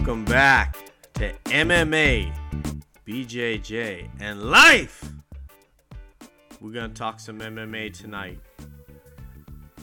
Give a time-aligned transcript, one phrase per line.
[0.00, 0.78] Welcome back
[1.14, 2.32] to MMA,
[3.06, 5.12] BJJ, and life.
[6.58, 8.40] We're going to talk some MMA tonight.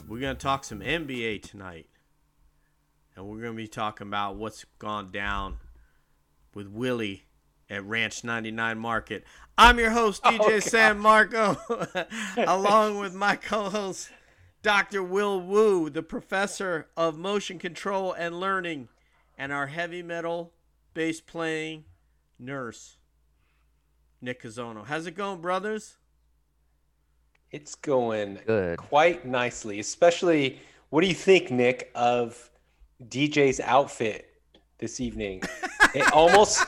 [0.08, 1.86] We're going to talk some NBA tonight.
[3.14, 5.58] And we're going to be talking about what's gone down
[6.52, 7.22] with Willie
[7.70, 9.22] at Ranch 99 Market.
[9.56, 11.56] I'm your host, DJ Oh, San Marco,
[12.36, 14.10] along with my co host,
[14.62, 15.00] Dr.
[15.00, 18.88] Will Wu, the professor of motion control and learning,
[19.38, 20.52] and our heavy metal
[20.92, 21.84] bass playing
[22.38, 22.96] nurse,
[24.20, 24.84] Nick Cazono.
[24.84, 25.96] How's it going, brothers?
[27.50, 28.76] It's going Good.
[28.76, 32.50] quite nicely, especially what do you think, Nick, of
[33.08, 34.28] DJ's outfit
[34.78, 35.42] this evening?
[35.94, 36.66] It almost,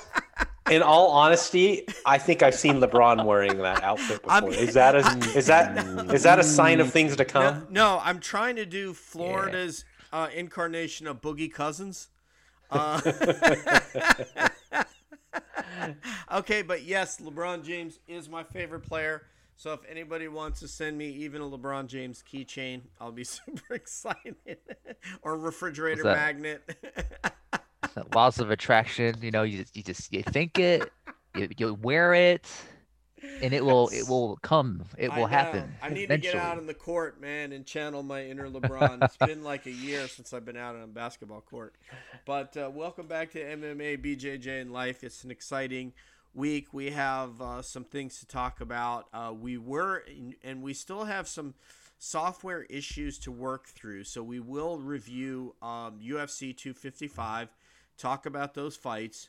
[0.70, 4.58] in all honesty, I think I've seen LeBron wearing that outfit I'm- before.
[4.64, 7.66] Is that a is that is that a sign of things to come?
[7.68, 12.08] no, I'm trying to do Florida's uh, incarnation of Boogie Cousins.
[12.70, 13.00] Uh,
[16.32, 19.22] okay, but yes, LeBron James is my favorite player.
[19.56, 23.74] So if anybody wants to send me even a LeBron James keychain, I'll be super
[23.74, 24.36] excited.
[25.22, 26.62] or refrigerator magnet.
[28.14, 29.16] Laws of attraction.
[29.20, 30.90] You know, you just you just you think it,
[31.34, 32.46] you, you wear it,
[33.42, 34.84] and it will it will come.
[34.98, 35.26] It will know.
[35.26, 35.72] happen.
[35.82, 36.32] I need eventually.
[36.32, 39.02] to get out on the court, man, and channel my inner LeBron.
[39.04, 41.74] it's been like a year since I've been out on a basketball court.
[42.24, 45.04] But uh, welcome back to MMA, BJJ, and Life.
[45.04, 45.92] It's an exciting
[46.34, 46.72] week.
[46.72, 49.08] We have uh, some things to talk about.
[49.12, 50.04] Uh, we were,
[50.42, 51.54] and we still have some
[51.98, 54.04] software issues to work through.
[54.04, 57.50] So we will review um, UFC 255,
[57.98, 59.28] talk about those fights.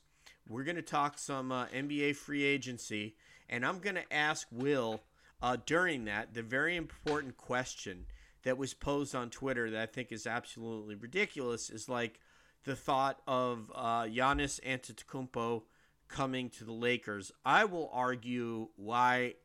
[0.50, 3.16] We're going to talk some uh, NBA free agency,
[3.52, 5.02] and I'm going to ask Will
[5.42, 8.06] uh, during that the very important question
[8.44, 12.20] that was posed on Twitter that I think is absolutely ridiculous is like
[12.64, 15.64] the thought of uh, Giannis Antetokounmpo
[16.08, 17.32] coming to the Lakers.
[17.46, 19.36] I will argue why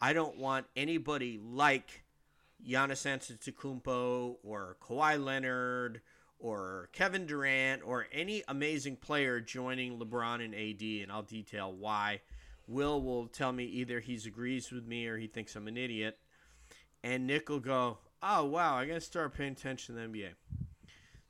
[0.00, 2.04] I don't want anybody like
[2.66, 6.00] Giannis Antetokounmpo or Kawhi Leonard
[6.38, 12.20] or Kevin Durant or any amazing player joining LeBron and AD, and I'll detail why.
[12.66, 16.18] Will will tell me either he agrees with me or he thinks I'm an idiot,
[17.02, 20.30] and Nick will go, "Oh wow, I gotta start paying attention to the NBA."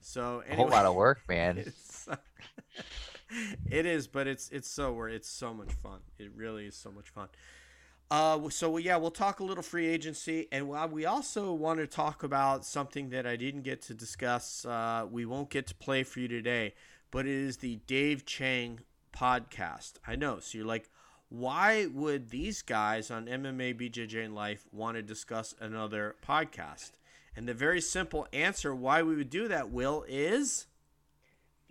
[0.00, 1.58] So A whole lot of work, man.
[1.66, 2.08] it's,
[3.70, 6.00] it is, but it's it's so wor- it's so much fun.
[6.18, 7.28] It really is so much fun.
[8.10, 12.22] Uh, so yeah, we'll talk a little free agency, and we also want to talk
[12.22, 14.66] about something that I didn't get to discuss.
[14.66, 16.74] Uh, we won't get to play for you today,
[17.10, 18.80] but it is the Dave Chang
[19.16, 19.94] podcast.
[20.06, 20.40] I know.
[20.40, 20.90] So you're like,
[21.32, 26.90] why would these guys on MMA, BJJ, and Life want to discuss another podcast?
[27.34, 30.66] And the very simple answer why we would do that, Will, is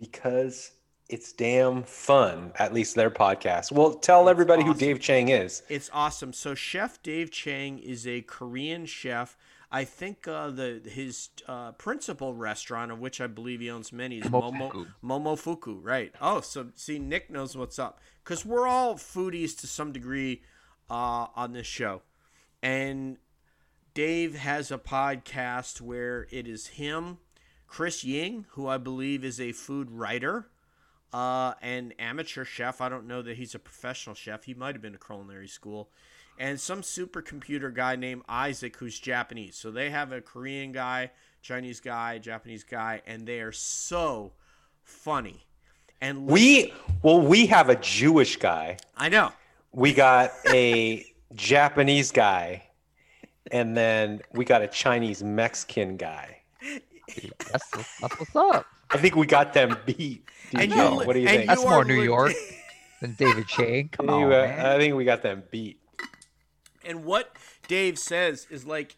[0.00, 0.72] Because
[1.08, 2.50] it's damn fun.
[2.56, 3.70] At least their podcast.
[3.70, 4.74] Well, tell That's everybody who.
[4.74, 5.62] Dave Chang is.
[5.68, 6.32] It's awesome.
[6.32, 9.36] So Chef Dave Chang is a Korean chef.
[9.70, 14.18] I think uh, the his uh, principal restaurant, of which I believe he owns many,
[14.18, 14.86] is Momo Momofuku.
[15.04, 15.78] Momofuku.
[15.80, 16.12] Right.
[16.20, 20.42] Oh, so see, Nick knows what's up because we're all foodies to some degree
[20.90, 22.02] uh, on this show,
[22.62, 23.18] and
[23.94, 27.18] Dave has a podcast where it is him,
[27.66, 30.46] Chris Ying, who I believe is a food writer,
[31.12, 32.80] uh, an amateur chef.
[32.80, 34.44] I don't know that he's a professional chef.
[34.44, 35.90] He might have been to culinary school.
[36.38, 39.56] And some supercomputer guy named Isaac who's Japanese.
[39.56, 41.10] So they have a Korean guy,
[41.42, 44.32] Chinese guy, Japanese guy, and they are so
[44.82, 45.44] funny.
[46.02, 48.76] And We well, we have a Jewish guy.
[48.96, 49.32] I know.
[49.72, 52.64] We got a Japanese guy,
[53.52, 56.38] and then we got a Chinese Mexican guy.
[57.50, 57.70] That's,
[58.00, 58.66] that's what's up.
[58.90, 60.24] I think we got them beat.
[60.54, 61.40] And you- what do you and think?
[61.42, 62.32] you That's more New lit- York
[63.00, 63.88] than David Chang.
[63.90, 64.66] Come I think on, we- man.
[64.66, 65.78] I think we got them beat.
[66.84, 67.36] And what
[67.68, 68.96] Dave says is like,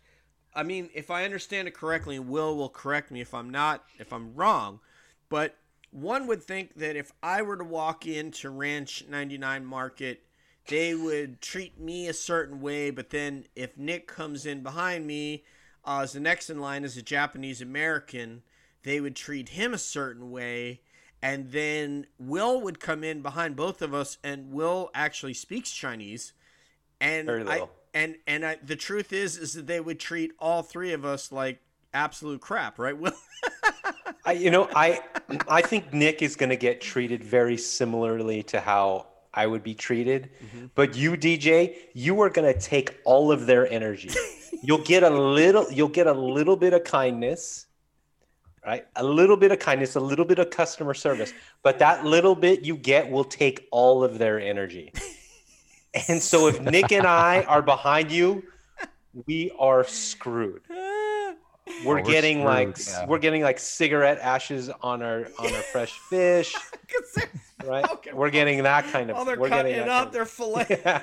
[0.54, 3.84] I mean, if I understand it correctly, and Will will correct me if I'm not,
[3.98, 4.80] if I'm wrong,
[5.28, 5.54] but
[5.94, 10.24] one would think that if I were to walk into Ranch 99 Market,
[10.66, 15.44] they would treat me a certain way, but then if Nick comes in behind me
[15.84, 18.42] uh, as the next in line as a Japanese American,
[18.82, 20.80] they would treat him a certain way.
[21.22, 26.32] And then Will would come in behind both of us, and Will actually speaks Chinese
[27.00, 30.62] and Very I, and and I, the truth is is that they would treat all
[30.62, 31.60] three of us like
[31.94, 32.96] absolute crap, right?
[32.98, 33.12] Will
[34.24, 35.00] I, you know, I,
[35.48, 39.74] I think Nick is going to get treated very similarly to how I would be
[39.74, 40.30] treated.
[40.42, 40.70] Mhm.
[40.74, 44.10] But you, DJ, you are gonna take all of their energy.
[44.62, 47.66] you'll get a little, you'll get a little bit of kindness,
[48.64, 48.86] right?
[48.96, 51.32] A little bit of kindness, a little bit of customer service.
[51.62, 54.92] But that little bit you get will take all of their energy.
[56.08, 58.42] And so if Nick and I are behind you,
[59.26, 60.62] we are screwed.
[61.84, 63.06] We're, we're getting like yeah.
[63.06, 66.54] we're getting like cigarette ashes on our on our fresh fish.
[67.64, 67.88] right?
[67.90, 69.16] Okay, We're getting that kind of.
[69.16, 70.80] While they're we're cutting getting it that up, kind they're filleting.
[70.84, 71.02] Yeah.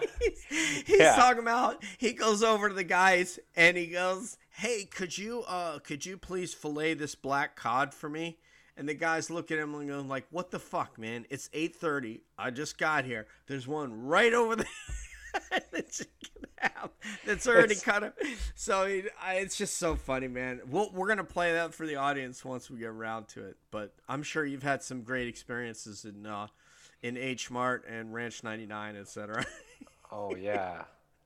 [0.86, 1.16] He's Yeah.
[1.16, 1.84] talking about.
[1.98, 6.18] He goes over to the guys and he goes, "Hey, could you uh could you
[6.18, 8.38] please fillet this black cod for me?"
[8.78, 11.25] And the guys look at him and go like, "What the fuck, man?
[11.31, 12.22] It's 8:30.
[12.38, 13.25] I just got here.
[13.48, 14.66] There's one right over there."
[16.62, 16.90] That's
[17.25, 18.13] that's already It's- kind of
[18.56, 18.81] so
[19.22, 22.69] I, it's just so funny man we'll, we're gonna play that for the audience once
[22.69, 26.48] we get around to it but i'm sure you've had some great experiences in uh
[27.04, 29.44] in H Mart and Ranch 99, etc.
[30.12, 30.84] Oh yeah.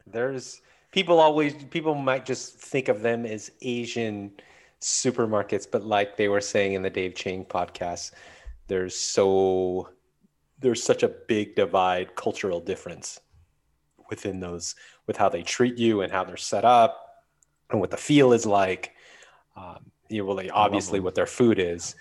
[0.08, 0.62] There's
[0.92, 4.31] people always people might just think of them as Asian
[4.80, 8.12] supermarkets, but like they were saying in the Dave Chang podcast,
[8.68, 9.90] there's so
[10.60, 13.20] there's such a big divide, cultural difference
[14.10, 14.75] within those
[15.07, 17.24] with how they treat you and how they're set up
[17.72, 18.94] and what the feel is like.
[19.56, 21.96] Um, you know, well, they, obviously what their food is.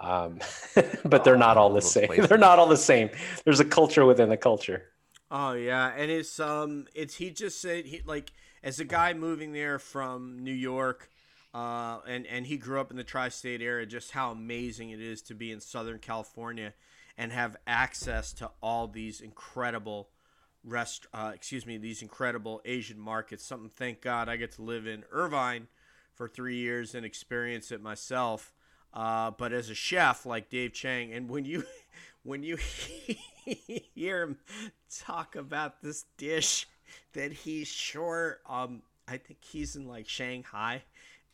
[0.00, 0.40] Um,
[1.04, 2.10] but they're Oh, not all the same.
[2.28, 3.10] They're not all the same.
[3.44, 4.84] There's a culture within the culture.
[5.30, 8.32] Oh yeah, and it's um, it's he just said he like
[8.62, 11.10] as a guy moving there from New York,
[11.52, 13.86] uh, and and he grew up in the tri-state area.
[13.86, 16.74] Just how amazing it is to be in Southern California,
[17.18, 20.10] and have access to all these incredible
[20.66, 21.06] rest.
[21.14, 23.44] Uh, excuse me, these incredible Asian markets.
[23.44, 23.70] Something.
[23.70, 25.68] Thank God I get to live in Irvine
[26.14, 28.52] for three years and experience it myself.
[28.92, 31.64] Uh, but as a chef like Dave Chang, and when you
[32.22, 32.56] when you
[33.94, 34.38] hear him
[35.00, 36.66] talk about this dish
[37.12, 40.82] that he's sure um I think he's in like Shanghai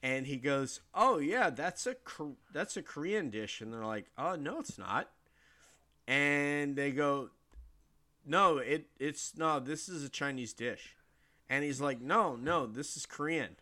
[0.02, 1.96] and he goes, "Oh yeah, that's a
[2.52, 5.08] that's a Korean dish." And they're like, "Oh no, it's not."
[6.08, 7.30] And they go,
[8.26, 10.96] "No, it it's no, this is a Chinese dish."
[11.48, 13.56] And he's like, "No, no, this is Korean."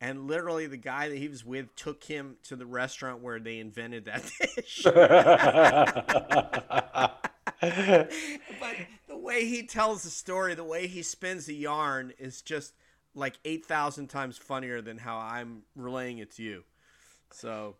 [0.00, 3.58] And literally the guy that he was with took him to the restaurant where they
[3.58, 4.82] invented that dish.
[7.60, 8.76] but
[9.08, 12.74] the way he tells the story, the way he spins the yarn is just
[13.14, 16.64] like 8,000 times funnier than how I'm relaying it to you.
[17.30, 17.76] So,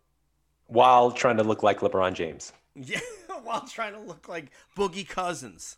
[0.65, 2.51] While trying to look like LeBron James.
[2.75, 2.99] yeah,
[3.43, 5.77] while trying to look like Boogie Cousins.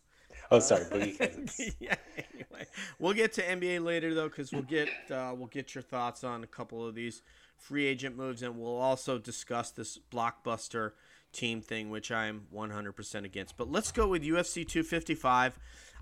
[0.52, 1.60] Oh, sorry, Boogie Cousins.
[1.80, 1.96] yeah,
[2.34, 2.66] anyway.
[2.98, 6.44] We'll get to NBA later though cuz we'll get uh, we'll get your thoughts on
[6.44, 7.22] a couple of these
[7.56, 10.94] free agent moves and we'll also discuss this blockbuster
[11.32, 13.58] team thing which I'm 100% against.
[13.58, 15.60] But let's go with UFC 255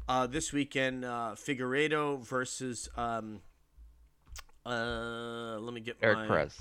[0.07, 3.41] uh, this weekend uh, Figueiredo versus um
[4.65, 6.57] uh let me get Eric my Perez.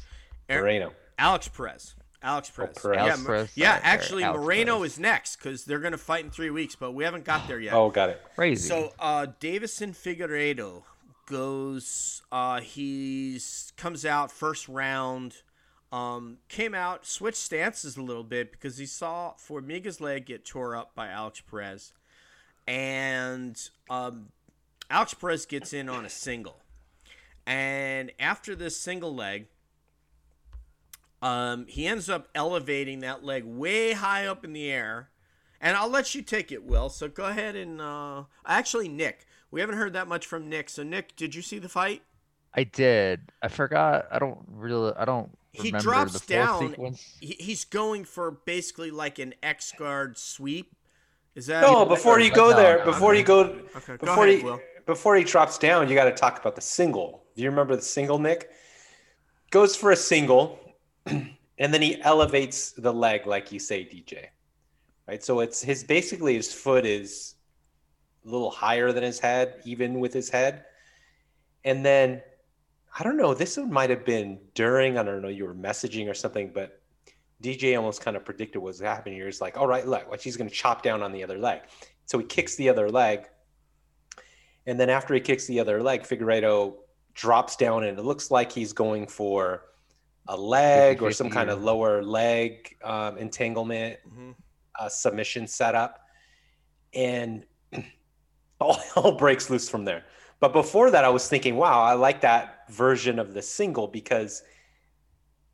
[0.48, 0.92] Eric- Moreno.
[1.18, 1.94] Alex Perez.
[2.26, 2.76] Alex Perez.
[2.82, 2.96] Perez.
[2.96, 3.52] Yeah, Perez.
[3.54, 4.92] yeah Sorry, actually, Alex Moreno Perez.
[4.92, 7.60] is next because they're going to fight in three weeks, but we haven't got there
[7.60, 7.72] yet.
[7.72, 8.20] Oh, got it.
[8.34, 8.68] Crazy.
[8.68, 10.82] So uh, Deiveson Figueiredo
[11.26, 12.22] goes.
[12.32, 15.36] Uh, he's comes out first round.
[15.92, 20.74] Um, came out, switched stances a little bit because he saw Formiga's leg get tore
[20.74, 21.92] up by Alex Perez,
[22.66, 23.56] and
[23.88, 24.30] um,
[24.90, 26.60] Alex Perez gets in on a single,
[27.46, 29.46] and after this single leg.
[31.26, 35.10] Um, he ends up elevating that leg way high up in the air,
[35.60, 36.88] and I'll let you take it, Will.
[36.88, 40.68] So go ahead and uh, actually, Nick, we haven't heard that much from Nick.
[40.70, 42.02] So Nick, did you see the fight?
[42.54, 43.20] I did.
[43.42, 44.06] I forgot.
[44.10, 44.92] I don't really.
[44.96, 46.68] I don't He drops the down.
[46.70, 47.16] sequence.
[47.20, 50.74] He's going for basically like an X guard sweep.
[51.34, 53.18] Is that No, before you go No, there, no, before no.
[53.18, 53.40] you go,
[53.76, 54.60] Okay, go before ahead, he Will.
[54.86, 57.24] before he drops down, you got to talk about the single.
[57.34, 58.48] Do you remember the single, Nick?
[59.50, 60.58] Goes for a single,
[61.58, 64.26] and then he elevates the leg, like you say, DJ.
[65.06, 65.22] Right.
[65.22, 67.34] So it's his basically his foot is
[68.26, 70.64] a little higher than his head, even with his head,
[71.64, 72.22] and then
[72.98, 73.34] I don't know.
[73.34, 74.98] This one might have been during.
[74.98, 75.28] I don't know.
[75.28, 76.80] You were messaging or something, but
[77.42, 79.18] DJ almost kind of predicted what was happening.
[79.18, 81.38] You're just like, all right, look, like he's going to chop down on the other
[81.38, 81.62] leg.
[82.06, 83.26] So he kicks the other leg.
[84.66, 86.74] And then after he kicks the other leg, Figueiredo
[87.14, 89.62] drops down and it looks like he's going for
[90.28, 94.34] a leg or some 50-50 kind of lower leg um, entanglement Mhm.
[94.78, 96.00] uh, submission setup.
[96.94, 97.44] And
[98.60, 100.04] all hell breaks loose from there.
[100.40, 104.42] But before that, I was thinking, wow, I like that version of the single because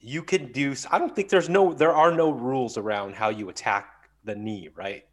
[0.01, 0.75] you can do.
[0.91, 4.69] I don't think there's no, there are no rules around how you attack the knee,
[4.75, 5.05] right?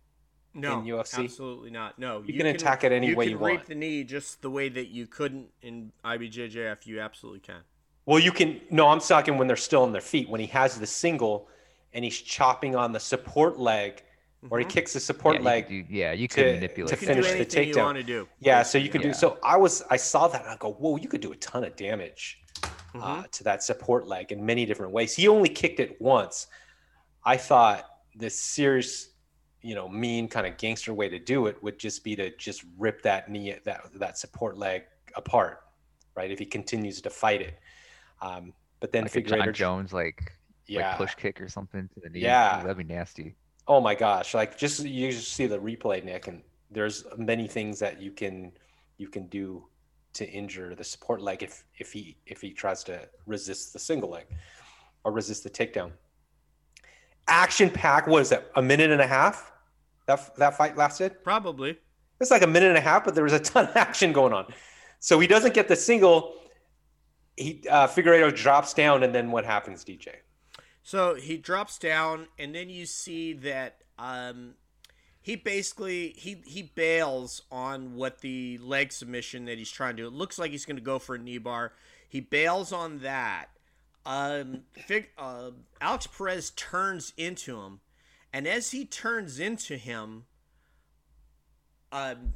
[0.55, 1.25] No, in UFC?
[1.25, 1.99] absolutely not.
[1.99, 3.67] No, You can attack it any you way can you rape want.
[3.67, 6.87] the knee just the way that you couldn't in IBJJF.
[6.87, 7.61] You absolutely can.
[8.09, 8.59] Well, you can.
[8.71, 10.27] No, I'm talking when they're still on their feet.
[10.27, 11.47] When he has the single,
[11.93, 14.01] and he's chopping on the support leg,
[14.49, 14.69] or he Mhm.
[14.69, 15.69] kicks the support yeah, leg.
[15.69, 16.91] You do- yeah, you to- could to manipulate.
[16.91, 17.83] You fin- can do finish the anything you takedown.
[17.83, 18.27] want to do.
[18.39, 19.09] Yeah, so you can Yeah.
[19.09, 19.13] do.
[19.13, 21.63] So I was, I saw that, and I go, whoa, you could do a ton
[21.63, 22.41] of damage
[22.95, 23.03] Mhm.
[23.03, 25.15] uh, to that support leg in many different ways.
[25.15, 26.47] He only kicked it once.
[27.23, 29.09] I thought this serious,
[29.61, 32.63] you know, mean kind of gangster way to do it would just be to just
[32.75, 34.85] rip that knee, that that support leg
[35.15, 35.61] apart,
[36.15, 36.31] right?
[36.31, 37.59] If he continues to fight it.
[38.21, 40.33] Um, but then like a John Figueiredo, Jones like
[40.67, 42.21] yeah, like push kick or something to the knee.
[42.21, 42.61] Yeah.
[42.61, 43.35] That'd be nasty.
[43.67, 44.33] Oh my gosh!
[44.33, 48.51] Like just you just see the replay, Nick, and there's many things that you can
[48.97, 49.65] you can do
[50.13, 54.09] to injure the support leg if if he if he tries to resist the single
[54.09, 54.25] leg
[55.03, 55.91] or resist the takedown.
[57.27, 58.07] Action pack.
[58.07, 58.49] was that?
[58.55, 59.51] A minute and a half?
[60.07, 61.23] That that fight lasted.
[61.23, 61.77] Probably.
[62.19, 64.33] It's like a minute and a half, but there was a ton of action going
[64.33, 64.51] on.
[64.99, 66.33] So he doesn't get the single.
[67.39, 70.15] He uh, Figueiredo drops down, and then what happens, DJ?
[70.83, 74.55] So he drops down, and then you see that um,
[75.21, 80.07] he basically he he bails on what the leg submission that he's trying to do.
[80.07, 81.73] It looks like he's going to go for a knee bar.
[82.09, 83.47] He bails on that.
[84.05, 87.79] Um, Fig, uh, Alex Perez turns into him,
[88.33, 90.25] and as he turns into him,
[91.91, 92.33] um,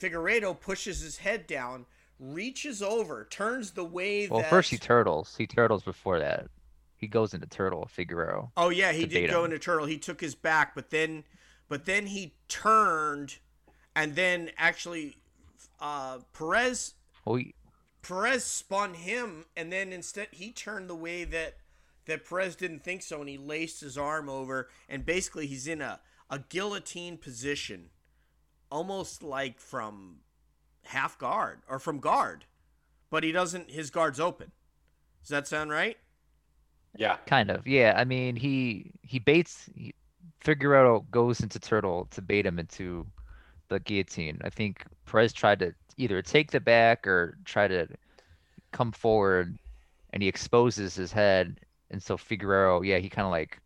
[0.00, 1.86] Figueiredo pushes his head down,
[2.22, 4.50] reaches over, turns the way Well, that.
[4.50, 5.34] first he turtles.
[5.36, 6.46] He turtles before that.
[6.96, 8.50] He goes into turtle Figueroa.
[8.56, 9.46] Oh yeah, he did go him.
[9.46, 9.86] into turtle.
[9.86, 11.24] He took his back, but then,
[11.68, 13.38] but then he turned,
[13.96, 15.16] and then actually,
[15.80, 17.54] uh, Perez Well, he,
[18.02, 21.56] Perez spun him, and then instead he turned the way that
[22.06, 25.80] that Perez didn't think so, and he laced his arm over, and basically he's in
[25.80, 25.98] a
[26.30, 27.90] a guillotine position,
[28.70, 30.18] almost like from
[30.84, 32.44] half guard or from guard,
[33.10, 33.70] but he doesn't.
[33.70, 34.52] His guard's open.
[35.22, 35.96] Does that sound right?
[36.96, 37.16] Yeah.
[37.26, 37.66] kind of.
[37.66, 39.68] Yeah, I mean, he he baits.
[39.74, 39.94] He,
[40.40, 43.06] Figueroa goes into turtle to bait him into
[43.68, 44.40] the guillotine.
[44.44, 47.86] I think Perez tried to either take the back or try to
[48.72, 49.56] come forward,
[50.12, 51.60] and he exposes his head,
[51.90, 53.58] and so Figueroa, yeah, he kind of like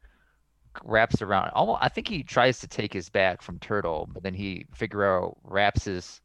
[0.85, 1.51] wraps around.
[1.55, 5.33] Almost, I think he tries to take his back from turtle, but then he Figueroa
[5.45, 6.21] wraps his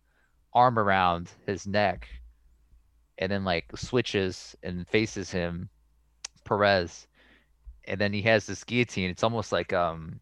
[0.53, 2.07] arm around his neck,
[3.17, 5.69] and then like switches and faces him,
[6.43, 7.07] Perez,
[7.85, 9.09] and then he has this guillotine.
[9.09, 10.19] It's almost like um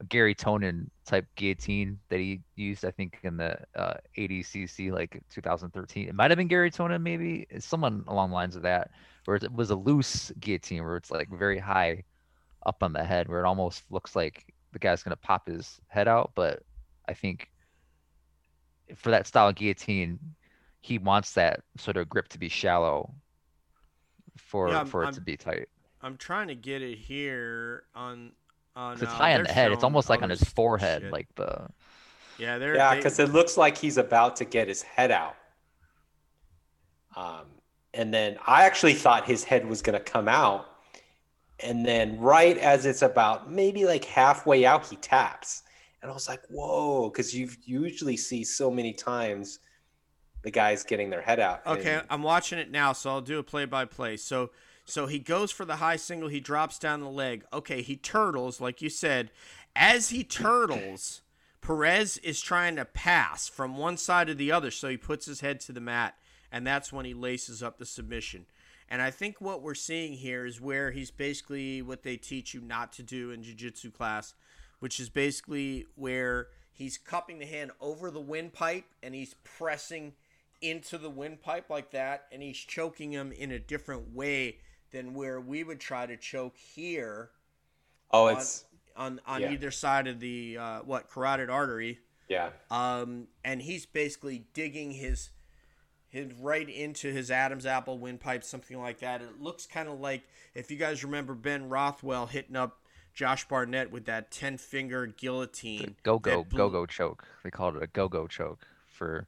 [0.00, 5.22] a Gary Tonon type guillotine that he used, I think, in the uh, ADCC, like
[5.30, 6.08] 2013.
[6.08, 8.90] It might have been Gary Tonon, maybe It's someone along the lines of that,
[9.24, 12.02] where it was a loose guillotine, where it's like very high
[12.66, 16.08] up on the head, where it almost looks like the guy's gonna pop his head
[16.08, 16.32] out.
[16.34, 16.62] But
[17.08, 17.50] I think
[18.96, 20.18] for that style of guillotine,
[20.80, 23.14] he wants that sort of grip to be shallow
[24.36, 25.68] for Yeah, for it I'm- to be tight.
[26.02, 28.32] I'm trying to get it here on
[28.76, 28.94] on.
[28.94, 29.72] 'Cause it's uh, high on the head.
[29.72, 31.12] It's almost like on his forehead, shit.
[31.12, 31.68] like the
[32.38, 35.36] yeah, they're Yeah, they- because it looks like he's about to get his head out.
[37.16, 37.46] Um,
[37.94, 40.66] and then I actually thought his head was going to come out.
[41.60, 45.62] And then, right as it's about maybe like halfway out, he taps.
[46.04, 49.60] And I was like, whoa, because you usually see so many times
[50.42, 51.66] the guys getting their head out.
[51.66, 54.18] Okay, I'm watching it now, so I'll do a play by play.
[54.18, 54.50] So
[54.84, 57.46] so he goes for the high single, he drops down the leg.
[57.54, 59.30] Okay, he turtles, like you said.
[59.74, 61.22] As he turtles,
[61.62, 65.40] Perez is trying to pass from one side to the other, so he puts his
[65.40, 66.16] head to the mat,
[66.52, 68.44] and that's when he laces up the submission.
[68.90, 72.60] And I think what we're seeing here is where he's basically what they teach you
[72.60, 74.34] not to do in jiu-jitsu class,
[74.84, 80.12] which is basically where he's cupping the hand over the windpipe and he's pressing
[80.60, 84.58] into the windpipe like that, and he's choking him in a different way
[84.92, 87.30] than where we would try to choke here
[88.10, 89.52] oh, on it's, on, on yeah.
[89.52, 91.98] either side of the uh, what carotid artery.
[92.28, 92.50] yeah.
[92.70, 95.30] Um, and he's basically digging his
[96.10, 99.22] his right into his Adam's apple windpipe, something like that.
[99.22, 100.24] It looks kind of like
[100.54, 102.83] if you guys remember Ben Rothwell hitting up
[103.14, 105.96] Josh Barnett with that ten finger guillotine.
[106.02, 107.24] go go go go choke.
[107.42, 109.26] They called it a go go choke for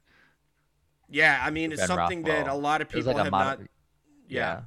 [1.09, 3.59] Yeah, I mean for it's Ben something that a lot of people like have not.
[3.59, 3.65] yeah.
[4.27, 4.61] Yeah.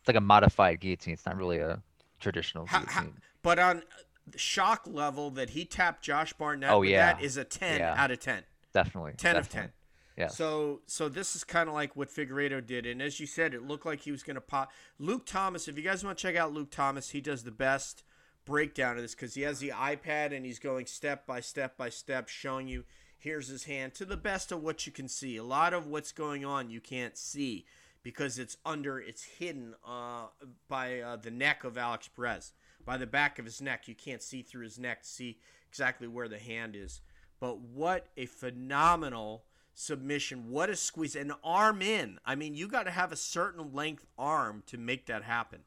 [0.00, 1.14] It's like a modified guillotine.
[1.14, 1.82] It's not really a
[2.20, 3.20] traditional How- how- guillotine.
[3.42, 3.82] But on
[4.26, 7.14] the shock level that he tapped Josh Barnett Oh, with yeah.
[7.14, 7.94] that is a 10 Yeah.
[7.96, 8.44] out of 10.
[8.72, 9.14] definitely.
[9.16, 9.72] 10 of 10.
[10.16, 10.28] Yeah.
[10.28, 13.62] So so this is kind of like what Figueiredo did and as you said it
[13.62, 16.36] looked like he was going to pop Luke Thomas if you guys want to check
[16.36, 18.02] out Luke Thomas he does the best
[18.44, 21.88] breakdown of this because he has the iPad and he's going step by step by
[21.88, 22.84] step, showing you
[23.18, 25.36] here's his hand to the best of what you can see.
[25.36, 27.66] A lot of what's going on you can't see
[28.02, 30.26] because it's under, it's hidden uh,
[30.68, 32.52] by uh, the neck of Alex Perez,
[32.84, 33.86] by the back of his neck.
[33.88, 37.00] You can't see through his neck to see exactly where the hand is.
[37.38, 39.44] But what a phenomenal
[39.74, 40.50] submission.
[40.50, 41.16] What a squeeze.
[41.16, 42.18] An arm in.
[42.24, 45.60] I mean, you got to have a certain length arm to make that happen.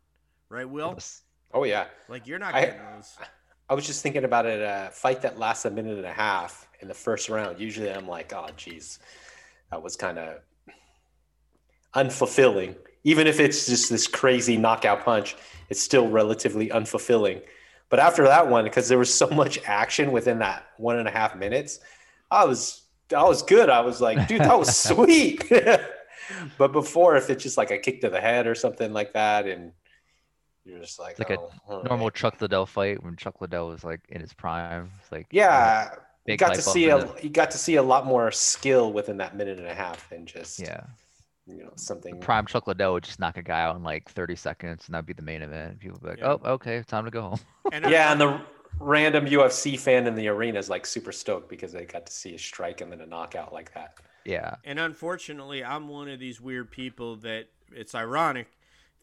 [0.49, 0.89] Right, Will?
[1.53, 1.85] Oh, yeah.
[2.09, 3.17] Like, you're not I- those.
[3.69, 4.61] I was just thinking about it.
[4.61, 7.59] A fight that lasts a minute and a half in the first round.
[7.59, 8.99] Usually, I'm like, oh, geez,
[9.71, 10.39] that was kind of
[11.95, 12.75] unfulfilling.
[13.03, 15.35] Even if it's just this crazy knockout punch,
[15.69, 17.41] it's still relatively unfulfilling.
[17.89, 21.11] But after that one, because there was so much action within that one and a
[21.11, 21.79] half minutes,
[22.31, 22.81] I was
[23.15, 23.69] I was good.
[23.69, 25.51] I was like, dude, that was sweet.
[26.57, 29.47] but before, if it's just like a kick to the head or something like that,
[29.47, 29.71] and
[30.65, 32.09] you're just like, It's like a oh, Normal.
[32.11, 34.91] Chuck Liddell fight when Chuck Liddell was like in his prime.
[35.01, 37.23] It's like Yeah, you got to see a it.
[37.23, 40.25] you got to see a lot more skill within that minute and a half than
[40.25, 40.81] just yeah.
[41.45, 42.19] you know something.
[42.19, 45.05] Prime Chuck Liddell would just knock a guy out in like 30 seconds, and that'd
[45.05, 45.79] be the main event.
[45.79, 46.37] People would be like, Yeah.
[46.43, 47.39] "Oh, okay, time to go home."
[47.71, 48.39] And Yeah, and the
[48.79, 52.35] random UFC fan in the arena is like super stoked because they got to see
[52.35, 53.95] a strike and then a knockout like that.
[54.25, 58.47] yeah, And unfortunately, I'm one of these weird people that it's ironic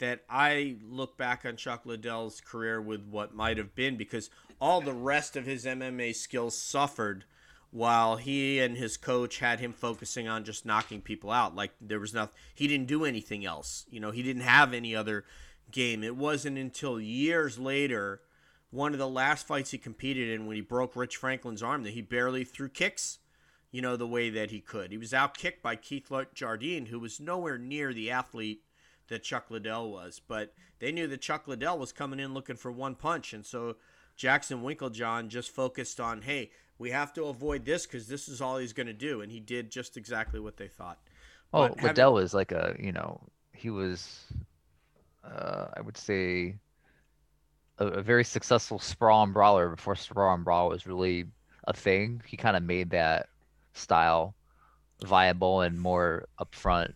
[0.01, 4.29] that I look back on Chuck Liddell's career with what might have been because
[4.61, 7.25] all the rest of his MMA skills suffered
[7.71, 11.55] while he and his coach had him focusing on just knocking people out.
[11.55, 13.87] Like there was nothing, he didn't do anything else.
[13.91, 15.25] You know, he didn't have any other
[15.71, 16.03] game.
[16.03, 18.21] It wasn't until years later,
[18.71, 21.95] one of the last fights he competed in when he broke Rich Franklin's arm, that
[21.95, 23.19] he barely threw kicks
[23.73, 24.91] you know, the way that he could.
[24.91, 28.63] He was outkicked by Keith Jardine, who was nowhere near the athlete
[29.11, 30.21] that Chuck Liddell was.
[30.27, 33.35] But they knew that Chuck Liddell was coming in looking for one punch.
[33.35, 33.77] And so
[34.17, 38.57] Jackson Winkeljohn just focused on, hey, we have to avoid this because this is all
[38.57, 39.21] he's going to do.
[39.21, 40.99] And he did just exactly what they thought.
[41.53, 43.21] Oh, But having- Liddell was like a, you know,
[43.53, 44.25] he was,
[45.25, 46.57] uh, I would say,
[47.79, 51.27] a, a very successful sprawl and brawler before sprawl and brawl was really
[51.65, 52.23] a thing.
[52.27, 53.29] He kind of made that
[53.75, 54.35] style
[55.05, 56.95] viable and more upfront.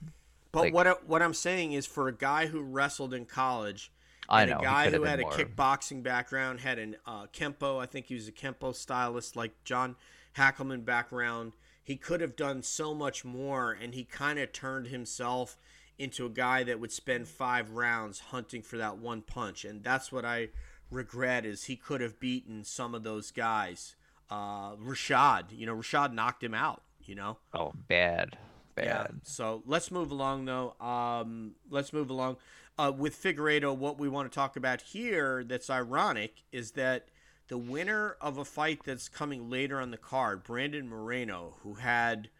[0.54, 3.92] But Like- what I, what I'm saying is, for a guy who wrestled in college,
[4.28, 5.32] I and know a guy who had a more.
[5.32, 7.78] kickboxing background, had an uh, kempo.
[7.82, 9.96] I think he was a kempo stylist, like John
[10.36, 11.52] Hackleman background.
[11.82, 15.58] He could have done so much more, and he kind of turned himself
[15.98, 20.10] into a guy that would spend five rounds hunting for that one punch, and that's
[20.10, 20.48] what I
[20.90, 21.44] regret.
[21.44, 23.94] Is he could have beaten some of those guys.
[24.30, 26.82] Uh, Rashad, you know, Rashad knocked him out.
[27.04, 28.38] You know, Oh, bad,
[28.74, 28.86] bad.
[28.86, 29.06] yeah.
[29.24, 30.74] So let's move along, though.
[30.80, 32.36] Um, let's move along.
[32.78, 37.08] Uh, with Figueiredo, what we want to talk about here that's ironic is that
[37.48, 42.30] the winner of a fight that's coming later on the card, Brandon Moreno, who had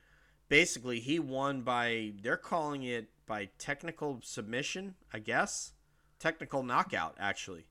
[0.49, 5.73] basically he won by they're calling it by technical submission, I guess,
[6.19, 7.67] technical knockout actually.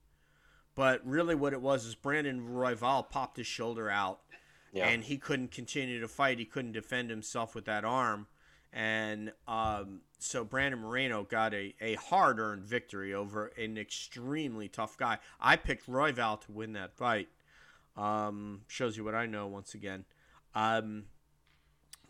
[0.76, 4.22] But really, what it was is Brandon Royval popped his shoulder out
[4.72, 4.88] Yeah.
[4.88, 6.40] and he couldn't continue to fight.
[6.40, 8.28] He couldn't defend himself with that arm,
[8.74, 14.98] and um, so Brandon Moreno got a, a hard earned victory over an extremely tough
[14.98, 15.20] guy.
[15.40, 17.30] I picked Royval to win that fight.
[17.96, 20.06] Um, shows you what I know once again.
[20.56, 21.04] Um,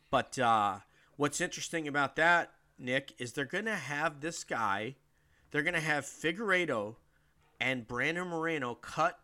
[0.10, 0.78] but uh,
[1.18, 4.96] what's interesting about that, Nick, is they're going to have this guy.
[5.52, 6.96] They're going to have Figueiredo
[7.60, 9.20] and Brandon Moreno cut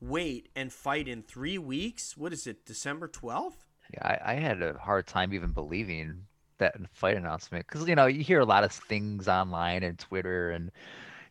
[0.00, 2.16] weight and fight in three weeks.
[2.16, 3.64] What is it, December 12th?
[3.92, 6.26] Yeah, I, I had a hard time even believing
[6.64, 10.50] that fight announcement because you know you hear a lot of things online and Twitter
[10.50, 10.70] and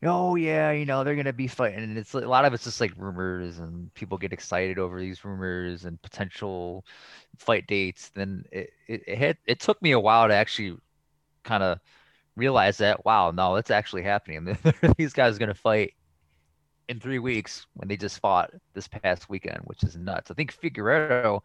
[0.04, 2.82] oh yeah you know they're gonna be fighting and it's a lot of it's just
[2.82, 6.86] like rumors and people get excited over these rumors and potential
[7.38, 8.10] fight dates.
[8.10, 10.78] Then it it it, had, it took me a while to actually
[11.44, 11.80] kind of
[12.36, 14.58] realize that wow no it's actually happening.
[14.98, 15.94] these guys are gonna fight
[16.90, 20.32] in three weeks when they just fought this past weekend, which is nuts.
[20.32, 21.42] I think Figueiredo,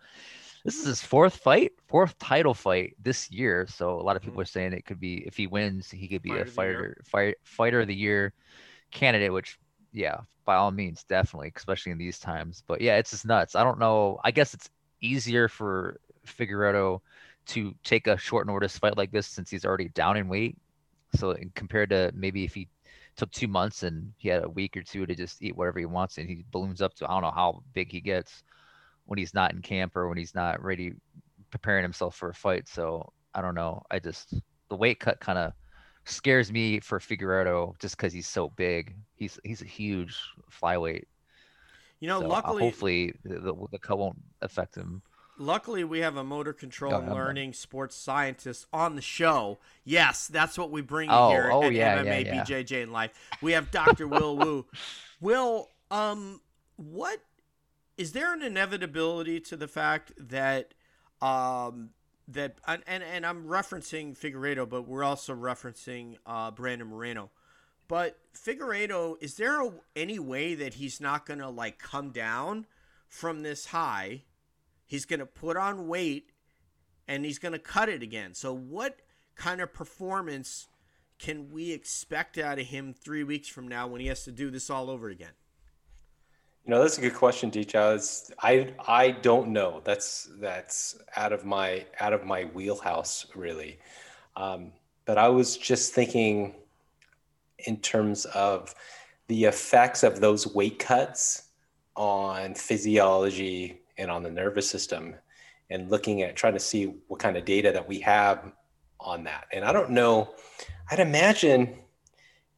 [0.65, 3.67] this is his fourth fight, fourth title fight this year.
[3.69, 6.23] So a lot of people are saying it could be if he wins, he could
[6.23, 8.33] be Fighter a fighter, fight, fighter of the year
[8.91, 9.33] candidate.
[9.33, 9.59] Which,
[9.93, 12.63] yeah, by all means, definitely, especially in these times.
[12.67, 13.55] But yeah, it's just nuts.
[13.55, 14.21] I don't know.
[14.25, 16.99] I guess it's easier for Figueroa
[17.47, 20.57] to take a short notice fight like this since he's already down in weight.
[21.15, 22.69] So compared to maybe if he
[23.17, 25.87] took two months and he had a week or two to just eat whatever he
[25.87, 28.45] wants and he balloons up to I don't know how big he gets
[29.09, 30.95] when he's not in camp or when he's not ready
[31.51, 32.69] preparing himself for a fight.
[32.69, 33.83] So I don't know.
[33.91, 34.35] I just
[34.71, 35.53] the weight cut kind of
[36.05, 38.95] scares me for Figueroa just because he's so big.
[39.17, 40.17] He's he's a huge
[40.51, 41.05] flyweight.
[42.01, 45.03] You know, So, uh, luckily, hopefully the, the, the cut won't affect him.
[45.39, 49.59] luckily we have a motor control and learning sports scientist on the show.
[49.85, 52.45] Yes, that's what we bring Oh, here oh, at yeah, MMA yeah, yeah.
[52.45, 53.13] BJJ in life.
[53.43, 54.07] We have Dr.
[54.09, 54.67] Will Wu.
[55.21, 56.41] Will, um,
[56.77, 57.21] what
[57.99, 60.73] is there an inevitability to the fact that
[61.21, 61.91] um
[62.29, 67.31] that and and, I'm referencing Figueiredo, but we're also referencing uh, Brandon Moreno.
[67.89, 72.67] But Figueiredo, is there a, any way that he's not gonna like come down
[73.09, 74.25] from this high?
[74.87, 76.31] He's gonna put on weight,
[77.09, 78.35] and he's gonna cut it again.
[78.35, 79.01] So what
[79.35, 80.69] kind of performance
[81.19, 84.51] can we expect out of him three weeks from now when he has to do
[84.51, 85.33] this all over again?
[86.69, 88.31] You know, that's a good question, Deej.
[88.43, 89.81] I I don't know.
[89.85, 93.79] That's that's out of my out of my wheelhouse, really.
[94.37, 94.73] Um,
[95.07, 96.57] but I was just thinking
[97.61, 98.75] in terms of
[99.29, 101.45] the effects of those weight cuts
[101.97, 105.15] on physiology and on the nervous system,
[105.71, 108.53] and looking at trying to see what kind of data that we have
[109.01, 109.47] on that.
[109.55, 110.35] And I don't know.
[110.91, 111.79] I'd imagine,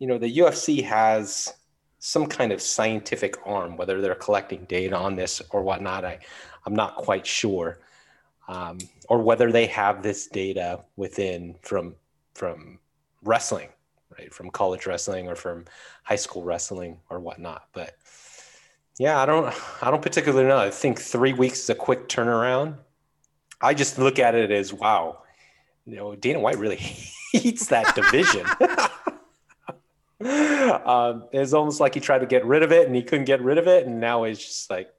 [0.01, 1.55] you know, the UFC has
[2.01, 6.05] some kind of scientific arm, whether they're collecting data on this or whatnot.
[6.05, 6.19] I,
[6.67, 7.79] I'm not quite sure,
[8.49, 11.95] um, or whether they have this data within from
[12.35, 12.79] from
[13.23, 13.69] wrestling,
[14.19, 15.67] right, from college wrestling or from
[16.03, 17.69] high school wrestling or whatnot.
[17.75, 17.97] But
[18.99, 20.59] yeah, I don't I don't particularly know.
[20.59, 22.77] I think three weeks is a quick turnaround.
[23.61, 25.23] I just look at it as wow,
[25.85, 26.77] you know, Dana White really
[27.33, 28.47] hates that division.
[30.87, 33.43] um, it's almost like he tried to get rid of it and he couldn't get
[33.43, 34.93] rid of it, and now he's just like,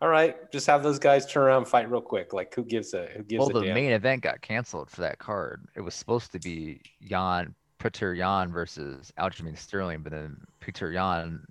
[0.00, 2.32] all right, just have those guys turn around and fight real quick.
[2.32, 3.74] Like who gives a who gives Well, a the damn?
[3.74, 5.66] main event got canceled for that card.
[5.76, 11.46] It was supposed to be Yan Petr Yan versus Aljamain Sterling, but then Petr Yan,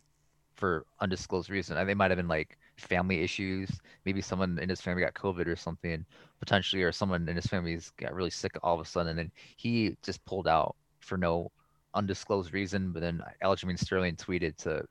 [0.56, 3.69] for undisclosed reason, they might have been like family issues.
[4.06, 6.06] Maybe someone in his family got COVID or something,
[6.39, 9.32] potentially, or someone in his family's got really sick all of a sudden, and then
[9.58, 11.52] he just pulled out for no
[11.93, 12.91] undisclosed reason.
[12.91, 14.86] But then Aljamain Sterling tweeted to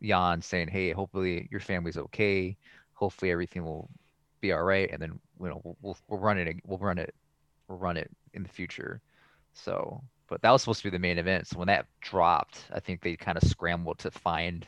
[0.00, 2.56] Yan saying, "Hey, hopefully your family's okay.
[2.94, 3.90] Hopefully everything will
[4.40, 7.14] be all right, and then you know we'll we'll, run it we'll run it
[7.68, 9.00] we'll run it in the future."
[9.52, 11.46] So, but that was supposed to be the main event.
[11.46, 14.66] So when that dropped, I think they kind of scrambled to find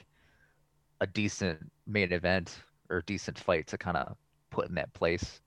[1.00, 4.16] a decent main event or decent fight to kind of
[4.50, 5.40] put in that place.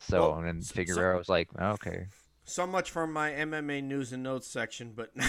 [0.00, 2.06] So Well, and then s- so- Figueroa was like, "Oh, "Okay,
[2.44, 5.10] So much for my MMA news and notes section, but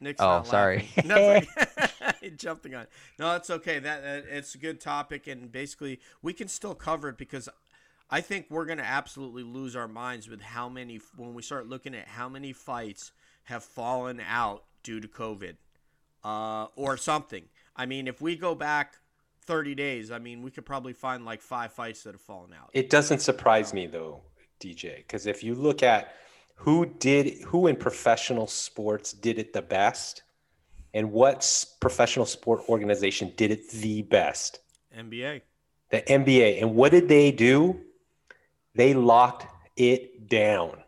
[0.00, 0.88] Nick's Oh, not sorry.
[0.96, 1.46] That's okay.
[2.36, 2.86] jumping on.
[3.18, 3.78] No, it's okay.
[3.78, 7.48] That, that it's a good topic, and basically we can still cover it because
[8.10, 11.94] I think we're gonna absolutely lose our minds with how many when we start looking
[11.94, 13.12] at how many fights
[13.44, 15.54] have fallen out due to COVID,
[16.24, 17.44] uh, or something.
[17.74, 18.98] I mean, if we go back
[19.46, 22.70] 30 days, I mean, we could probably find like five fights that have fallen out.
[22.72, 24.20] It doesn't surprise me though,
[24.60, 26.14] DJ, because if you look at
[26.54, 30.22] who did who in professional sports did it the best,
[30.94, 34.60] and what professional sport organization did it the best,
[34.96, 35.40] NBA.
[35.90, 36.60] the NBA.
[36.60, 37.80] And what did they do?
[38.74, 40.78] They locked it down.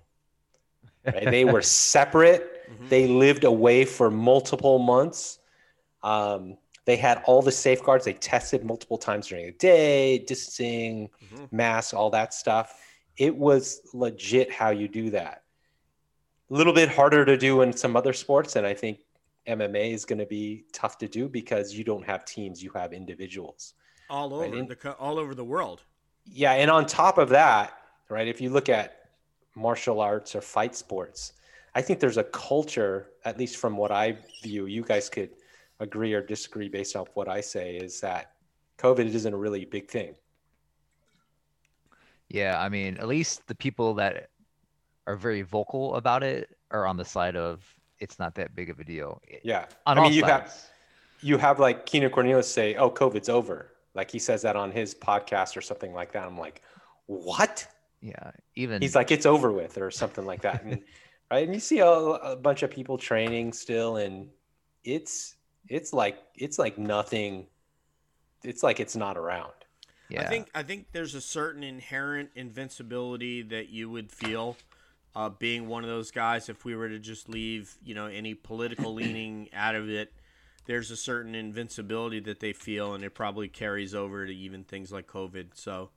[1.04, 1.30] Right?
[1.30, 2.50] they were separate.
[2.70, 2.88] Mhm.
[2.88, 5.38] They lived away for multiple months.
[6.02, 8.04] Um, they had all the safeguards.
[8.04, 11.50] They tested multiple times during the day, distancing, Mhm.
[11.52, 12.80] masks, all that stuff.
[13.16, 15.42] It was legit how you do that.
[16.50, 19.00] A little bit harder to do in some other sports, and I think
[19.46, 22.92] MMA is going to be tough to do because you don't have teams; you have
[22.92, 23.74] individuals.
[24.10, 25.82] all Right, over and- the all over the world.
[26.26, 27.72] Yeah, and on top of that,
[28.10, 29.08] right, if you look at
[29.54, 31.32] martial arts or fight sports,
[31.74, 35.30] I think there's a culture, at least from what I view, you guys could
[35.84, 38.32] agree or disagree based off what I say, is that
[38.78, 40.14] COVID isn't a really big thing.
[42.28, 44.30] Yeah, I mean, at least the people that
[45.06, 47.62] are very vocal about it are on the side of
[48.00, 49.22] it's not that big of a deal.
[49.42, 49.66] Yeah.
[49.86, 50.30] On I mean, you sides.
[50.30, 50.70] have
[51.20, 54.94] you have like Keenan Cornelius say, "Oh, COVID's over." Like he says that on his
[54.94, 56.26] podcast or something like that.
[56.26, 56.62] I'm like,
[57.06, 57.66] "What?"
[58.00, 60.64] Yeah, even He's like, "It's over with," or something like that.
[60.64, 60.82] And
[61.30, 64.28] right, and you see a, a bunch of people training still, and
[64.82, 65.33] it's
[65.68, 67.46] it's like it's like nothing.
[68.42, 69.52] It's like it's not around.
[70.08, 70.22] yeah.
[70.22, 74.56] I think I think there's a certain inherent invincibility that you would feel
[75.16, 78.34] uh, being one of those guys if we were to just leave, you know, any
[78.34, 80.12] political leaning out of it.
[80.66, 84.90] There's a certain invincibility that they feel, and it probably carries over to even things
[84.90, 85.48] like COVID.
[85.54, 85.90] So,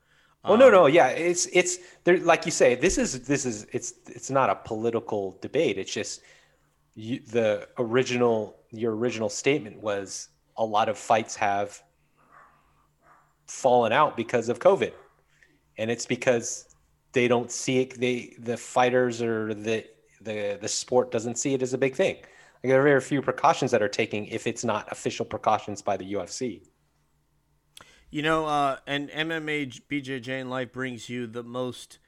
[0.43, 2.17] Well, no, um, no, yeah, it's it's there.
[2.17, 5.77] Like you say, this is this is it's it's not a political debate.
[5.77, 6.21] It's just
[6.97, 11.81] you, the original your original statement was a lot of fights have
[13.45, 14.91] fallen out because of COVID.
[15.77, 16.67] And it's because
[17.13, 19.85] they don't see it they the fighters or the
[20.21, 22.15] the the sport doesn't see it as a big thing.
[22.15, 25.97] Like there are very few precautions that are taking if it's not official precautions by
[25.97, 26.63] the UFC.
[28.09, 31.99] You know, uh, and MMA BJJ in Life brings you the most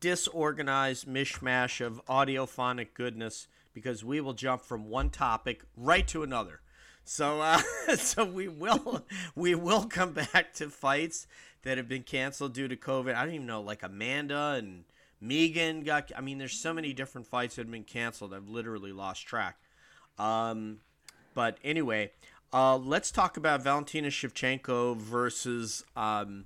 [0.00, 3.46] disorganized mishmash of audiophonic goodness
[3.80, 6.60] because we will jump from one topic right to another.
[7.04, 7.60] So, uh,
[7.96, 11.26] so we will we will come back to fights
[11.62, 13.14] that have been canceled due to COVID.
[13.14, 14.84] I don't even know, like Amanda and
[15.20, 16.12] Megan got.
[16.16, 18.32] I mean, there's so many different fights that have been canceled.
[18.32, 19.56] I've literally lost track.
[20.18, 20.78] Um,
[21.34, 22.12] but anyway,
[22.52, 26.44] uh, let's talk about Valentina Shevchenko versus um,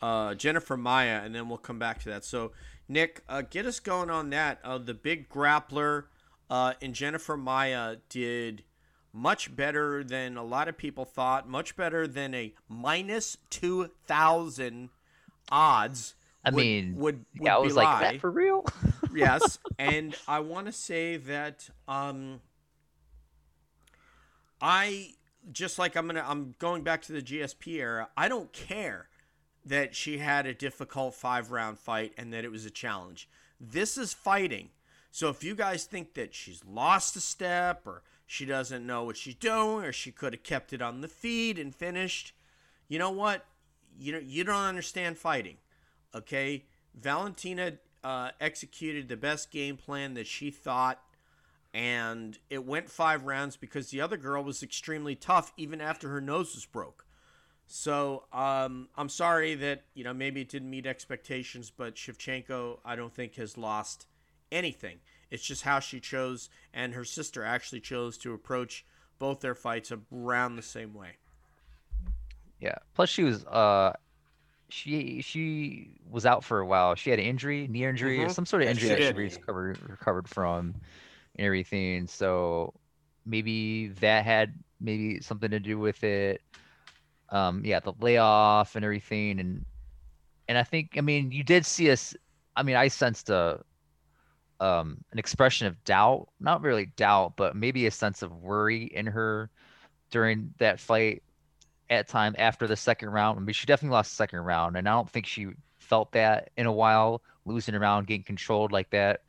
[0.00, 2.24] uh, Jennifer Maia, and then we'll come back to that.
[2.24, 2.52] So,
[2.88, 4.58] Nick, uh, get us going on that.
[4.64, 6.04] Uh, the big grappler
[6.52, 8.62] uh, in Jennifer Maia did
[9.10, 14.90] much better than a lot of people thought, much better than a minus 2,000
[15.50, 16.14] odds.
[16.44, 18.66] I would, mean, would, would yeah, I was like, that for real?
[19.14, 22.42] yes, and I want to say that um,
[24.60, 25.14] I
[25.52, 28.08] just like I'm gonna I'm going back to the GSP era.
[28.14, 29.08] I don't care
[29.64, 33.26] that she had a difficult five round fight and that it was a challenge.
[33.58, 34.68] This is fighting.
[35.14, 39.18] So if you guys think that she's lost a step or she doesn't know what
[39.18, 42.32] she's doing or she could have kept it on the feed and finished,
[42.88, 43.44] you know what?
[43.98, 45.58] You know you don't understand fighting.
[46.14, 50.98] Okay, Valentina uh, executed the best game plan that she thought,
[51.74, 56.22] and it went five rounds because the other girl was extremely tough even after her
[56.22, 57.04] nose was broke.
[57.66, 62.96] So um, I'm sorry that you know maybe it didn't meet expectations, but Shevchenko I
[62.96, 64.06] don't think has lost
[64.52, 65.00] anything.
[65.30, 68.84] It's just how she chose, and her sister actually chose to approach
[69.18, 71.18] both their fights around the same way.
[72.60, 72.76] Yeah.
[72.94, 73.92] Plus, she was uh,
[74.68, 76.94] she she was out for a while.
[76.96, 78.30] She had an injury, knee injury, or Mhm.
[78.30, 79.16] some sort of injury she that did.
[79.16, 80.74] she recovered recovered from,
[81.36, 82.06] and everything.
[82.08, 82.74] So
[83.26, 86.42] maybe that had maybe something to do with it.
[87.30, 89.66] Um, yeah, the layoff and everything, and
[90.48, 92.16] and I think I mean you did see us.
[92.56, 93.60] I mean, I sensed a
[94.62, 99.06] um an expression of doubt, not really doubt, but maybe a sense of worry in
[99.06, 99.50] her
[100.10, 101.22] during that fight
[101.90, 103.38] at time after the second round.
[103.38, 105.48] I mean, she definitely lost the second round, and I don't think she
[105.78, 109.22] felt that in a while, losing around, getting controlled like that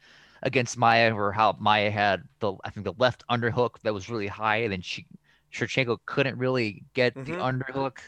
[0.43, 4.27] against Maia, or how Maia had the I think the left underhook that was really
[4.27, 5.07] high, and then she
[5.53, 7.41] Shevchenko couldn't really get the Mhm.
[7.41, 7.99] underhook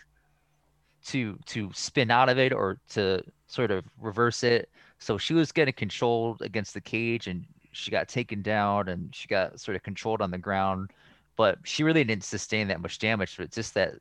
[1.05, 4.69] to to spin out of it or to sort of reverse it.
[4.99, 9.27] So she was getting controlled against the cage, and she got taken down, and she
[9.27, 10.91] got sort of controlled on the ground.
[11.35, 13.35] But she really didn't sustain that much damage.
[13.37, 13.95] But just that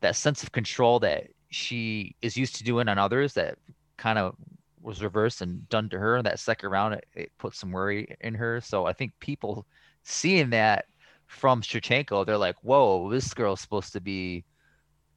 [0.00, 3.56] that sense of control that she is used to doing on others that
[3.96, 4.34] kind of
[4.82, 8.16] was reversed and done to her in that second round it, it put some worry
[8.20, 9.64] in her so i think people
[10.02, 10.86] seeing that
[11.26, 14.44] from Shevchenko, they're like whoa this girl's supposed to be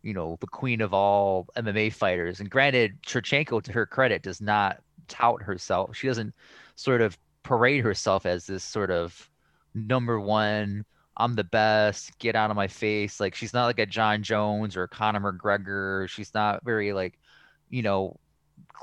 [0.05, 4.39] you know the queen of all mma fighters and granted Shevchenko, to her credit does
[4.39, 6.33] not tout herself she doesn't
[6.75, 9.29] sort of parade herself as this sort of
[9.73, 10.85] number one
[11.17, 13.19] I'm the best, get out of my face.
[13.19, 16.09] Like she's not like a John Jones or a Conor McGregor.
[16.09, 17.17] She's not very like,
[17.69, 18.19] you know,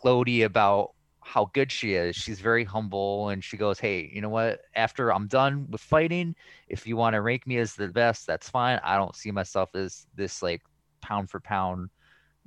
[0.03, 2.17] gloaty about how good she is.
[2.17, 4.61] She's very humble and she goes, Hey, you know what?
[4.75, 6.35] After I'm done with fighting,
[6.69, 8.81] if you want to rank me as the best, that's fine.
[8.83, 10.63] I don't see myself as this like
[11.03, 11.91] pound for pound,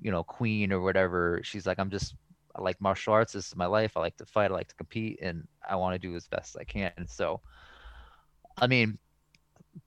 [0.02, 1.42] you know, queen or whatever.
[1.44, 2.16] She's like, I'm just
[2.56, 3.34] I like martial arts.
[3.34, 3.98] This is my life.
[3.98, 4.52] I like to fight.
[4.52, 6.94] I like to compete and I want to do as best I can.
[7.08, 7.42] So
[8.58, 8.98] I mean,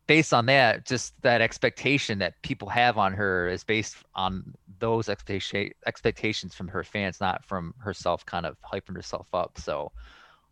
[0.07, 5.09] based on that, just that expectation that people have on her is based on those
[5.09, 9.59] expectation expectations from her fans, not from herself kind of hyping herself up.
[9.59, 9.93] So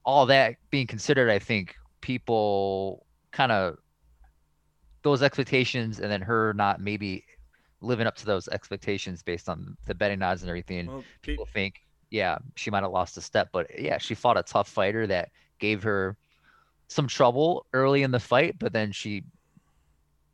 [0.05, 3.77] all that being considered, I think people kind of
[5.03, 7.25] those expectations and then her not maybe
[7.81, 10.87] living up to those expectations based on the betting odds and everything.
[10.87, 14.39] Well, be- People think, yeah, she might have lost a step, but yeah, she fought
[14.39, 16.17] a tough fighter that gave her
[16.89, 19.25] some trouble early in the fight, but then she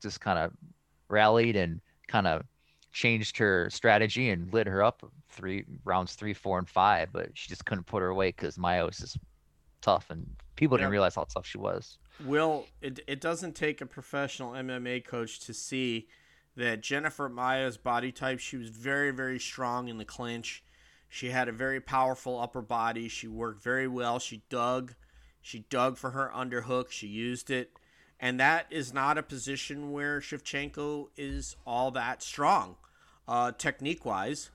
[0.02, 0.52] just kind of
[1.08, 2.42] rallied and kind of
[2.92, 7.08] changed her strategy and lit her up three rounds three, four, and five.
[7.12, 9.16] But she just couldn't put her away because Maia was just
[9.80, 10.26] tough, and
[10.56, 10.92] people didn't Yeah.
[10.92, 11.98] realize how tough she was.
[12.24, 16.08] Will it, it doesn't take a professional MMA coach to see
[16.56, 20.62] that Jennifer Maia's body type, she was very, very strong in the clinch.
[21.08, 23.08] She had a very powerful upper body.
[23.08, 24.18] She worked very well.
[24.18, 24.94] She dug.
[25.40, 26.90] She dug for her underhook.
[26.90, 27.72] She used it.
[28.20, 32.76] and that is not a position where Shevchenko is all that strong,
[33.26, 34.50] uh, technique wise.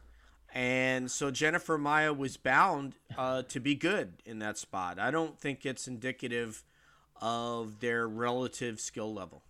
[0.53, 4.97] And so Jennifer Maia was bound uh, to be good in that spot.
[4.97, 6.63] I don't think it's indicative
[7.21, 9.43] of their relative skill level.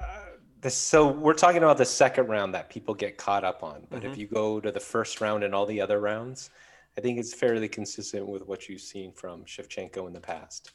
[0.00, 3.86] Uh, so we're talking about the second round that people get caught up on.
[3.90, 4.12] But mm-hmm.
[4.12, 6.50] if you go to the first round and all the other rounds,
[6.98, 10.72] I think it's fairly consistent with what you've seen from Shevchenko in the past.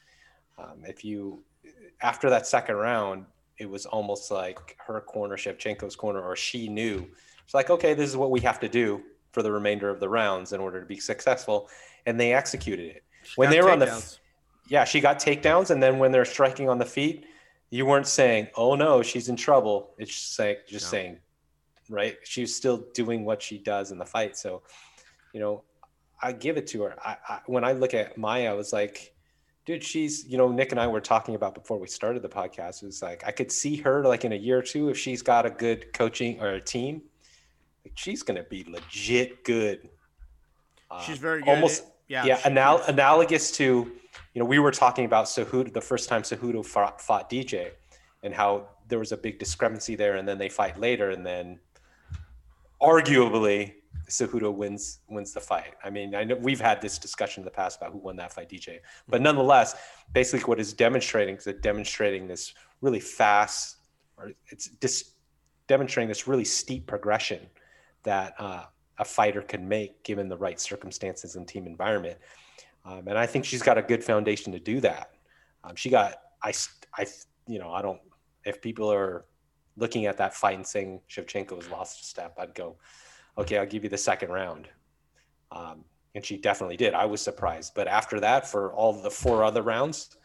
[0.58, 1.44] Um, if you,
[2.02, 3.26] after that second round,
[3.58, 7.08] it was almost like her corner, Shevchenko's corner, or she knew.
[7.44, 10.10] It's like, okay, this is what we have to do for the remainder of the
[10.10, 11.70] rounds in order to be successful.
[12.06, 13.04] And they executed it.
[13.24, 14.04] She when they were on the,
[14.68, 15.70] yeah, she got takedowns.
[15.70, 17.26] And then when they're striking on the feet,
[17.72, 20.98] you weren't saying, "Oh no, she's in trouble." It's just saying, just no.
[20.98, 21.18] saying,
[21.90, 22.18] right?
[22.24, 24.38] She's still doing what she does in the fight.
[24.38, 24.62] So,
[25.34, 25.64] you know,
[26.22, 26.96] I give it to her.
[27.04, 29.16] I, I, when I look at Maia, I was like,
[29.66, 32.84] dude, she's, you know, Nick and I were talking about before we started the podcast.
[32.84, 35.22] It was like, I could see her like in a year or two, if she's
[35.22, 37.02] got a good coaching or a team,
[37.86, 39.90] like she's going to be legit good.
[41.06, 41.50] She's uh, very good.
[41.50, 42.26] Almost, yeah.
[42.26, 42.40] Yeah.
[42.44, 43.92] Anal- analogous to,
[44.34, 47.72] you know, we were talking about Cejudo the first time Cejudo fought, fought DJ
[48.24, 50.16] and how there was a big discrepancy there.
[50.16, 51.12] And then they fight later.
[51.12, 51.60] And then
[52.82, 53.74] arguably
[54.10, 55.76] Cejudo wins wins the fight.
[55.84, 58.34] I mean, I know we've had this discussion in the past about who won that
[58.34, 58.80] fight, DJ.
[59.08, 59.76] But nonetheless,
[60.14, 63.78] basically what is demonstrating is it demonstrating this really fast,
[64.18, 65.16] or it's just
[65.68, 67.40] demonstrating this really steep progression
[68.04, 68.64] that uh,
[68.98, 72.18] a fighter can make given the right circumstances and team environment.
[72.86, 75.12] Um, and I think she's got a good foundation to do that.
[75.64, 76.54] Um, she got, I,
[76.98, 77.06] I,
[77.48, 78.00] you know, I don't,
[78.44, 79.26] if people are
[79.78, 82.78] looking at that fight and saying Shevchenko has lost a step, I'd go,
[83.38, 84.68] okay, I'll give you the second round.
[85.52, 85.84] Um,
[86.16, 86.94] and she definitely did.
[86.94, 87.74] I was surprised.
[87.76, 90.18] But after that, for all the four other rounds,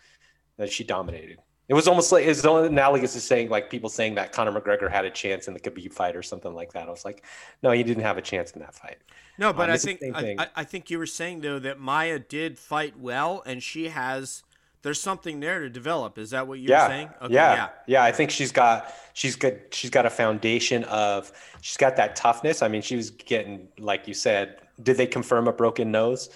[0.56, 1.38] that she dominated.
[1.68, 5.04] It was almost like it's analogous to saying like people saying that Conor McGregor had
[5.04, 6.86] a chance in the Khabib fight or something like that.
[6.86, 7.24] I was like,
[7.62, 8.98] no, he didn't have a chance in that fight.
[9.36, 12.58] No, but um, I think I, I, think you were saying though that Maia did
[12.58, 14.44] fight well, and she has
[14.82, 16.16] there's something there to develop.
[16.16, 16.86] Is that what you're yeah.
[16.86, 17.10] saying?
[17.20, 17.54] Okay, yeah.
[17.54, 17.68] yeah.
[17.88, 18.04] Yeah.
[18.04, 22.62] I think she's got she's good she's got a foundation of she's got that toughness.
[22.62, 26.30] I mean, she was getting like you said, did they confirm a broken nose?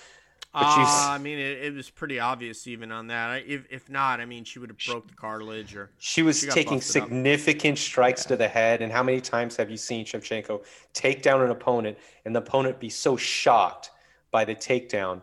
[0.52, 3.44] Uh, I mean, it, it, was pretty obvious even on that.
[3.46, 5.90] If, if not, I mean, she would have broke the cartilage or.
[5.98, 7.78] She was she taking significant up.
[7.78, 8.28] strikes yeah.
[8.28, 8.82] to the head.
[8.82, 12.80] And how many times have you seen Shevchenko take down an opponent and the opponent
[12.80, 13.92] be so shocked
[14.32, 15.22] by the takedown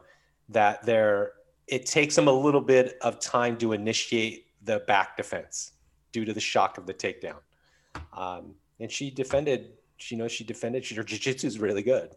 [0.49, 1.33] that they're
[1.67, 5.73] it takes them a little bit of time to initiate the back defense
[6.11, 7.39] due to the shock of the takedown.
[8.13, 12.15] Um, and she defended, she knows she defended, she, her jiu-jitsu is really good.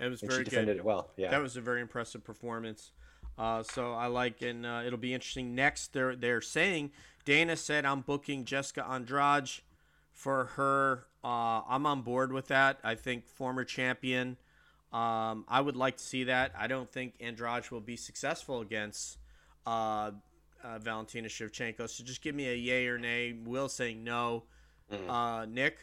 [0.00, 0.80] It was and very she defended good.
[0.80, 1.10] it well.
[1.16, 1.30] Yeah.
[1.30, 2.92] That was a very impressive performance.
[3.38, 5.54] Uh, so I like, and uh, it'll be interesting.
[5.54, 6.90] Next, they're they're saying
[7.24, 9.50] Dana said I'm booking Jessica Andrade
[10.12, 11.06] for her.
[11.22, 12.78] Uh, I'm on board with that.
[12.82, 14.36] I think former champion.
[14.92, 16.52] Um, I would like to see that.
[16.58, 19.18] I don't think Andrade will be successful against
[19.66, 20.10] uh,
[20.64, 21.88] uh, Valentina Shevchenko.
[21.88, 23.36] So just give me a yay or nay.
[23.44, 24.44] Will saying no.
[24.92, 25.08] Mm.
[25.08, 25.78] Uh, Nick,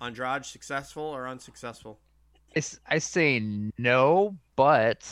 [0.00, 1.98] Andrade successful or unsuccessful?
[2.56, 3.42] I, I say
[3.78, 5.10] no, but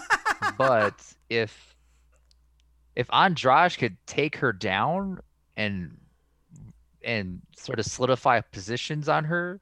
[0.58, 1.74] but if
[2.96, 5.20] if Andrade could take her down
[5.56, 5.96] and
[7.04, 9.60] and sort of solidify positions on her,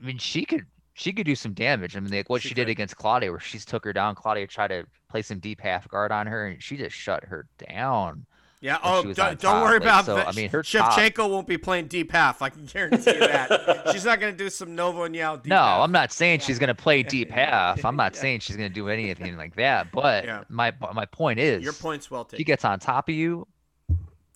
[0.00, 1.96] I mean, she could she could do some damage.
[1.96, 4.14] I mean, like what she, she did against Claudia, where she took her down.
[4.14, 7.46] Claudia tried to play some deep half guard on her, and she just shut her
[7.58, 8.26] down.
[8.64, 8.78] Yeah.
[8.82, 10.26] Oh, don't, don't worry like, about so, that.
[10.26, 11.30] I mean, her Shevchenko top...
[11.30, 12.40] won't be playing deep half.
[12.40, 13.88] I can guarantee you that.
[13.92, 15.38] she's not going to do some Nova and Yao.
[15.44, 15.80] no, half.
[15.82, 17.84] I'm not saying she's going to play deep half.
[17.84, 18.20] I'm not yeah.
[18.22, 19.92] saying she's going to do anything like that.
[19.92, 20.44] But yeah.
[20.48, 22.38] my my point is, your point's well taken.
[22.38, 23.46] She gets on top of you.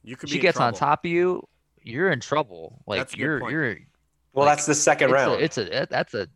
[0.05, 0.29] You could.
[0.29, 0.75] She gets trouble.
[0.75, 1.49] on top of you.
[1.83, 2.83] You're in trouble.
[2.87, 3.79] Like you're you're.
[4.35, 5.41] Well, like, that's the second it's round.
[5.41, 6.29] A, it's a that's a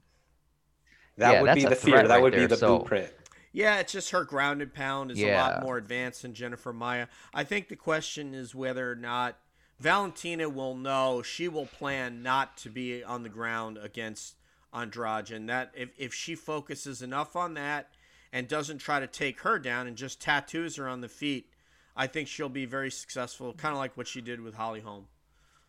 [1.19, 2.09] that yeah, would be the fear.
[2.09, 3.13] That would be the so, blueprint.
[3.53, 5.37] Yeah, it's just her grounded pound is yeah.
[5.37, 7.07] a lot more advanced than Jennifer Maia.
[7.35, 9.39] I think the question is whether or not
[9.79, 14.37] Valentina will know she will plan not to be on the ground against
[14.73, 17.91] Andrade, and that if, if she focuses enough on that
[18.33, 21.51] and doesn't try to take her down and just tattoos her on the feet,
[21.95, 25.09] I think she'll be very successful, kind of like what she did with Holly Holm.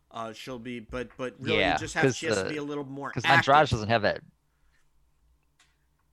[0.09, 2.63] Uh, she'll be, but but really, yeah, just have she has the, to be a
[2.63, 4.21] little more because Andrade doesn't have that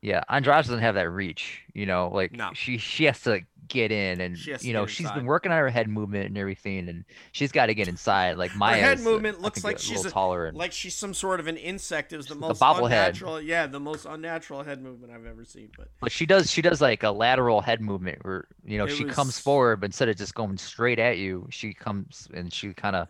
[0.03, 2.51] Yeah, Andrade doesn't have that reach, you know, like No.
[2.55, 5.53] she she has to get in and She has to you know, she's been working
[5.53, 8.37] on her head movement and everything and she's got to get inside.
[8.39, 11.39] Like my head movement looks like a she's a- taller and Like she's some sort
[11.39, 12.13] of an insect.
[12.13, 13.41] It was the most unnatural.
[13.43, 15.71] Yeah, the most unnatural head movement I've ever seen.
[15.77, 18.93] But but she does she does like a lateral head movement where you know It
[18.97, 22.51] she was- comes forward but instead of just going straight at you, she comes and
[22.53, 23.07] she kind of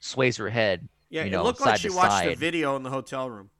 [0.00, 0.86] sways her head.
[1.08, 3.50] yeah, you it know, looked like she watched a video in the hotel room.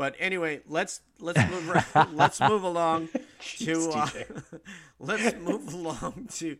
[0.00, 1.84] But anyway, let's let's move
[2.14, 3.10] let's move along
[3.58, 4.08] to uh,
[4.98, 6.56] let's move along to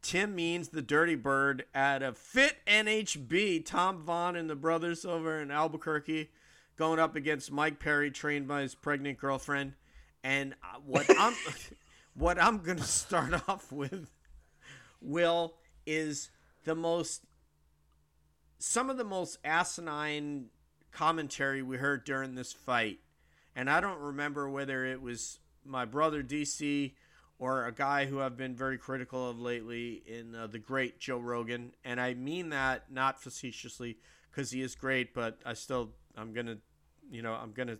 [0.00, 3.66] Tim Means the Dirty Bird at a Fit NHB.
[3.66, 6.30] Tom Vaughan and the brothers over in Albuquerque
[6.76, 9.72] going up against Mike Perry, trained by his pregnant girlfriend.
[10.22, 11.34] And uh, what I'm
[12.14, 14.08] what I'm gonna start off with,
[15.00, 16.30] Will, is
[16.62, 17.22] the most
[18.60, 20.44] some of the most asinine
[20.94, 23.00] commentary we heard during this fight.
[23.54, 26.92] And I don't remember whether it was my brother DC
[27.38, 31.18] or a guy who I've been very critical of lately in uh, the great Joe
[31.18, 31.72] Rogan.
[31.84, 33.98] And I mean that not facetiously
[34.30, 36.58] because he is great, but I still, I'm going to,
[37.10, 37.78] you know, I'm going to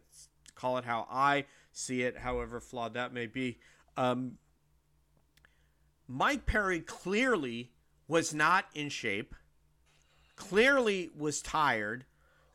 [0.55, 3.59] call it how I see it, however flawed that may be.
[3.97, 4.39] Um,
[6.07, 7.71] Mike Perry clearly
[8.07, 9.35] was not in shape,
[10.37, 12.05] clearly was tired,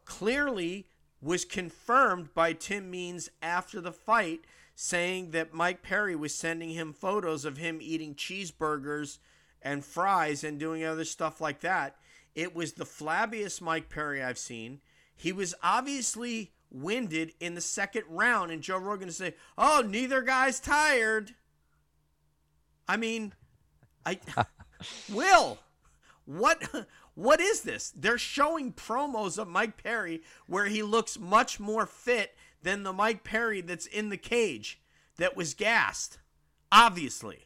[0.10, 0.88] clearly
[1.22, 4.42] was confirmed by Tim Means after the fight,
[4.76, 9.20] saying that Mike Perry was sending him photos of him eating cheeseburgers
[9.62, 11.96] and fries and doing other stuff like that.
[12.34, 14.82] It was the flabbiest Mike Perry I've seen.
[15.16, 20.60] He was obviously winded in the second round, and Joe Rogan say, "Oh, neither guy's
[20.60, 21.36] tired."
[22.88, 23.34] I mean,
[24.06, 24.20] I
[25.12, 25.60] Will,
[26.26, 26.88] what
[27.20, 27.92] what is this?
[27.96, 33.24] They're showing promos of Mike Perry where he looks much more fit than the Mike
[33.24, 34.80] Perry that's in the cage
[35.18, 36.20] that was gassed.
[36.72, 37.46] Obviously.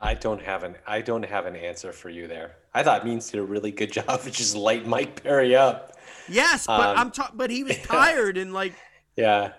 [0.00, 2.56] I don't have an I don't have an answer for you there.
[2.74, 5.92] I thought Means did a really good job of just light Mike Perry up.
[6.28, 8.74] Yes, but Um, I'm ta- but he was tired and like
[9.16, 9.52] Yeah,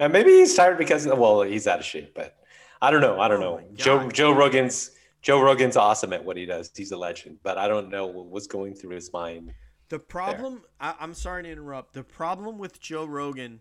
[0.00, 2.36] and maybe he's tired because well he's out of shape, but
[2.82, 3.20] I don't know.
[3.20, 3.62] I don't Oh know.
[3.74, 4.08] Joe.
[4.10, 4.90] Joe Rogan's
[5.24, 6.70] Joe Rogan's awesome at what he does.
[6.76, 9.54] He's a legend, but I don't know what was going through his mind.
[9.88, 11.94] The problem, I, I'm sorry to interrupt.
[11.94, 13.60] The problem with Joe Rogan,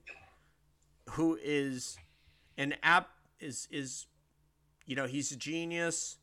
[1.11, 1.95] who is
[2.57, 4.07] an app, is is,
[4.85, 6.17] you know, he's a genius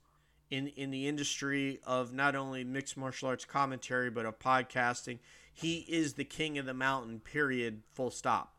[0.50, 5.20] in in the industry of not only mixed martial arts commentary but of podcasting.
[5.50, 7.18] He is the king of the mountain.
[7.18, 7.82] Period.
[7.94, 8.56] Full stop.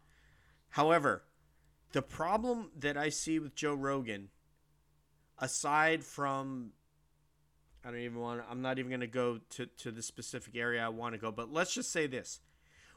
[0.70, 1.26] However,
[1.92, 4.30] the problem that I see with Joe Rogan,
[5.42, 6.72] aside from
[7.84, 10.86] I don't even want I'm not even going to go to, to the specific area
[10.86, 12.40] I want to go, but let's just say this.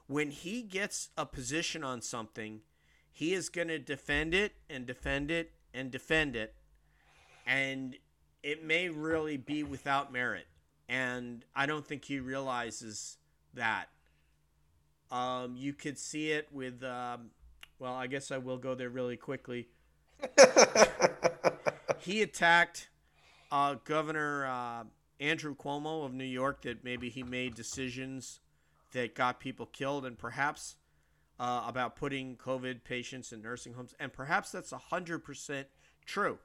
[0.07, 2.61] When he gets a position on something,
[3.11, 6.55] he is going to defend it and defend it and defend it.
[7.47, 7.97] And
[8.43, 10.47] it may really be without merit.
[10.89, 13.17] And I don't think he realizes
[13.55, 13.87] that.
[15.11, 17.31] Um, you could see it with, um,
[17.79, 19.69] well, I guess I will go there really quickly.
[22.05, 22.91] He attacked
[23.51, 24.85] uh, Governor uh,
[25.21, 28.41] Andrew Cuomo of New York that maybe he made decisions
[28.93, 30.77] that got people killed, and perhaps
[31.41, 35.67] uh, about putting COVID patients in nursing homes, and perhaps that's hundred percent
[36.05, 36.39] true.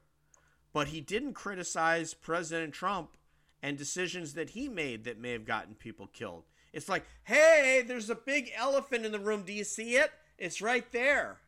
[0.72, 3.18] But he didn't criticize President Trump
[3.62, 6.46] and decisions that he made that may have gotten people killed.
[6.72, 9.44] It's like, hey, there's a big elephant in the room.
[9.44, 10.12] Do you see it?
[10.38, 11.40] It's right there.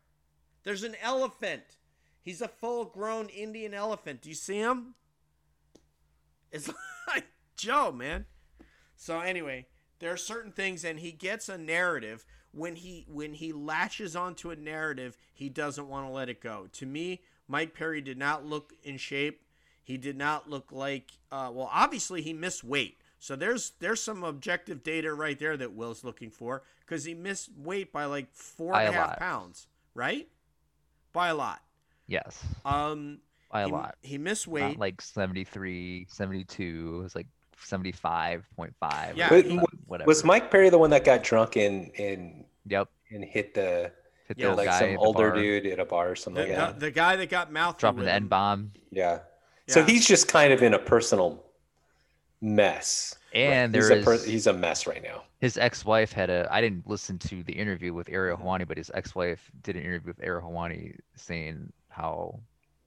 [0.64, 1.78] There's an elephant.
[2.22, 4.22] He's a full grown Indian elephant.
[4.22, 4.96] Do you see him?
[6.52, 6.70] It's
[7.08, 8.26] like Joe, man.
[8.96, 9.66] So anyway,
[10.00, 14.52] there are certain things and he gets a narrative when he when he latches onto
[14.52, 16.68] a narrative, he doesn't want to let it go.
[16.74, 19.44] To me, Mike Perry did not look in shape.
[19.84, 22.98] He did not look like uh, well, obviously he missed weight.
[23.20, 27.50] So there's there's some objective data right there that Will's looking for because he missed
[27.58, 29.20] weight by like four By and a half lot.
[29.20, 30.28] pounds, right?
[31.14, 31.62] By a lot.
[32.12, 33.96] Yes, Um, by a he, lot.
[34.02, 34.78] He missed Not weight.
[34.80, 36.98] like 73, 72.
[37.00, 37.28] It was like
[37.66, 39.16] 75.5.
[39.16, 39.58] Yeah, or he-
[39.88, 40.08] whatever.
[40.08, 42.90] Was Mike Perry the one that got drunk and and Yep.
[43.12, 43.92] and hit the
[44.28, 46.44] Hit Yeah, the old like guy some older bar, dude at a bar or something
[46.48, 46.80] the, like the, that?
[46.80, 48.72] the guy that got mouth dropping the N bomb.
[48.92, 49.20] Yeah.
[49.68, 51.44] So he's just kind of in a personal
[52.42, 53.16] mess.
[53.34, 55.24] And he's there a per- he's a mess right now.
[55.40, 56.48] his ex-wife had a.
[56.52, 60.08] I didn't listen to the interview with Ariel Helwani, but his ex-wife did an interview
[60.10, 62.42] with Ariel Helwani saying how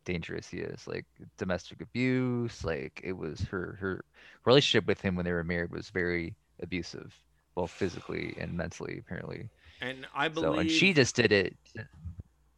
[0.05, 1.07] dangerous he is, like
[1.39, 2.65] domestic abuse.
[2.65, 4.05] Like it was her her
[4.47, 7.15] relationship with him when they were married was very abusive,
[7.55, 9.51] both physically and mentally, apparently.
[9.81, 11.57] and I So believe and she just did it.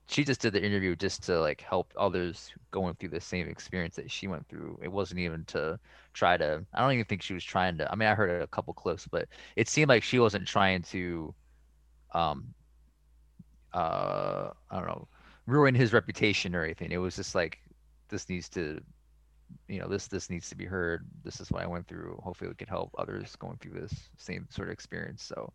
[0.09, 3.97] she just did the interview just to like help others going through the same experience
[3.97, 4.79] that she went through.
[4.83, 5.81] It wasn't even to
[6.15, 6.65] try to.
[6.75, 7.91] I don't even think she was trying to.
[7.91, 11.35] I mean, I heard a couple clips, but it seemed like she wasn't trying to,
[12.15, 12.55] um,
[13.73, 15.09] uh, I don't know,
[15.47, 16.93] ruin his reputation or anything.
[16.93, 17.59] It was just like
[18.09, 18.81] this needs to,
[19.69, 21.07] you know, this this needs to be heard.
[21.25, 22.21] This is what I went through.
[22.23, 25.23] Hopefully, we can help others going through this same sort of experience.
[25.23, 25.53] So,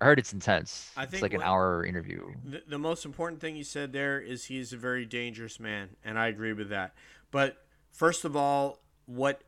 [0.00, 0.90] I heard it's intense.
[0.96, 2.26] I it's think like an hour interview.
[2.44, 6.18] The, the most important thing you said there is he's a very dangerous man, and
[6.18, 6.94] I agree with that.
[7.30, 7.56] But
[7.90, 9.42] first of all, what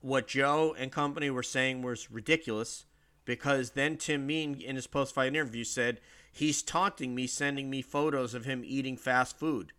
[0.00, 2.86] what Joe and company were saying was ridiculous
[3.24, 6.00] because then Tim Mean in his post fight interview said
[6.32, 9.72] he's taunting me, sending me photos of him eating fast food.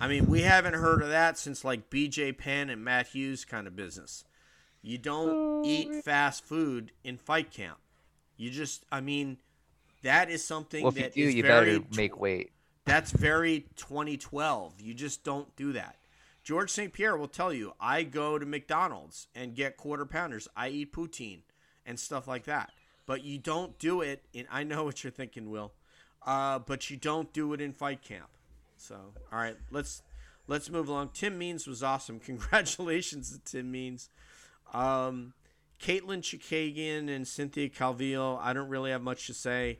[0.00, 3.66] I mean, we haven't heard of that since like BJ Penn and Matt Hughes kind
[3.66, 4.24] of business.
[4.82, 7.78] You don't eat fast food in fight camp.
[8.36, 9.38] You just, I mean,
[10.02, 12.52] that is something Well, if you do, is you very better make weight.
[12.84, 14.80] that's very 2012.
[14.80, 15.96] You just don't do that.
[16.42, 16.92] George St.
[16.92, 20.48] Pierre will tell you, I go to McDonald's and get quarter pounders.
[20.54, 21.40] I eat poutine
[21.86, 22.70] and stuff like that.
[23.06, 25.72] But you don't do it And I know what you're thinking, Will,
[26.26, 28.28] uh, but you don't do it in fight camp.
[28.76, 28.96] So,
[29.32, 30.02] all right, let's
[30.46, 31.10] let's move along.
[31.14, 32.18] Tim Means was awesome.
[32.24, 34.08] Congratulations to Tim Means.
[34.72, 35.34] Um,
[35.80, 39.78] Katlyn Chookagian and Cynthia Calvillo, I don't really have much to say.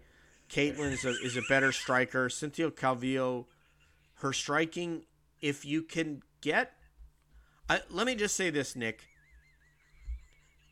[0.51, 2.29] Katlyn is a, is a better striker.
[2.29, 3.47] Cynthia Calvillo,
[4.17, 5.05] her striking,
[5.41, 6.73] if you can get.
[7.69, 9.05] I, let me just say this, Nick.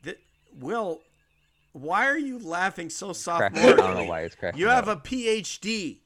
[0.03, 0.17] That
[0.55, 1.01] Will,
[1.73, 3.15] why are you laughing so Crack-
[3.55, 3.73] sophomore?
[3.73, 4.59] I don't know why it's cracking.
[4.59, 5.05] You have up.
[5.05, 5.99] a PhD.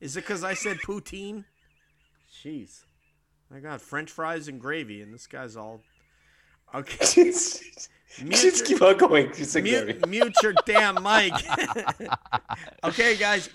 [0.00, 1.44] Is it because I said poutine?
[2.32, 2.84] Jeez.
[3.50, 5.80] My God, French fries and gravy, and this guy's all.
[6.74, 6.98] Okay.
[7.14, 7.62] just
[8.22, 9.32] Mute keep on going.
[9.32, 9.84] Just ignore.
[9.84, 11.32] Mute, mute your damn mic.
[12.84, 13.50] okay, guys.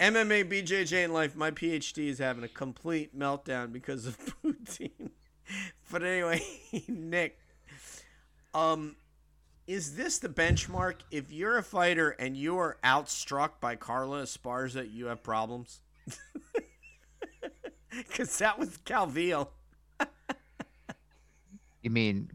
[0.00, 1.36] MMA BJJ in life.
[1.36, 5.10] My PhD is having a complete meltdown because of poutine.
[5.90, 6.42] But anyway,
[6.88, 7.38] Nick,
[8.54, 8.96] um,
[9.70, 10.96] is this the benchmark?
[11.12, 15.80] If you're a fighter and you are outstruck by Carla Esparza, you have problems.
[17.90, 19.48] Because that was Calvillo.
[21.82, 22.30] You mean,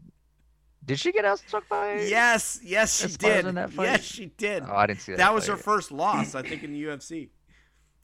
[0.84, 2.00] did she get outstruck by?
[2.00, 3.46] Yes, yes, she did.
[3.46, 3.84] in that fight?
[3.84, 4.64] Yes, she did.
[4.66, 5.18] Oh, I didn't see that.
[5.18, 7.28] that was her first loss, I think, in the UFC.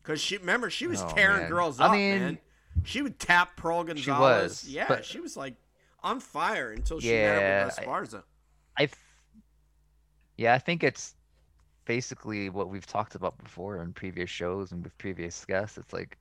[0.01, 1.51] Because she remember she was Oh, tearing man.
[1.51, 2.39] girls I up, mean, man.
[2.85, 4.63] She would tap Pearl Gonzalez.
[4.63, 5.57] was, yeah, but- she was like
[6.01, 8.23] on fire until she Yeah, met up I- with Esparza.
[8.77, 8.97] I, th-
[10.37, 11.15] yeah, I think it's
[11.85, 15.79] basically what we've talked about before in previous shows and with previous guests.
[15.79, 16.19] It's like,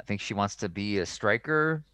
[0.00, 1.84] I think she wants to be a striker.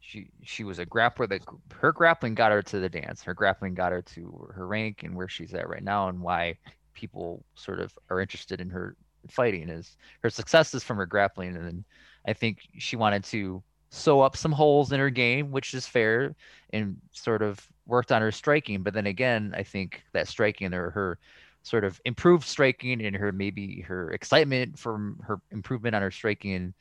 [0.00, 1.42] She she was a grappler that
[1.74, 3.22] her grappling got her to the dance.
[3.22, 6.58] Her grappling got her to her rank and where she's at right now, and why
[6.92, 8.96] people sort of are interested in her
[9.30, 11.84] fighting is her success is from her grappling, and
[12.26, 13.62] I think she wanted to
[13.92, 16.34] sew up some holes in her game, which is fair,
[16.72, 18.82] and sort of worked on her striking.
[18.82, 21.18] But then again, I think that striking or her
[21.62, 26.72] sort of improved striking and her maybe her excitement from her improvement on her striking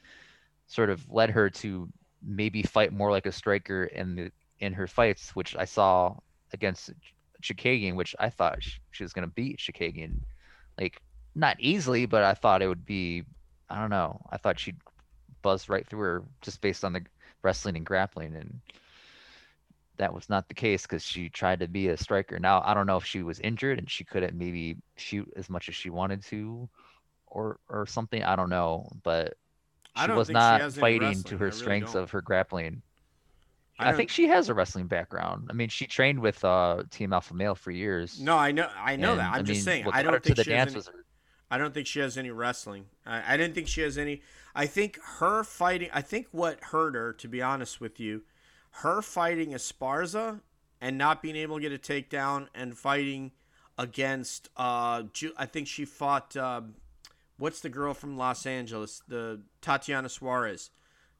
[0.68, 1.90] sort of led her to
[2.24, 6.16] maybe fight more like a striker in the in her fights, which I saw
[6.54, 6.92] against
[7.42, 10.22] Chookagian, which I thought sh- she was gonna beat Chookagian,
[10.80, 11.02] like
[11.36, 13.24] not easily, but I thought it would be.
[13.70, 14.22] I don't know.
[14.30, 14.78] I thought she'd
[15.42, 17.02] buzz right through her just based on the
[17.44, 18.60] wrestling and grappling, and
[19.98, 22.40] that was not the case because she tried to be a striker.
[22.40, 25.70] Now I don't know if she was injured and she couldn't maybe shoot as much
[25.70, 26.70] as she wanted to,
[27.28, 28.24] or or something.
[28.24, 29.36] I don't know, but
[29.98, 32.04] she was she not has fighting to her really strengths don't.
[32.04, 32.82] of her grappling.
[33.80, 35.48] I I, think she has a wrestling background.
[35.50, 38.22] I mean, she trained with uh, Team Alpha Male for years.
[38.22, 39.34] No, I know, I know that.
[39.34, 39.88] I'm I just mean, saying.
[39.92, 40.86] I don't think she has any,
[41.50, 42.86] I don't think she has any wrestling.
[43.06, 44.22] I, I didn't think she has any.
[44.56, 45.90] I think her fighting.
[45.94, 48.24] I think what hurt her, to be honest with you,
[48.82, 50.42] her fighting Esparza
[50.80, 53.32] and not being able to get a takedown and fighting
[53.78, 54.50] against.
[54.58, 56.36] Uh, Ju- I think she fought.
[56.36, 56.62] Uh,
[57.38, 59.02] what's the girl from Los Angeles?
[59.08, 60.72] The Tatiana Suarez.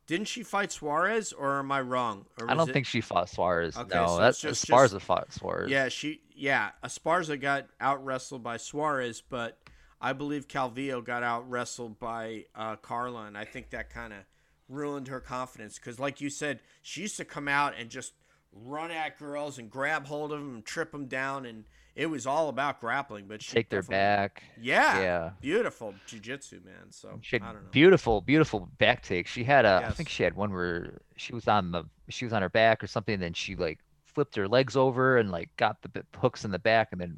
[0.08, 2.26] Didn't she fight Suarez, or am I wrong?
[2.46, 3.78] I don't it- think she fought Suarez.
[3.78, 5.70] Okay, no, so that's just- Esparza just- fought Suarez.
[5.70, 9.60] Yeah, she yeah, Esparza got out wrestled by Suarez, but
[10.02, 14.20] I believe Calvillo got out wrestled by uh, Carla, and I think that kind of
[14.68, 18.14] ruined her confidence because, like you said, she used to come out and just
[18.52, 22.26] run at girls and grab hold of them and trip them down, and it was
[22.26, 23.26] all about grappling.
[23.28, 24.44] But she take their back.
[24.60, 25.32] Yeah, Yeah.
[25.40, 26.92] beautiful jujitsu, man.
[26.92, 27.70] So She I had don't know.
[27.72, 29.28] beautiful, beautiful back take.
[29.28, 29.98] She had a, I Yes.
[29.98, 32.88] think she had one where she was on the, she was on her back or
[32.88, 36.52] something, and then she like flipped her legs over and like got the hooks in
[36.52, 37.18] the back, and then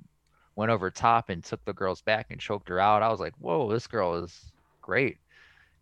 [0.55, 3.03] went over top and took the girl's back and choked her out.
[3.03, 4.51] I was like, whoa, this girl is
[4.81, 5.17] great,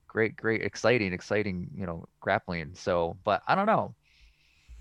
[0.08, 2.72] great, great, exciting, exciting, you know, grappling.
[2.74, 3.94] So, but I don't know.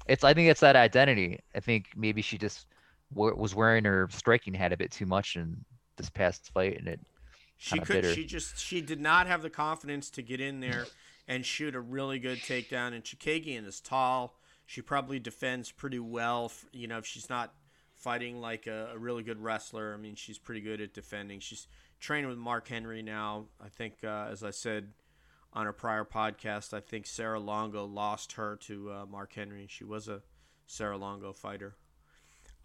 [0.07, 1.41] It's I think it's that identity.
[1.55, 2.67] I think maybe she just
[3.15, 5.57] w- was wearing her striking hat a bit too much in
[5.97, 7.01] this past fight, and it
[7.59, 8.05] She could.
[8.05, 8.59] She just.
[8.59, 10.87] She did not have the confidence to get in there
[11.29, 12.93] and shoot a really good takedown.
[12.95, 14.37] And Chookagian is tall.
[14.67, 16.51] She probably defends pretty well.
[16.73, 17.53] You know, if she's not
[18.01, 21.41] fighting like a, a really good wrestler, I mean, she's pretty good at defending.
[21.41, 21.69] She's
[22.01, 23.47] training with Mark Henry now.
[23.63, 24.93] I think, uh, as I said
[25.53, 29.67] on a prior podcast, I think Sarah Longo lost her to uh, Mark Henry.
[29.69, 30.23] She was a
[30.67, 31.77] Sarah Longo fighter.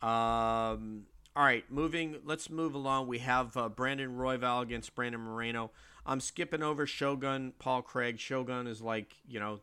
[0.02, 2.18] Um, all right, moving.
[2.24, 3.08] Let's move along.
[3.08, 5.72] We have uh, Brandon Royval against Brandon Moreno.
[6.06, 8.20] I'm skipping over Shogun Paul Craig.
[8.20, 9.60] Shogun is like you know,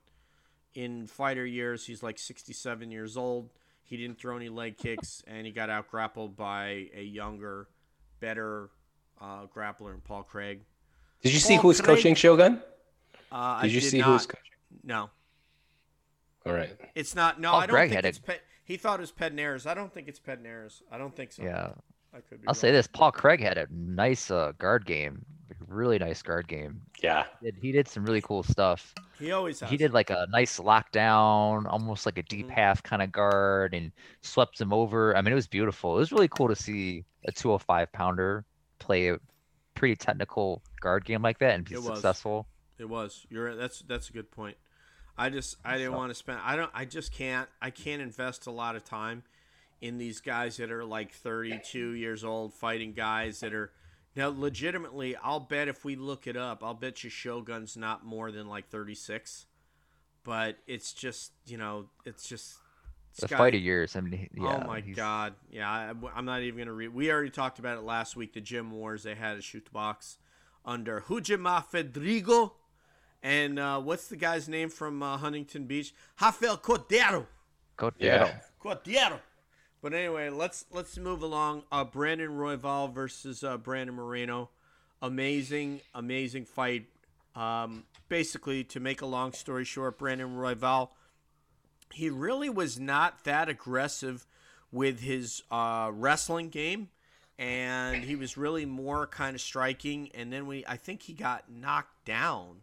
[0.75, 3.51] in fighter years, he's like 67 years old.
[3.93, 7.69] He didn't throw any leg kicks, and he got out grappled by a younger,
[8.21, 8.71] better
[9.21, 10.63] uh, grappler, Paul Craig.
[11.21, 12.63] Did you see Paul who's Craig- coaching Shogun?
[13.31, 14.53] Uh, Did I you did see not, who's coaching?
[14.83, 15.11] No,
[16.47, 16.75] All right.
[16.95, 17.39] it's not.
[17.39, 18.19] No, Paul I don't Craig think had it's.
[18.19, 19.67] Pe- he thought it was Pednares.
[19.67, 20.81] I don't think it's Pednares.
[20.91, 21.43] I don't think so.
[21.43, 21.73] yeah.
[22.15, 25.42] I could be I'll say this: Paul Craig had a nice uh, guard game, like,
[25.69, 26.81] really nice guard game.
[27.03, 27.25] Yeah.
[27.41, 28.95] He did, he did some really cool stuff.
[29.19, 29.71] He always has.
[29.71, 32.51] He did like a nice lockdown, almost like a deep Mhm.
[32.51, 35.17] half kind of guard, and swept him over.
[35.17, 35.97] I mean, it was beautiful.
[35.97, 38.45] It was really cool to see a 205 pounder
[38.79, 39.19] play a
[39.75, 41.87] pretty technical guard game like that and be It was.
[41.87, 42.47] successful.
[42.79, 43.27] It was.
[43.31, 44.57] You're that's that's a good point.
[45.17, 48.03] I just I didn't So- want to spend I don't I just can't I can't
[48.03, 49.23] invest a lot of time
[49.81, 53.73] in these guys that are like 32 years old fighting guys that are
[54.17, 58.31] now legitimately I'll bet if we look it up I'll bet you Shogun's not more
[58.31, 59.47] than like 36
[60.25, 62.55] but it's just you know it's just
[63.17, 63.97] The this fight of years.
[63.97, 64.61] I mean, yeah.
[64.63, 65.35] oh my he's- god!
[65.51, 66.95] Yeah, I, am not even gonna read.
[66.95, 68.33] We already talked about it last week.
[68.33, 70.17] The gym wars they had to shoot the box
[70.65, 72.53] under Hujima Fedrigo,
[73.23, 75.93] and uh, what's the guy's name from uh, Huntington Beach?
[76.21, 77.27] Rafael Cordeiro.
[77.77, 78.39] Go Yeah.
[78.63, 79.19] Cordeiro.
[79.83, 81.65] But anyway, let's let's move along.
[81.73, 84.49] Uh, Brandon Royval versus uh, Brandon Moreno.
[85.03, 86.87] Amazing, amazing fight.
[87.35, 90.91] Um, basically, to make a long story short, Brandon Royval,
[91.93, 94.25] he really was not that aggressive
[94.71, 96.89] with his uh, wrestling game,
[97.37, 100.11] and he was really more kind of striking.
[100.15, 102.63] And then we, I think he got knocked down.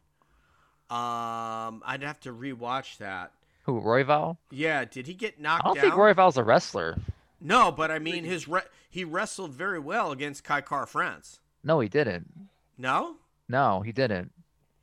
[0.90, 3.34] Um, I'd have to rewatch that.
[3.70, 4.38] Who Royval?
[4.52, 5.66] Yeah, did he get knocked out?
[5.66, 5.84] I don't down?
[5.84, 6.98] think Royval's a wrestler.
[7.42, 11.40] No, but I mean his re- he wrestled very well against Kai Kara-France.
[11.64, 12.50] No, he didn't.
[12.78, 13.18] No,
[13.48, 14.32] No, he didn't.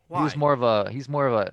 [0.09, 0.19] why?
[0.21, 0.91] He was more of a.
[0.91, 1.53] He's more of a.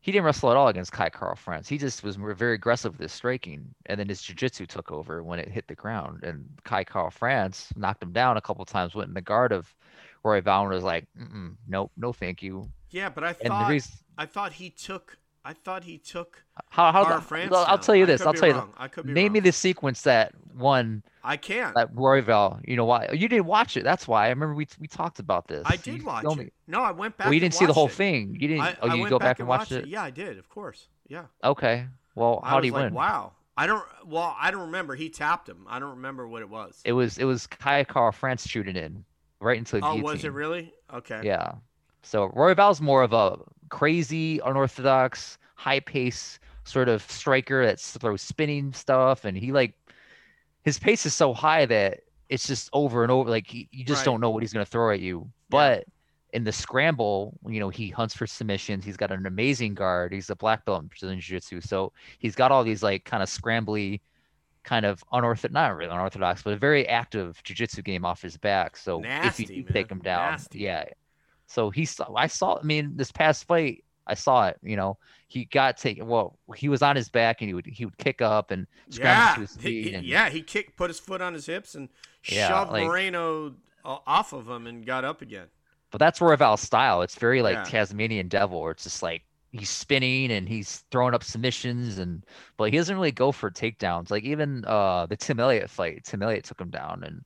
[0.00, 1.68] He didn't wrestle at all against Kai Kara-France.
[1.68, 5.40] He just was very aggressive with his striking, and then his jiu-jitsu took over when
[5.40, 6.22] it hit the ground.
[6.22, 9.74] And Kai Kara-France knocked him down a couple times, went in the guard of
[10.22, 11.06] Roy and was like,
[11.66, 15.84] "Nope, no, thank you." yeah, but I thought reason, I thought he took I thought
[15.84, 17.50] he took how how Car the- France.
[17.52, 18.20] well, I'll tell you this.
[18.22, 18.54] I'll tell you.
[18.54, 18.72] wrong.
[18.90, 21.72] Could be Name me the sequence that won I can't.
[21.76, 22.60] that Royval.
[22.66, 23.08] You know why?
[23.12, 23.84] You didn't watch it.
[23.84, 24.26] That's why.
[24.26, 25.62] I remember we we talked about this.
[25.64, 26.52] I You did watch told me- it.
[26.66, 27.26] No, I went back.
[27.26, 27.92] Well, you didn't see the whole it.
[27.92, 28.36] thing.
[28.40, 28.62] You didn't.
[28.62, 29.86] I, oh, you go back and watch watched it.
[29.86, 30.36] Yeah, I did.
[30.36, 30.88] Of course.
[31.06, 31.26] Yeah.
[31.44, 31.86] Okay.
[32.16, 32.94] Well, how did he like, win?
[32.94, 33.32] wow.
[33.56, 33.84] I don't.
[34.04, 34.96] Well, I don't remember.
[34.96, 35.64] He tapped him.
[35.68, 36.80] I don't remember what it was.
[36.84, 39.04] It was it was Kai Kara-France shooting in
[39.40, 40.02] right into the oh, guillotine.
[40.02, 40.74] was it really?
[40.92, 41.20] Okay.
[41.22, 41.52] Yeah.
[42.02, 43.38] So Royval's more of a
[43.68, 49.74] crazy, unorthodox, high pace sort of striker that throws spinning stuff, and he like
[50.64, 53.30] his pace is so high that it's just over and over.
[53.30, 54.04] Like he, you just Right.
[54.06, 55.30] don't know what he's gonna throw at you.
[55.48, 55.84] But
[56.32, 58.84] in the scramble, you know, he hunts for submissions.
[58.84, 60.12] He's got an amazing guard.
[60.12, 61.60] He's a black belt in Brazilian Jiu-Jitsu.
[61.60, 64.00] So he's got all these like kind of scrambly,
[64.64, 68.76] kind of unorthodox, not really unorthodox, but a very active jiu-jitsu game off his back.
[68.76, 70.58] So if you do take him down, Nasty.
[70.58, 70.84] yeah.
[71.46, 72.12] So he saw.
[72.14, 72.58] I saw.
[72.58, 74.58] I mean, this past fight, I saw it.
[74.62, 76.06] You know, he got taken.
[76.06, 79.36] Well, he was on his back and he would he would kick up and Yeah.
[79.36, 79.84] his He- feet.
[79.88, 80.28] he- and, yeah.
[80.30, 81.88] He kicked, put his foot on his hips, and
[82.24, 85.46] Yeah, shoved like- Moreno uh, off of him and got up again.
[85.92, 87.02] But that's Royval's style.
[87.02, 87.64] It's very like Yeah.
[87.64, 89.22] Tasmanian Devil, where it's just like
[89.52, 92.26] he's spinning and he's throwing up submissions, and
[92.56, 94.10] but he doesn't really go for takedowns.
[94.10, 97.24] Like even uh the Tim Elliott fight, Tim Elliott took him down and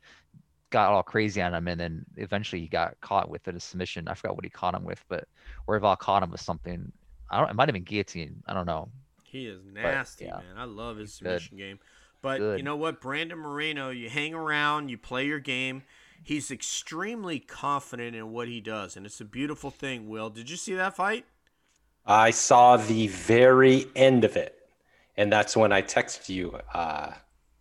[0.71, 4.09] got all crazy on him, and then eventually he got caught with a submission.
[4.09, 5.29] I forgot what he caught him with, but
[5.69, 6.91] Royval caught him with something.
[7.31, 7.51] I don't.
[7.51, 8.43] It might have been guillotine.
[8.47, 8.89] I don't know.
[9.25, 10.57] He is nasty, yeah, man.
[10.57, 11.43] I love his he's good.
[11.43, 11.79] submission game.
[12.23, 15.85] But you know what, Brandon Moreno, you hang around, you play your game.
[16.23, 20.09] He's extremely confident in what he does, and it's a beautiful thing.
[20.09, 21.25] Will, did you see that fight?
[22.05, 24.59] I saw the very end of it,
[25.17, 26.59] and that's when I texted you.
[26.75, 27.13] Uh,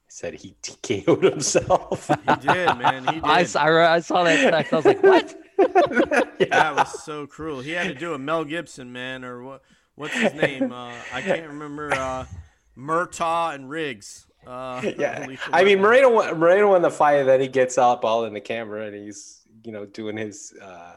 [0.10, 2.08] said he TKO'd himself.
[2.28, 3.06] He did, man.
[3.06, 3.24] He did.
[3.24, 4.74] I, s- I re- I saw that text.
[4.74, 5.36] I was like, what?
[6.40, 6.46] yeah.
[6.50, 7.62] That was so cruel.
[7.62, 9.62] He had to do a Mel Gibson, man, or what?
[9.96, 10.72] What's his name?
[10.72, 11.94] Uh, I can't remember.
[11.94, 12.26] Uh,
[12.78, 14.26] Murtaugh and Riggs.
[14.48, 15.26] Uh, yeah.
[15.52, 15.82] I mean, Murtaugh.
[15.82, 18.86] Moreno won- Moreno won the fight, and then he gets up all in the camera,
[18.88, 20.96] and he's you know doing his uh,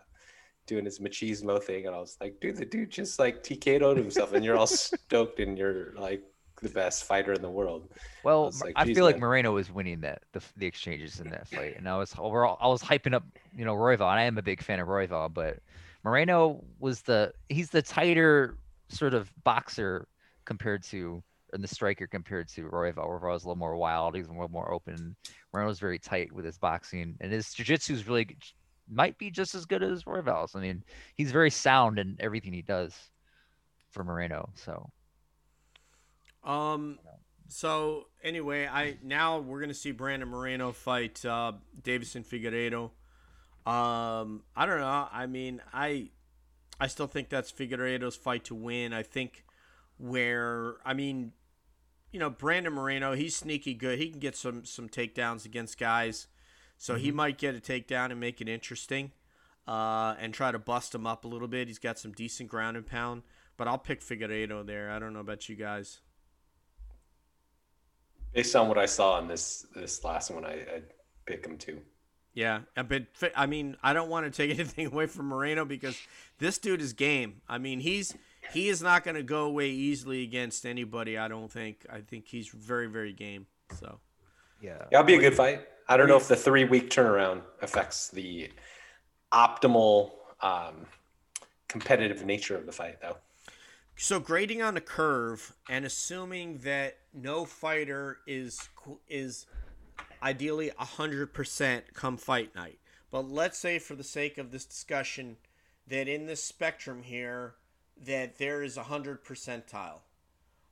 [0.66, 4.32] doing his machismo thing, and I was like, dude, the dude just like TKO'd himself,
[4.32, 6.22] and you're all stoked, and you're like
[6.62, 7.88] the best fighter in the world.
[8.24, 9.18] Well, was Mor- like, I "Geez, feel like.
[9.18, 12.68] Moreno was winning that the, the exchanges in that fight, and I was overall I
[12.68, 13.24] was hyping up
[13.56, 15.58] you know Royval, and I am a big fan of Royval, but
[16.04, 18.56] Moreno was the he's the tighter
[18.88, 20.06] sort of boxer
[20.44, 23.06] compared to and the striker compared to Royval.
[23.06, 25.14] Royval was a little more wild, he's a little more open.
[25.52, 28.36] Moreno's very tight with his boxing, and his jiu-jitsu is really
[28.90, 30.54] might be just as good as Royval's.
[30.56, 30.82] I mean,
[31.14, 32.94] he's very sound in everything he does
[33.90, 34.48] for Moreno.
[34.54, 34.90] So
[36.44, 36.98] Um.
[37.48, 42.90] So anyway, I now we're gonna see Brandon Moreno fight uh, Deiveson Figueiredo.
[43.70, 44.42] Um.
[44.56, 45.08] I don't know.
[45.12, 46.10] I mean, I
[46.80, 48.92] I still think that's Figueiredo's fight to win.
[48.92, 49.44] I think
[49.98, 51.32] where I mean,
[52.10, 53.98] you know, Brandon Moreno, he's sneaky good.
[53.98, 56.26] He can get some some takedowns against guys,
[56.76, 59.12] so he might get a takedown and make it interesting,
[59.68, 61.68] uh, and try to bust him up a little bit.
[61.68, 63.22] He's got some decent ground and pound,
[63.56, 64.90] but I'll pick Figueiredo there.
[64.90, 66.00] I don't know about you guys.
[68.32, 70.84] Based on what I saw in this this last one, I, I'd
[71.26, 71.80] pick him too.
[72.34, 73.04] Yeah, but
[73.36, 75.98] I mean, I don't want to take anything away from Moreno because
[76.38, 77.42] this dude is game.
[77.48, 78.14] I mean, he's
[78.52, 81.18] he is not going to go away easily against anybody.
[81.18, 81.86] I don't think.
[81.90, 83.46] I think he's very very game.
[83.78, 84.00] So
[84.60, 85.66] yeah, Yeah, it'll be a good fight.
[85.88, 88.50] I don't know if the three week turnaround affects the
[89.32, 90.86] optimal um,
[91.68, 93.16] competitive nature of the fight, though.
[93.96, 98.68] So grading on a curve and assuming that no fighter is
[99.08, 99.46] is
[100.22, 102.78] ideally 100% come fight night.
[103.10, 105.36] But let's say for the sake of this discussion
[105.86, 107.54] that in this spectrum here
[108.04, 110.00] that there is a 100 percentile.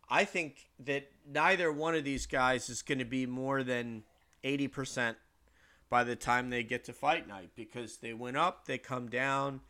[0.09, 4.03] I think that neither one of these guys is going to be more than
[4.43, 5.15] 80%
[5.89, 9.61] by the time they get to fight night because they went up, they come down,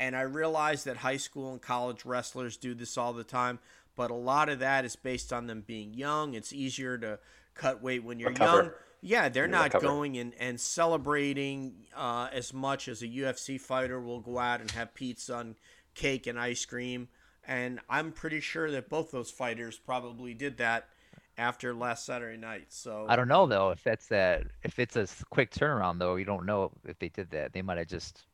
[0.00, 3.58] and I realize that high school and college wrestlers do this all the time,
[3.96, 6.34] but a lot of that is based on them being young.
[6.34, 7.18] It's easier to
[7.54, 8.62] cut weight when you're Recover.
[8.62, 8.70] young.
[9.00, 9.86] Yeah, they're You not recover.
[9.86, 14.70] going and, and celebrating uh, as much as a UFC fighter will go out and
[14.72, 15.54] have pizza and
[15.94, 17.08] cake and ice cream.
[17.46, 20.88] And I'm pretty sure that both those fighters probably did that
[21.36, 22.66] after last Saturday night.
[22.70, 26.16] So I don't know though if that's that if it's a quick turnaround though.
[26.16, 27.52] You don't know if they did that.
[27.52, 28.26] They might have just,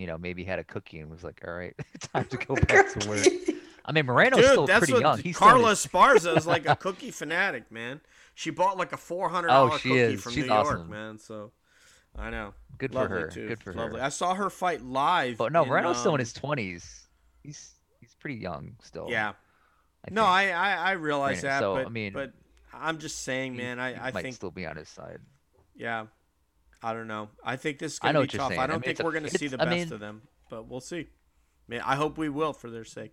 [0.00, 1.74] you know, maybe had a cookie and was like, "All right,
[2.12, 3.26] time to go back to work."
[3.84, 5.18] I mean, Moreno's Dude, still that's pretty what young.
[5.18, 8.00] He's still Carla his- Esparza is like a cookie fanatic, man.
[8.34, 10.22] She bought like a four hundred dollar Oh, cookie is.
[10.22, 11.18] from She's New York, man.
[11.18, 11.52] So
[12.16, 12.54] I know.
[12.78, 13.28] Good for her.
[13.28, 13.48] too.
[13.48, 14.00] Good for Lovely.
[14.00, 14.06] her.
[14.06, 15.36] I saw her fight live.
[15.36, 17.08] But no, in, Moreno's still in um, his twenties.
[17.42, 19.08] He's he's pretty young still.
[19.10, 19.32] Yeah.
[20.06, 20.24] I No.
[20.24, 22.32] I, I I realize Granted, that, so, but I mean, but
[22.72, 23.76] I'm just saying, He- man.
[23.78, 25.18] he I I might think still be on his side.
[25.76, 26.06] yeah.
[26.82, 27.28] I don't know.
[27.44, 28.48] I think this is gonna be tough.
[28.48, 28.60] saying.
[28.60, 30.22] I I don't mean, think we're gonna see it's- the I best mean- of them,
[30.48, 31.08] but we'll see.
[31.68, 33.12] Man, I hope we will for their sake.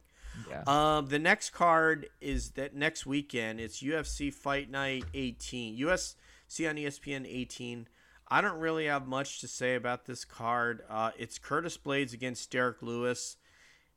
[0.50, 0.64] Yeah.
[0.68, 3.60] Um, the next card is that next weekend.
[3.60, 5.76] It's UFC Fight Night 18.
[5.78, 7.88] UFC on ESPN 18.
[8.30, 10.84] I don't really have much to say about this card.
[10.90, 13.38] Uh, it's Curtis Blaydes against Derrick Lewis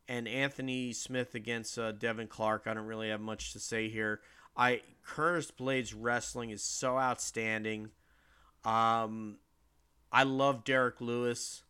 [0.08, 2.66] and Anthony Smith against uh, Devin Clark.
[2.66, 4.20] I don't really have much to say here.
[4.56, 7.90] I Curtis Blaydes wrestling is so outstanding.
[8.64, 9.38] Um,
[10.12, 11.62] I love Derrick Lewis.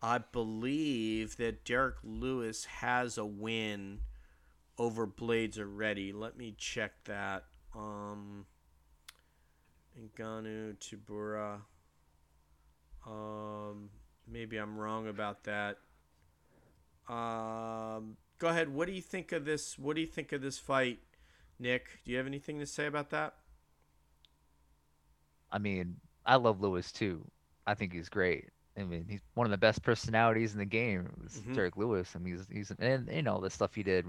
[0.00, 4.00] I believe that Derrick Lewis has a win
[4.78, 6.12] over Blaydes already.
[6.12, 7.44] Let me check that.
[7.74, 8.46] Um,
[9.98, 11.60] Ngannou Tybura.
[13.06, 13.90] Um,
[14.26, 15.78] maybe I'm wrong about that.
[17.08, 18.68] Um, go ahead.
[18.68, 19.78] What do you think of this?
[19.78, 21.00] What do you think of this fight,
[21.58, 22.00] Nick?
[22.04, 23.34] Do you have anything to say about that?
[25.50, 27.30] I mean, I love Lewis too.
[27.66, 28.48] I think he's great.
[28.78, 31.08] I mean, he's one of the best personalities in the game.
[31.28, 31.54] Mhm.
[31.54, 32.12] Derrick Lewis.
[32.16, 34.06] I mean, he's he's and you know the stuff he did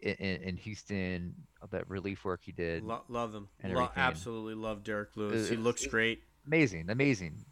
[0.00, 3.48] in, in, Houston, all that relief work he did, Lo- love him.
[3.62, 5.48] and Lo- absolutely love Derrick Lewis.
[5.48, 6.22] He looks it- great.
[6.46, 7.44] amazing, amazing.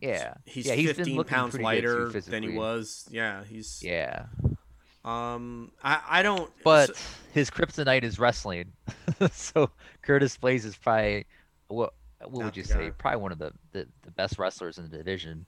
[0.00, 3.06] Yeah, He's yeah, he's been 15 pounds good, too, lighter than he was.
[3.10, 3.82] Yeah, he's.
[3.82, 4.26] Yeah,
[5.04, 6.50] Um, I I don't.
[6.64, 8.72] but so- his kryptonite is wrestling.
[9.32, 9.70] so
[10.02, 11.26] Curtis Blaydes is probably
[11.68, 11.94] what
[12.30, 12.90] what Not would you say?
[12.96, 15.46] Probably one of the, the, the best wrestlers in the division.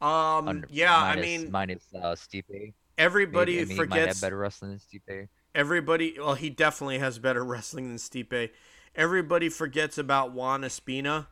[0.00, 2.72] um, under- yeah, I mean, minus uh, Stipe.
[2.98, 4.20] everybody Maybe, I mean, he might have forgets.
[4.20, 5.28] better wrestling than Stipe.
[5.54, 8.50] Everybody, well, he definitely has better wrestling than Stipe.
[8.94, 11.26] Everybody forgets about Juan Espino,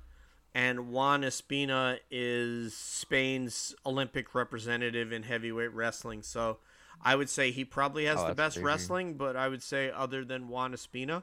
[0.55, 6.23] and Juan Espino is Spain's Olympic representative in heavyweight wrestling.
[6.23, 6.59] So
[7.03, 8.65] I would say he probably has Oh, the best crazy.
[8.67, 11.23] wrestling, but I would say other than Juan Espino,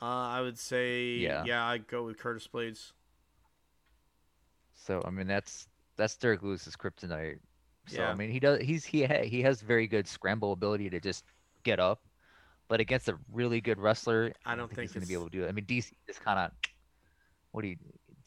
[0.00, 1.44] uh, I would say Yeah.
[1.44, 2.92] yeah, I'd go with Curtis Blaydes.
[4.74, 7.38] So I mean that's that's Derrick Lewis's kryptonite.
[7.86, 8.10] So Yeah.
[8.10, 11.24] I mean he does he's he ha- he has very good scramble ability to just
[11.62, 12.00] get up,
[12.68, 15.44] but against a really good wrestler, I don't think he's gonna be able to do
[15.44, 15.48] it.
[15.48, 16.50] I mean DC just kind of
[17.52, 17.76] what do you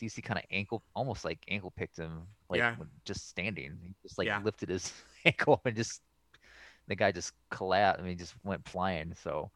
[0.02, 2.76] DC kind of ankle almost like ankle picked him like Yeah.
[3.06, 3.78] just standing.
[3.84, 4.42] He just like Yeah.
[4.44, 4.92] lifted his
[5.26, 6.02] ankle up and just
[6.88, 8.02] the guy just collapsed.
[8.02, 9.14] I mean just went flying.
[9.24, 9.52] So.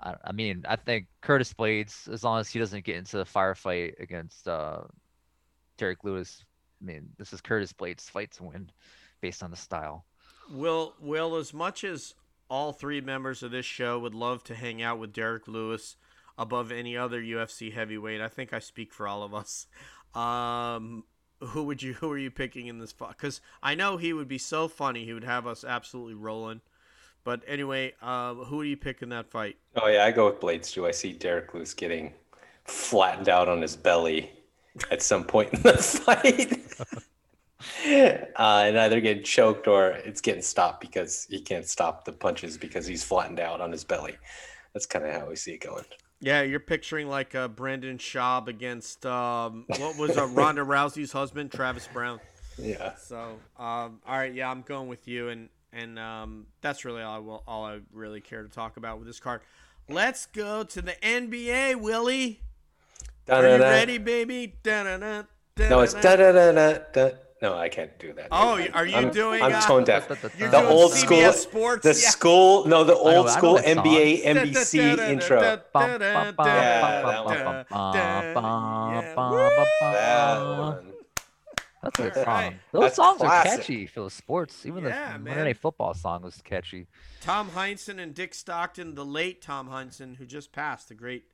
[0.00, 3.24] I, I mean, I think Curtis Blaydes, as long as he doesn't get into a
[3.24, 4.82] firefight against uh,
[5.76, 6.44] Derrick Lewis.
[6.80, 8.70] I mean, this is Curtis Blaydes' fight to win,
[9.20, 10.04] based on the style.
[10.50, 12.14] Will Will as much as
[12.48, 15.96] all three members of this show would love to hang out with Derrick Lewis
[16.38, 19.66] above any other UFC heavyweight, I think I speak for all of us.
[20.14, 21.04] Um,
[21.40, 23.10] who would you who are you picking in this fight?
[23.10, 25.04] Because I know he would be so funny.
[25.04, 26.60] He would have us absolutely rolling.
[27.24, 29.56] But anyway, uh, who do you pick in that fight?
[29.76, 30.86] Oh yeah, I go with Blaydes too.
[30.86, 32.14] I see Derrick Lewis getting
[32.64, 34.30] flattened out on his belly
[34.90, 36.64] at some point in the fight.
[38.38, 42.56] uh, and either getting choked or it's getting stopped because he can't stop the punches
[42.56, 44.16] because he's flattened out on his belly.
[44.72, 45.84] That's kind of how we see it going.
[46.20, 51.52] Yeah, you're picturing like uh, Brendan Schaub against um, what was uh, Ronda Rousey's husband,
[51.52, 52.20] Travis Browne.
[52.60, 52.96] Yeah.
[52.96, 55.48] So, um, all right, yeah, I'm going with you, and
[55.78, 59.06] and um, that's really all I will, all I really care to talk about with
[59.06, 59.40] this card.
[59.88, 62.40] Let's go to the NBA, Willie.
[63.28, 64.54] Are you ready, baby?
[64.62, 65.22] Da-da-da,
[65.58, 67.10] No, it's da da da da da.
[67.40, 68.28] No, I can't do that.
[68.32, 69.40] Oh, are you I'm, doing?
[69.40, 70.08] I'm uh, tone deaf.
[70.38, 71.82] You're The old CBS school- Sports.
[71.84, 72.10] The yeah.
[72.10, 73.84] school, no, the old know school that song.
[73.84, 75.40] NBA NBC intro.
[75.40, 76.42] Yeah, that
[79.22, 80.84] one.
[80.84, 80.97] Yeah.
[81.82, 82.24] That's a good song.
[82.26, 82.60] right.
[82.72, 83.52] Those That's songs classic.
[83.52, 84.66] are catchy for the sports.
[84.66, 85.24] Even Yeah, the man.
[85.24, 86.86] Monday Night Football song was catchy.
[87.20, 91.24] Tom Heinsohn and Dick Stockton, the late Tom Heinsohn, who just passed, the great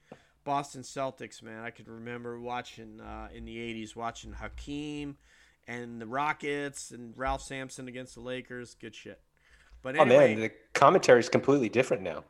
[0.44, 1.62] Boston Celtics man.
[1.64, 5.16] I could remember watching uh, in the '80s, watching Hakeem
[5.66, 8.74] and the Rockets and Ralph Sampson against the Lakers.
[8.74, 9.20] Good shit.
[9.80, 12.24] But Oh anyway, man, the commentary is completely different now.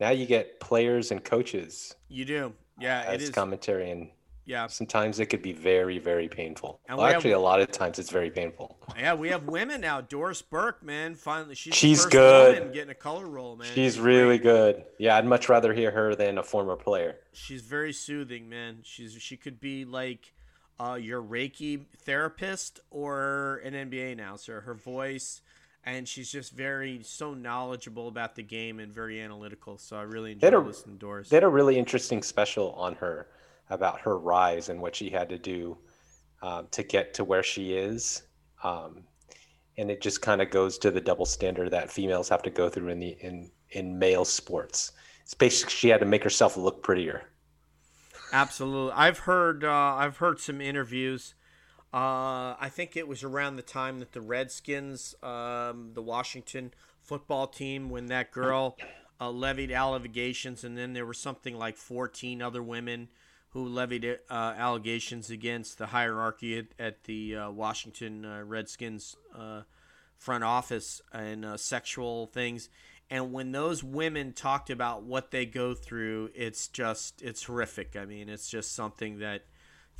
[0.00, 4.08] Now you get players and coaches you do, yeah, it as is, commentary, and
[4.46, 6.80] yeah, sometimes it could be very, very painful.
[6.88, 8.78] And Well, we have- actually, a lot of times it's very painful.
[8.96, 9.12] yeah.
[9.14, 10.00] We have women now.
[10.00, 12.72] Doris Burke, man, finally, she's She's good.
[12.72, 13.68] getting a color role, man.
[13.74, 14.42] She's really great.
[14.76, 14.84] good.
[14.98, 17.16] Yeah, I'd much rather hear her than a former player.
[17.32, 18.78] She's very soothing, man.
[18.84, 20.32] She's she could be like
[20.78, 24.60] uh, your Reiki therapist or an NBA announcer.
[24.60, 25.40] Her voice,
[25.84, 29.78] and she's just very so knowledgeable about the game and very analytical.
[29.78, 31.28] So I really enjoy listening to Doris.
[31.30, 33.26] They had a really interesting special on her
[33.70, 35.76] about her rise and what she had to do
[36.42, 38.22] um, to get to where she is.
[38.62, 39.04] Um,
[39.78, 42.68] and it just kind of goes to the double standard that females have to go
[42.68, 44.92] through in the in in male sports.
[45.22, 47.24] It's basically she had to make herself look prettier.
[48.32, 51.34] Absolutely, I've heard uh, I've heard some interviews.
[51.92, 57.46] Uh, I think it was around the time that the Redskins, um, the Washington football
[57.46, 58.76] team, when that girl
[59.20, 63.08] uh, levied allegations, and then there were something like 14 other women
[63.50, 69.62] who levied uh, allegations against the hierarchy at, at the uh, Washington uh, Redskins uh,
[70.18, 72.68] front office and uh, sexual things.
[73.08, 77.96] And when those women talked about what they go through, it's just it's horrific.
[77.96, 79.44] I mean, it's just something that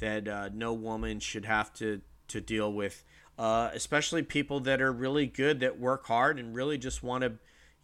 [0.01, 3.05] that uh, no woman should have to to deal with,
[3.39, 7.35] especially people that are really good that work hard and really just want to,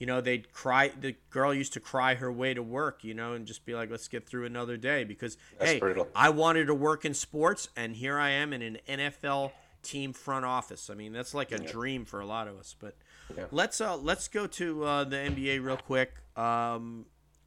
[0.02, 0.88] you know, they'd cry.
[0.88, 3.88] The girl used to cry her way to work, you know, and just be like,
[3.88, 6.08] let's get through another day because That's hey, brutal.
[6.12, 9.52] I wanted to work in sports, and here I am in an NFL
[9.84, 10.90] team front office.
[10.90, 12.74] I mean, that's like a dream for a lot of us.
[12.76, 12.96] But
[13.36, 13.44] Yeah.
[13.52, 16.14] let's uh let's go to uh, the NBA real quick.
[16.36, 17.06] Um,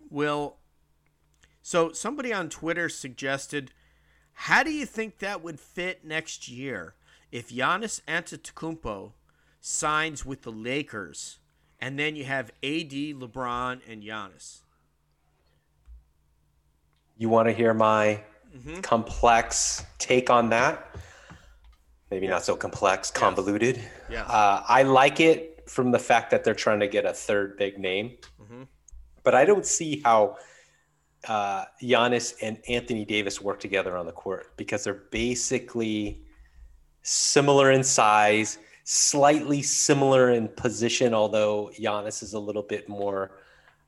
[0.09, 0.55] Will,
[1.61, 3.71] so somebody on Twitter suggested,
[4.31, 6.95] how do you think that would fit next year
[7.33, 9.11] if Giannis Antetokounmpo
[9.59, 11.39] signs with the Lakers,
[11.80, 14.61] and then you have AD, LeBron, and Giannis?
[17.17, 18.23] You want to hear my
[18.55, 18.84] Mhm.
[18.84, 20.95] complex take on that?
[22.11, 23.78] Maybe not so complex, convoluted.
[24.09, 24.30] Yes.
[24.30, 27.80] Uh, I like it from the fact that they're trying to get a third big
[27.80, 28.67] name, Mhm.
[29.23, 30.38] but I don't see how
[31.28, 36.21] uh, Giannis and Anthony Davis work together on the court because they're basically
[37.01, 43.31] similar in size, slightly similar in position, although Giannis is a little bit more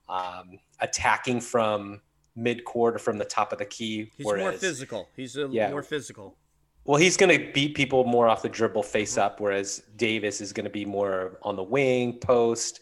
[0.10, 2.02] um, attacking from
[2.36, 4.12] mid court or from the top of the key.
[4.18, 5.10] He's whereas, more physical.
[5.16, 5.70] He's a, Yeah.
[5.70, 6.36] more physical.
[6.84, 10.52] Well, he's going to beat people more off the dribble face up, whereas Davis is
[10.52, 12.80] going to be more on the wing, post,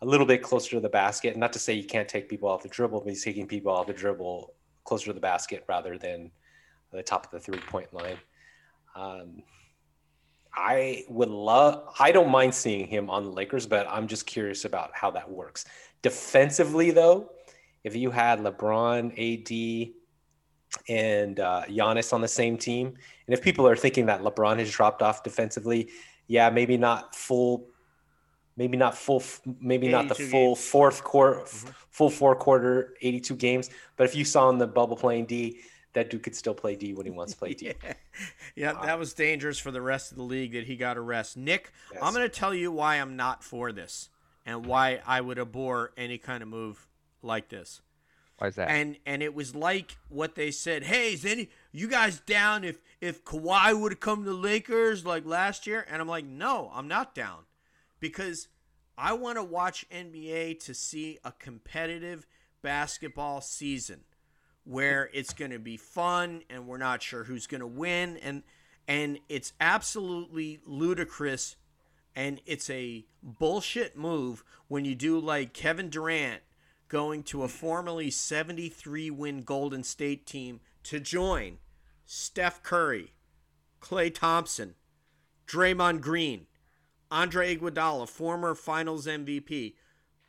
[0.00, 1.36] a little bit closer to the basket.
[1.36, 3.86] Not to say you can't take people off the dribble, but he's taking people off
[3.88, 4.54] the dribble
[4.84, 6.30] closer to the basket rather than
[6.92, 8.16] the top of the three point line.
[8.94, 9.42] Um,
[10.54, 14.64] I would love, I don't mind seeing him on the Lakers, but I'm just curious
[14.64, 15.64] about how that works.
[16.02, 17.30] Defensively, though,
[17.84, 19.94] if you had LeBron, AD,
[20.88, 24.70] and uh, Giannis on the same team, and if people are thinking that LeBron has
[24.70, 25.88] dropped off defensively,
[26.26, 27.68] yeah, maybe not full,
[28.56, 29.22] maybe not full,
[29.60, 30.66] maybe not the full games.
[30.66, 31.44] fourth quarter,
[31.90, 33.70] full four quarter, 82 games.
[33.96, 35.60] But if you saw in the bubble playing D,
[35.92, 37.72] that dude could still play D when he wants to play D.
[37.82, 37.94] Yeah,
[38.54, 41.36] yeah, that was dangerous for the rest of the league that he got a rest.
[41.36, 42.02] Nick, Yes.
[42.02, 44.08] I'm going to tell you why I'm not for this
[44.44, 46.88] and why I would abhor any kind of move
[47.22, 47.80] like this.
[48.38, 48.70] Why is that?
[48.70, 50.84] And and it was like what they said.
[50.84, 55.04] Hey, is any you guys down if if Kawhi would have come to the Lakers
[55.04, 55.86] like last year?
[55.90, 57.40] And I'm like, no, I'm not down,
[58.00, 58.48] because
[58.96, 62.26] I want to watch NBA to see a competitive
[62.62, 64.04] basketball season
[64.64, 68.42] where it's going to be fun and we're not sure who's going to win and
[68.86, 71.56] and it's absolutely ludicrous
[72.14, 76.42] and it's a bullshit move when you do like Kevin Durant
[76.88, 81.58] going to a formerly 73 win Golden State team to join
[82.04, 83.12] Steph Curry,
[83.80, 84.74] Klay Thompson,
[85.46, 86.46] Draymond Green,
[87.10, 89.74] Andre Iguodala, former Finals MVP.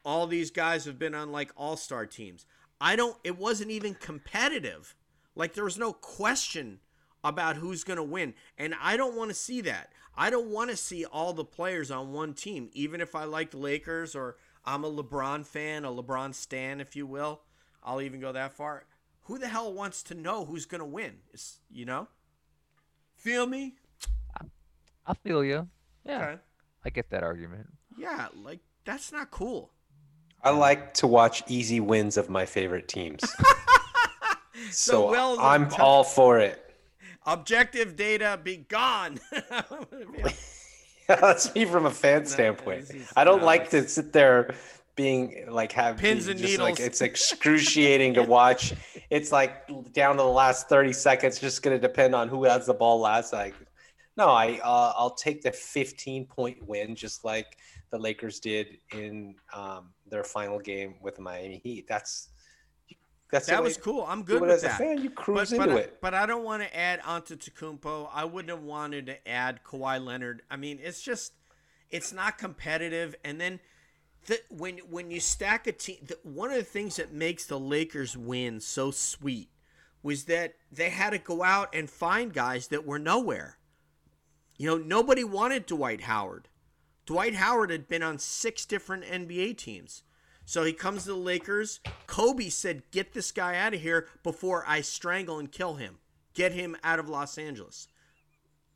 [0.05, 2.45] All these guys have been on like all-star teams.
[2.81, 4.95] I don't it wasn't even competitive.
[5.35, 6.79] Like there was no question
[7.23, 8.33] about who's going to win.
[8.57, 9.91] And I don't want to see that.
[10.17, 13.51] I don't want to see all the players on one team, even if I like
[13.51, 17.41] the Lakers or I'm a LeBron fan, a LeBron stan, if you will.
[17.83, 18.85] I'll even go that far.
[19.25, 21.17] Who the hell wants to know who's going to win?
[21.31, 22.07] It's, you know?
[23.15, 23.75] Feel me?
[25.05, 25.67] I feel you.
[26.03, 26.41] Yeah, Okay.
[26.83, 27.67] I get that argument.
[27.97, 29.71] Yeah, like that's not cool.
[30.43, 33.21] I like to watch easy wins of my favorite teams.
[34.69, 36.75] So so Will's I'm object- all for it.
[37.25, 39.19] Objective data be gone.
[41.07, 42.89] That's me from a fan standpoint.
[43.15, 44.53] I don't like to sit there
[44.95, 46.87] being like have Pins and just, Like, needles.
[46.87, 48.73] it's excruciating to watch.
[49.09, 51.39] It's like down to the last thirty seconds.
[51.39, 53.33] Just going to depend on who has the ball last.
[53.33, 53.55] Like,
[54.15, 57.57] no, I uh, I'll take the fifteen point win, just like
[57.89, 61.87] the Lakers did in um, their final game with the Miami Heat.
[61.87, 62.29] That's
[63.31, 64.05] that's that was cool.
[64.07, 64.77] I'm good it with as a that.
[64.77, 65.01] fan.
[65.01, 66.01] You cruise but, but, into I, it.
[66.01, 68.09] but I don't want to add Antetokounmpo.
[68.13, 70.43] I wouldn't have wanted to add Kawhi Leonard.
[70.51, 71.33] I mean, it's just
[71.89, 73.15] it's not competitive.
[73.23, 73.61] And then
[74.27, 77.59] the, when when you stack a team, the, one of the things that makes the
[77.59, 79.49] Lakers win so sweet
[80.03, 83.57] was that they had to go out and find guys that were nowhere.
[84.57, 86.49] You know, nobody wanted Dwight Howard.
[87.05, 90.03] Dwight Howard had been on six different NBA teams.
[90.45, 91.79] So he comes to the Lakers.
[92.07, 95.97] Kobe said, Get this guy out of here before I strangle and kill him.
[96.33, 97.87] Get him out of Los Angeles.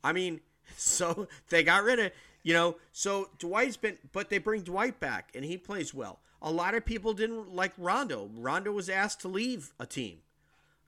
[0.02, 0.40] I mean,
[0.76, 2.12] so they got rid of,
[2.42, 6.20] you know, so Dwight's been, but they bring Dwight back and he plays well.
[6.42, 8.30] A lot of people didn't like Rondo.
[8.34, 10.18] Rondo was asked to leave a team.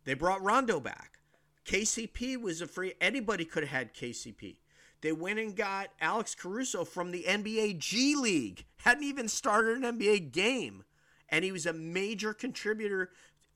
[0.05, 1.18] They brought Rondo back.
[1.64, 4.57] KCP was a free, anybody could have had KCP.
[5.01, 8.64] They went and got Alex Caruso from the NBA G League.
[8.78, 10.84] Hadn't even started an NBA game.
[11.28, 13.11] And he was a major contributor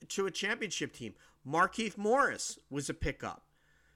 [0.09, 1.15] to a championship team.
[1.47, 3.45] Markieff Morris was a pickup.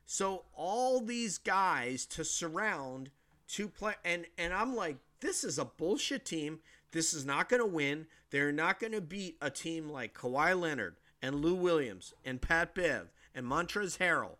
[0.06, 3.10] So all these guys to surround
[3.48, 6.60] to play and and I'm like, this is a bullshit team.
[6.92, 8.06] This is not going to win.
[8.30, 12.74] They're not going to beat a team like Kawhi Leonard and Lou Williams and Pat
[12.74, 14.36] Bev and Montrezl Harrell,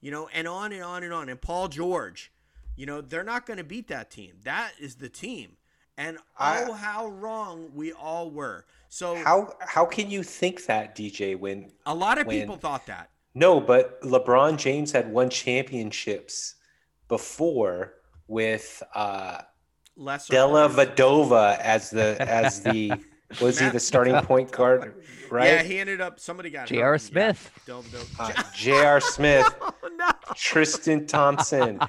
[0.00, 2.32] you know, and on and on and on and Paul George.
[2.76, 4.34] You know, they're not going to beat that team.
[4.44, 5.56] That is the team.
[5.96, 8.66] And I- oh, how wrong we all were.
[8.88, 11.36] So How how can you think that, DJ?
[11.38, 13.10] When a lot of when- people thought that.
[13.36, 16.54] No, but LeBron James had won championships
[17.08, 17.94] before
[18.28, 19.42] with uh,
[19.96, 20.68] Lesser Della.
[20.68, 22.92] Vadova as the as the
[23.40, 24.94] was he the starting point guard,
[25.30, 25.46] Right?
[25.48, 25.66] Yeah, right?
[25.66, 26.20] he ended up.
[26.20, 26.98] Somebody got J.R.
[26.98, 27.50] Smith.
[27.56, 29.00] Yeah, Del- Del- Uh, J.R.
[29.00, 30.10] Smith, oh no.
[30.36, 31.80] Tristan Thompson.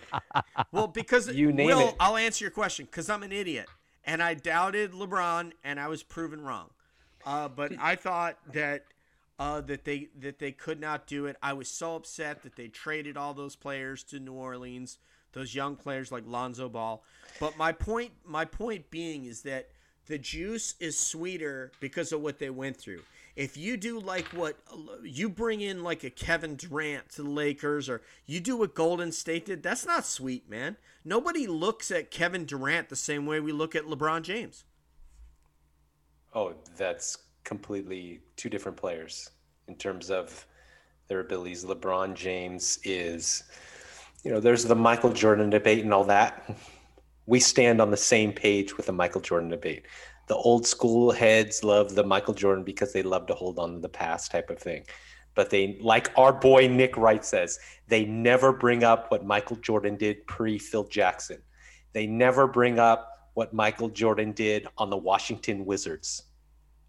[0.72, 1.96] Well, because You name Will, it.
[2.00, 3.68] I'll answer your question because I'm an idiot
[4.06, 6.70] and I doubted LeBron and I was proven wrong.
[7.26, 8.86] Uh, but I thought that
[9.38, 11.36] uh, that they that they could not do it.
[11.44, 14.98] I was so upset that they traded all those players to New Orleans,
[15.34, 17.04] those young players like Lonzo Ball.
[17.40, 19.70] But my point my point being is that
[20.08, 23.02] the juice is sweeter because of what they went through.
[23.36, 24.58] if you do like what
[25.04, 29.12] you bring in like a Kevin Durant to the Lakers or you do what Golden
[29.12, 30.78] State did, that's not sweet, man.
[31.04, 34.64] Nobody looks at Kevin Durant the same way we look at LeBron James.
[36.34, 39.30] Oh, that's completely two different players
[39.68, 40.46] in terms of
[41.08, 41.66] their abilities.
[41.66, 43.44] LeBron James is,
[44.24, 46.50] you know, there's the Michael Jordan debate and all that.
[47.26, 49.86] We stand on the same page with the Michael Jordan debate.
[50.28, 53.80] The old school heads love the Michael Jordan because they love to hold on to
[53.80, 54.86] the past type of thing.
[55.36, 59.98] But they, like our boy Nick Wright says, they never bring up what Michael Jordan
[59.98, 61.42] did pre Phil Jackson.
[61.94, 66.24] They never bring up what Michael Jordan did on the Washington Wizards.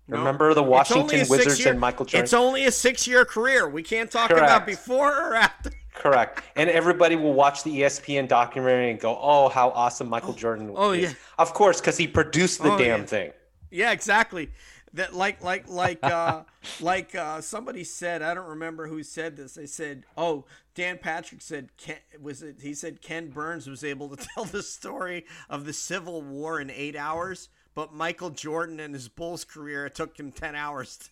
[0.08, 2.24] No, Remember the Washington Wizards year, and Michael Jordan?
[2.24, 3.68] It's only a six year career.
[3.68, 4.44] We can't talk Correct.
[4.44, 5.70] about before or after.
[5.96, 6.42] Correct.
[6.54, 10.72] And everybody will watch the ESPN documentary and go, oh, how awesome Michael oh, Jordan
[10.74, 11.10] oh, is.
[11.10, 11.16] yeah.
[11.38, 13.06] Of course, because he produced the oh, damn yeah.
[13.06, 13.32] thing.
[13.70, 14.50] Yeah, exactly.
[14.92, 16.44] That like like like uh
[16.80, 19.54] like uh somebody said, I don't remember who said this.
[19.54, 24.08] They said, "Oh, Dan Patrick said Ken, was it he said Ken Burns was able
[24.16, 28.94] to tell the story of the Civil War in 8 hours." but Michael Jordan and
[28.94, 31.10] his Bulls career, it took him 10 hours.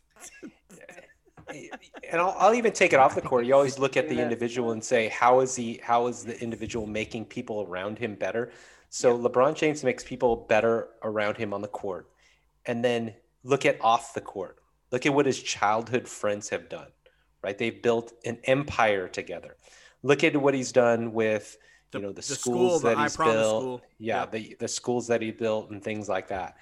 [1.49, 3.47] And I'll, I'll, even take it off the court.
[3.47, 6.87] You always look at the individual and say, how is he, how is the individual
[6.87, 8.53] making people around him better?
[8.91, 12.11] So LeBron James makes people better around him on the court.
[12.67, 14.59] And then look at off the court.
[14.91, 16.89] Look at what his childhood friends have done,
[17.43, 17.59] right?
[17.59, 19.57] They've built an empire together.
[20.03, 21.57] Look at what he's done with
[21.95, 23.83] the, you know the, the schools school, that he's built school.
[23.99, 24.33] yeah yep.
[24.33, 26.57] the, the schools that he built and things like that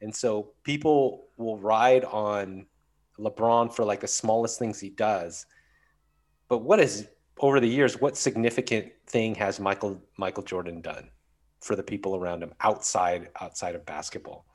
[0.00, 2.66] and so people will ride on
[3.18, 5.46] lebron for like the smallest things he does
[6.48, 7.08] but what is
[7.40, 11.08] over the years what significant thing has michael michael jordan done
[11.60, 14.46] for the people around him outside outside of basketball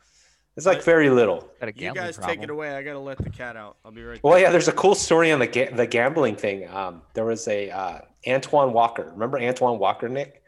[0.56, 1.50] it's like very little.
[1.76, 2.38] You guys problem.
[2.38, 2.76] take it away.
[2.76, 3.78] I gotta let the cat out.
[3.84, 4.16] I'll be right.
[4.16, 4.24] Back.
[4.24, 6.70] Well, yeah, there's a cool story on the ga- the gambling thing.
[6.70, 9.10] Um, there was a uh, Antoine Walker.
[9.14, 10.44] Remember Antoine Walker, Nick?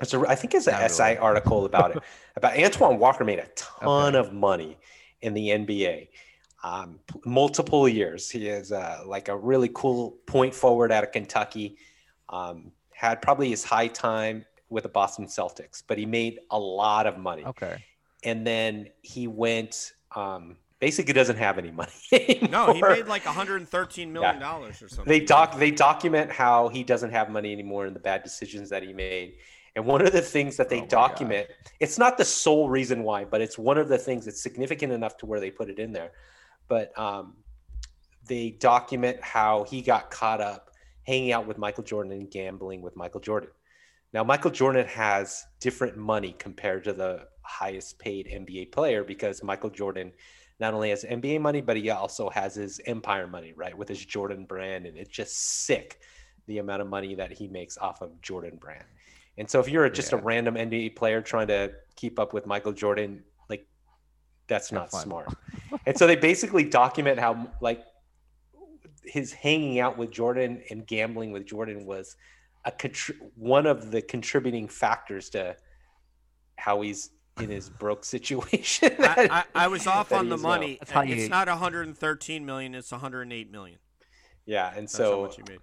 [0.00, 1.16] It's a, I think it's an Not SI really.
[1.18, 2.02] article about it.
[2.36, 4.18] about Antoine Walker made a ton okay.
[4.18, 4.78] of money
[5.20, 6.08] in the NBA,
[6.62, 8.30] um, multiple years.
[8.30, 11.76] He is uh, like a really cool point forward out of Kentucky.
[12.28, 17.06] Um, had probably his high time with the Boston Celtics, but he made a lot
[17.06, 17.44] of money.
[17.44, 17.82] Okay
[18.26, 22.48] and then he went um, basically doesn't have any money anymore.
[22.50, 24.86] No, he made like 113 million dollars yeah.
[24.86, 25.06] or something.
[25.06, 28.82] They doc they document how he doesn't have money anymore and the bad decisions that
[28.82, 29.36] he made.
[29.76, 31.72] And one of the things that they oh document, God.
[31.80, 35.18] it's not the sole reason why, but it's one of the things that's significant enough
[35.18, 36.12] to where they put it in there.
[36.68, 37.36] But um,
[38.26, 40.70] they document how he got caught up
[41.06, 43.50] hanging out with Michael Jordan and gambling with Michael Jordan.
[44.12, 49.70] Now, Michael Jordan has different money compared to the highest paid NBA player because Michael
[49.70, 50.12] Jordan
[50.58, 53.76] not only has NBA money, but he also has his empire money, right?
[53.76, 54.86] With his Jordan brand.
[54.86, 56.00] And it's just sick
[56.46, 58.84] the amount of money that he makes off of Jordan brand.
[59.38, 60.18] And so if you're just yeah.
[60.18, 63.22] a random NBA player trying to keep up with Michael Jordan,
[64.48, 65.32] that's not smart.
[65.86, 67.82] and so they basically document how like
[69.02, 72.16] his hanging out with Jordan and gambling with Jordan was
[72.64, 75.56] a contri- one of the contributing factors to
[76.56, 78.92] how he's in his broke situation.
[78.98, 80.78] I, I, I, was off on the money.
[80.92, 81.04] Well.
[81.04, 81.28] It's you...
[81.28, 83.78] not 113 million; it's 108 million.
[84.44, 85.58] Yeah, and That's so you,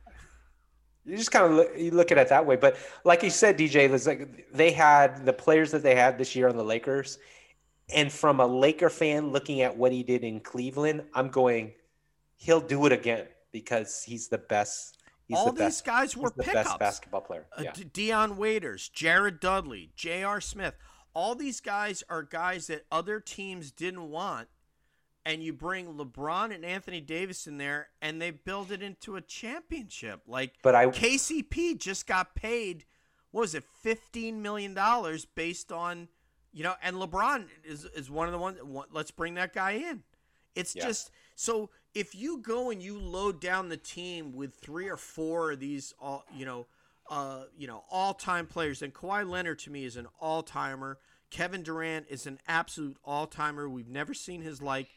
[1.05, 2.55] you, just kind of look, you look at it that way.
[2.55, 6.35] But like you said, DJ, it's like they had the players that they had this
[6.35, 7.17] year on the Lakers,
[7.93, 11.73] and from a Laker fan looking at what he did in Cleveland, I'm going,
[12.35, 14.97] he'll do it again because he's the best.
[15.27, 16.69] He's All the these best, guys were the pickups.
[16.69, 17.45] best basketball player.
[17.57, 17.71] Uh, yeah.
[17.71, 20.41] Uh, Dion Waiters, Jared Dudley, J.R.
[20.41, 20.75] Smith
[21.13, 24.47] all these guys are guys that other teams didn't want
[25.25, 29.21] and you bring LeBron and Anthony Davis in there and they build it into a
[29.21, 30.21] championship.
[30.27, 32.85] Like but I, KCP just got paid
[33.31, 36.07] what was it, fifteen million dollars based on
[36.53, 38.59] you know, and LeBron is is one of the ones
[38.91, 40.03] let's bring that guy in.
[40.55, 40.85] It's yeah.
[40.85, 45.51] just so if you go and you load down the team with three or four
[45.51, 46.67] of these all you know
[47.09, 48.81] uh, you know, all time players.
[48.81, 50.97] And Kawhi Leonard to me is an all timer.
[51.29, 53.67] Kevin Durant is an absolute all timer.
[53.67, 54.89] We've never seen his like.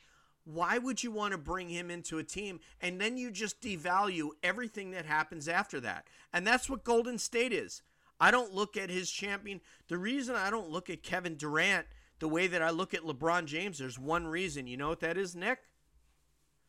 [0.44, 4.28] Why would you want to bring him into a team and then you just devalue
[4.44, 6.06] everything that happens after that?
[6.32, 7.82] And that's what Golden State is.
[8.18, 9.60] I don't look at his champion.
[9.88, 11.86] The reason I don't look at Kevin Durant
[12.18, 14.66] the way that I look at LeBron James, there's one reason.
[14.66, 15.58] You know what that is, Nick?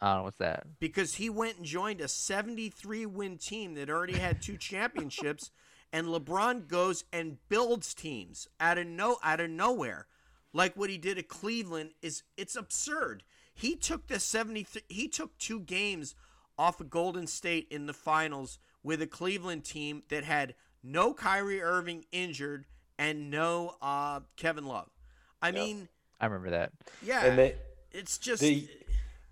[0.01, 0.67] I don't know what's that.
[0.79, 5.51] Because he went and joined a 73 win team that already had two championships,
[5.91, 10.07] and LeBron goes and builds teams out of no out of nowhere,
[10.53, 11.91] like what he did at Cleveland.
[12.01, 13.23] Is it's absurd.
[13.53, 16.13] He took the 73 he took two games
[16.59, 21.61] off of Golden State in the finals with a Cleveland team that had no Kyrie
[21.61, 22.65] Irving injured
[22.97, 24.89] and no uh, Kevin Love.
[25.41, 25.87] I mean,
[26.19, 26.71] I remember that.
[27.03, 27.55] yeah, And they,
[27.91, 28.67] it's just the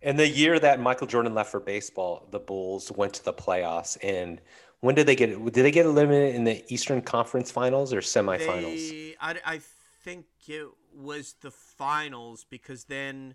[0.01, 3.97] and the year that Michael Jordan left for baseball, the Bulls went to the playoffs.
[4.03, 4.39] And
[4.81, 5.29] when did they get?
[5.45, 8.89] Did they get eliminated in the Eastern Conference Finals or semifinals?
[8.89, 9.61] They, I, I
[10.03, 13.33] think it was the finals because then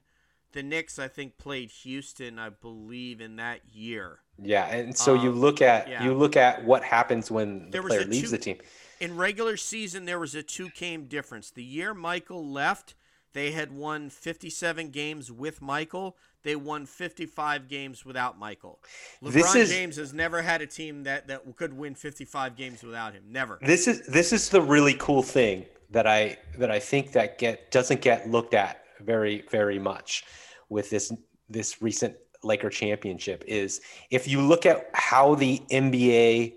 [0.53, 4.21] the Knicks, I think, played Houston, I believe, in that year.
[4.43, 6.03] Yeah, and so you Um, look at yeah.
[6.05, 8.59] you look at what happens when the There was player leaves two- the team.
[9.01, 11.51] In regular season, there was a two game difference.
[11.51, 12.95] The year Michael left,
[13.33, 16.17] they had won 57 games with Michael.
[16.43, 18.81] They won 55 games without Michael.
[19.23, 22.83] LeBron This is- James has never had a team that, that could win 55 games
[22.83, 23.25] without him.
[23.29, 23.59] Never.
[23.63, 27.71] This is this is the really cool thing that I that I think that get
[27.71, 30.25] doesn't get looked at very very much
[30.69, 31.13] with this
[31.49, 36.55] this recent Laker championship is if you look at how the NBA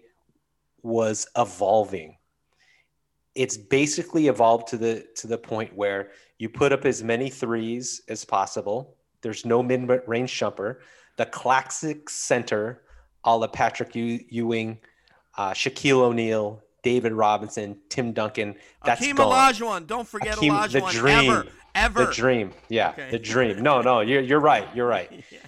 [0.81, 2.17] was evolving
[3.35, 8.01] it's basically evolved to the to the point where you put up as many threes
[8.07, 8.95] as possible.
[9.21, 10.81] There's no mid-range jumper.
[11.17, 12.83] The classic center
[13.23, 14.77] a la Patrick Ewing
[15.37, 18.55] uh, Shaquille O'Neal, David Robinson, Tim Duncan.
[18.85, 19.31] That's Akeem gone.
[19.53, 19.87] Olajuwon.
[19.87, 21.31] Don't forget Akeem- the dream.
[21.31, 21.47] Ever.
[21.75, 22.05] Ever.
[22.05, 23.09] The dream, yeah, Okay.
[23.09, 23.63] the dream.
[23.63, 24.67] No, no, you're you're right.
[24.75, 25.09] You're right.
[25.31, 25.39] Yeah.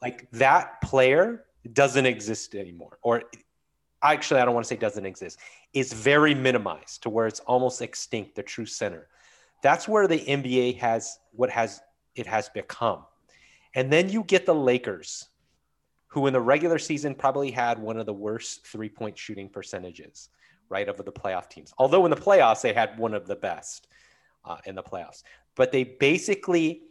[0.00, 1.44] Like that player
[1.74, 3.24] doesn't exist anymore, or
[4.02, 5.38] actually, I don't want to say doesn't exist.
[5.74, 8.34] It's very minimized to where it's almost extinct.
[8.34, 9.08] The true center.
[9.62, 11.80] That's where the NBA has what has
[12.16, 13.04] it has become,
[13.74, 15.28] and then you get the Lakers,
[16.08, 20.30] who in the regular season probably had one of the worst three point shooting percentages,
[20.68, 21.72] right, of the playoff teams.
[21.78, 23.88] Although in the playoffs they had one of the best
[24.44, 25.22] uh, in the playoffs.
[25.54, 26.82] But they basically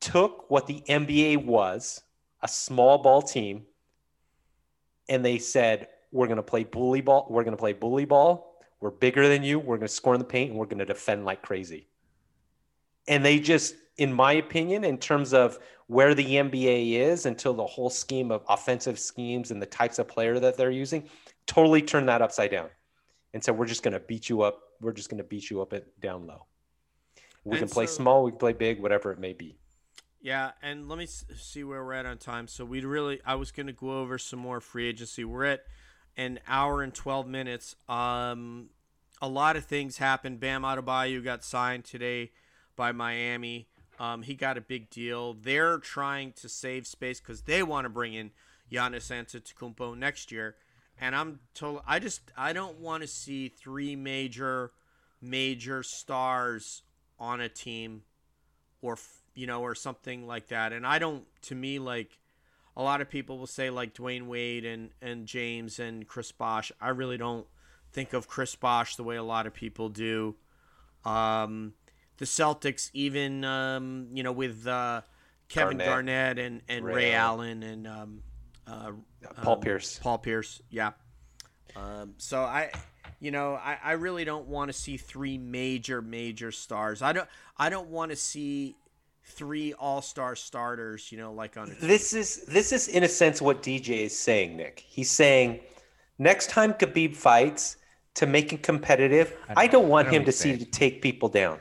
[0.00, 2.02] took what the NBA was,
[2.42, 3.62] a small ball team,
[5.08, 7.26] and they said, we're going to play bully ball.
[7.28, 8.60] We're going to play bully ball.
[8.80, 9.58] We're bigger than you.
[9.58, 11.88] We're going to score in the paint and we're going to defend like crazy.
[13.08, 15.58] And they just, in my opinion, in terms of
[15.88, 20.06] where the NBA is until the whole scheme of offensive schemes and the types of
[20.06, 21.08] player that they're using,
[21.46, 22.68] totally turned that upside down.
[23.34, 24.62] And so we're just going to beat you up.
[24.80, 26.46] We're just going to beat you up at down low.
[27.44, 29.58] We And can play so- small, we can play big, whatever it may be.
[30.22, 32.48] Yeah, and let me see where we're at on time.
[32.48, 35.22] So we really, I was going to go over some more free agency.
[35.22, 35.64] We're at
[36.16, 37.76] an hour and twelve minutes.
[37.90, 38.70] Um,
[39.20, 40.40] a lot of things happened.
[40.40, 42.30] Bam Adebayo got signed today
[42.74, 43.68] by Miami.
[44.00, 45.34] Um, he got a big deal.
[45.34, 48.30] They're trying to save space because they want to bring in
[48.72, 50.56] Giannis Antetokounmpo next year.
[51.00, 54.70] And I'm told I just I don't want to see three major
[55.20, 56.82] major stars
[57.18, 58.02] on a team
[58.82, 58.98] or
[59.34, 60.72] you know or something like that.
[60.72, 62.18] And i don't to me like
[62.76, 66.70] a lot of people will say like dwyane wade and and james and chris bosh.
[66.80, 67.46] I really don't
[67.92, 70.36] think of chris bosh the way a lot of people do.
[71.04, 71.74] Um
[72.18, 75.00] the celtics even um you know with uh
[75.48, 75.86] kevin Garnett.
[75.86, 78.22] garnett, and and ray, Ray allen and um
[78.66, 78.92] uh
[79.42, 79.98] Paul um, Pierce.
[80.02, 80.92] Paul Pierce, yeah.
[81.76, 82.70] Um, so I,
[83.20, 87.02] you know, I, I really don't want to see three major major stars.
[87.02, 88.76] I don't I don't want to see
[89.24, 91.10] three all star starters.
[91.10, 91.88] You know, like on a team.
[91.88, 94.84] This is this is in a sense what DJ is saying, Nick.
[94.86, 95.60] He's saying
[96.18, 97.76] next time Khabib fights
[98.14, 101.02] to make it competitive, I I don't want I know him to see to take
[101.02, 101.58] people down.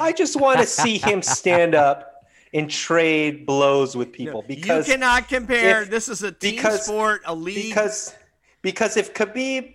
[0.00, 2.07] I just want to see him stand up
[2.52, 5.82] and trade blows with people because you cannot compare.
[5.82, 7.68] if- this is a team because- sport, a league.
[7.68, 8.14] because
[8.62, 9.74] because if Khabib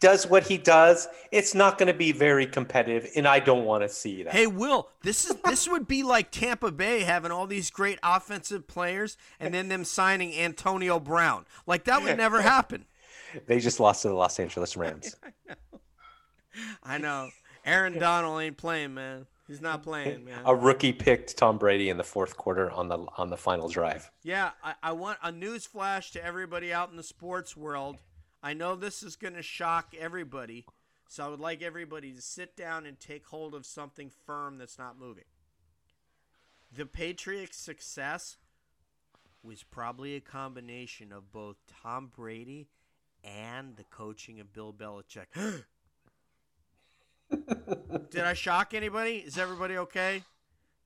[0.00, 3.82] does what he does, it's not going to be very competitive, and I don't want
[3.82, 4.32] to see that.
[4.32, 8.66] Hey Will, this is this would be like Tampa Bay having all these great offensive
[8.66, 11.46] players and then them signing Antonio Brown.
[11.66, 12.84] Like that would never happen.
[13.46, 15.14] They just lost to the Los Angeles Rams.
[16.82, 17.30] I know.
[17.64, 19.26] Aaron Donald ain't playing, man.
[19.46, 20.40] He's not playing, man.
[20.44, 24.10] A rookie picked Tom Brady in the fourth quarter on the on the final drive.
[24.22, 28.02] Yeah, I, I want a news flash to everybody out in the sports world.
[28.42, 30.66] I know this is going to shock everybody,
[31.08, 34.78] so I would like everybody to sit down and take hold of something firm that's
[34.78, 35.24] not moving.
[36.72, 38.38] The Patriots' success
[39.44, 42.68] was probably a combination of both Tom Brady
[43.22, 45.26] and the coaching of Bill Belichick.
[47.30, 49.16] Did I shock anybody?
[49.16, 50.22] Is everybody okay?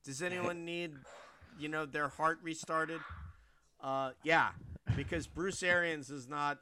[0.03, 0.93] Does anyone need,
[1.59, 2.99] you know, their heart restarted?
[3.81, 4.49] Uh, yeah,
[4.95, 6.59] because Bruce Arians is not,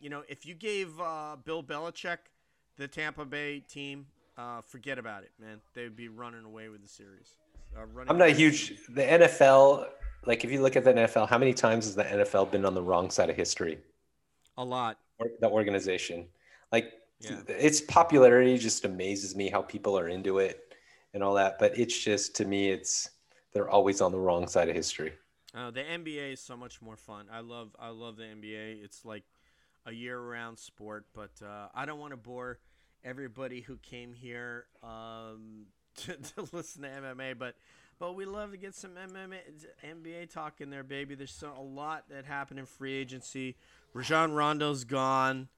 [0.00, 2.18] you know, if you gave uh, Bill Belichick
[2.76, 4.06] the Tampa Bay team,
[4.36, 5.60] uh, forget about it, man.
[5.74, 7.36] They would be running away with the series.
[7.76, 7.82] Uh.
[8.08, 9.86] I'm not huge the NFL.
[10.24, 12.74] Like if you look at the NFL, how many times has the NFL been on
[12.74, 13.78] the wrong side of history?
[14.56, 14.98] A lot.
[15.18, 16.26] Or the organization,
[16.72, 17.40] like Yeah.
[17.48, 20.74] its popularity just amazes me how people are into it
[21.14, 21.58] and all that.
[21.58, 23.10] But it's just to me, it's
[23.52, 25.14] they're always on the wrong side of history.
[25.54, 27.26] Uh, the NBA is so much more fun.
[27.32, 28.84] I love I love the NBA.
[28.84, 29.24] It's like
[29.86, 32.58] a year-round sport, but uh, I don't want to bore
[33.04, 35.66] everybody who came here um,
[35.96, 37.38] to, to listen to MMA.
[37.38, 37.54] But
[37.98, 39.38] but we love to get some MMA
[39.82, 41.14] NBA talk in there, baby.
[41.14, 43.56] There's so, a lot that happened in free agency.
[43.94, 45.48] Rajon Rondo's gone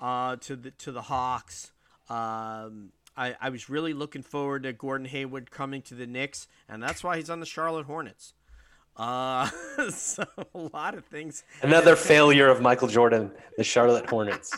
[0.00, 1.72] uh, to the to the Hawks.
[2.08, 6.82] Um, I, I was really looking forward to Gordon Hayward coming to the Knicks, and
[6.82, 8.34] that's why he's on the Charlotte Hornets.
[8.96, 9.48] Uh,
[9.90, 11.44] so a lot of things.
[11.62, 14.56] Another failure of Michael Jordan, the Charlotte Hornets,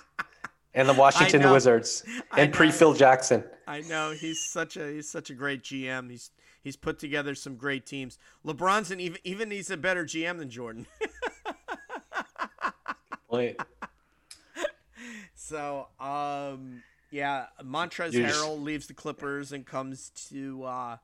[0.75, 1.51] and the Washington.
[1.51, 2.05] Wizards,
[2.37, 3.45] and pre Phil Jackson.
[3.67, 6.11] I know he's such a he's such a great GM.
[6.11, 6.31] He's
[6.62, 8.19] he's put together some great teams.
[8.45, 10.87] LeBron's an even even he's a better GM than Jordan.
[13.31, 13.57] Point.
[15.51, 16.83] So um
[17.13, 20.97] yeah, Montrez You're just- Harrell leaves the Clippers and comes to uh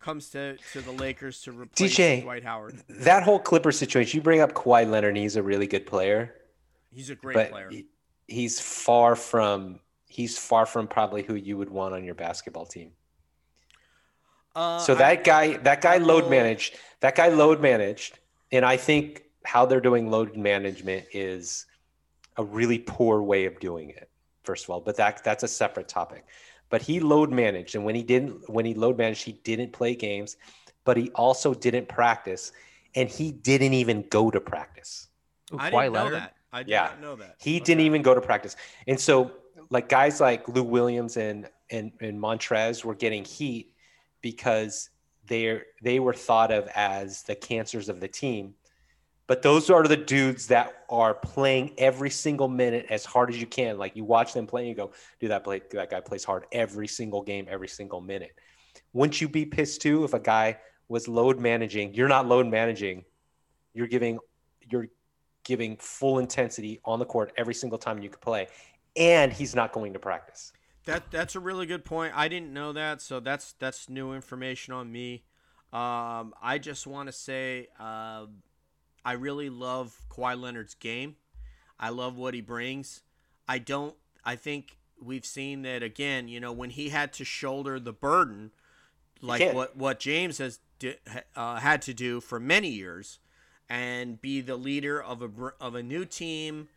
[0.00, 2.22] comes to to the Lakers to replace DJ.
[2.22, 2.80] Dwight Howard.
[2.88, 6.34] That whole Clipper situation, you bring up Kawhi Leonard, and he's a really good player,
[6.94, 7.68] He's a great but player.
[7.70, 7.86] he-
[8.28, 12.92] he's far from he's far from probably who you would want on your basketball team.
[14.54, 16.76] Uh, So I- that guy, that guy load managed.
[17.00, 18.18] That guy load managed,
[18.52, 21.66] and I think how they're doing load management is
[22.38, 24.08] a really poor way of doing it.
[24.44, 26.24] First of all, but that that's a separate topic.
[26.70, 29.94] But he load managed, and when he didn't, when he load managed, he didn't play
[29.94, 30.36] games,
[30.84, 32.52] but he also didn't practice,
[32.94, 35.08] and he didn't even go to practice.
[35.52, 36.12] Ooh, I didn't know Leonard?
[36.14, 36.34] that.
[36.52, 36.82] I did Yeah.
[36.84, 37.36] not know that.
[37.40, 37.64] He Okay.
[37.64, 38.56] didn't even go to practice.
[38.86, 39.32] And so
[39.70, 43.74] like guys like Lou Williams and and, and Montrez were getting heat
[44.22, 44.90] because
[45.26, 48.54] they're they were thought of as the cancers of the team.
[49.28, 53.46] But those are the dudes that are playing every single minute as hard as you
[53.46, 53.76] can.
[53.76, 54.90] Like you watch them play and you go,
[55.20, 58.32] dude, that play that guy plays hard every single game, every single minute.
[58.94, 61.92] Wouldn't you be pissed too if a guy was load managing?
[61.92, 63.04] You're not load managing.
[63.74, 64.18] You're giving
[64.70, 64.88] you're
[65.44, 68.48] giving full intensity on the court every single time you could play,
[68.96, 70.54] and he's not going to practice.
[70.86, 72.14] That that's a really good point.
[72.16, 75.24] I didn't know that, so that's that's new information on me.
[75.70, 78.24] Um, I just want to say uh,
[79.08, 81.16] I really love Kawhi Leonard's game.
[81.80, 83.00] I love what he brings.
[83.48, 83.94] I don't.
[84.22, 86.28] I think we've seen that again.
[86.28, 88.50] You know, when he had to shoulder the burden,
[89.22, 90.58] like what what James has
[91.34, 93.18] uh, had to do for many years,
[93.66, 96.68] and be the leader of a br- of a new team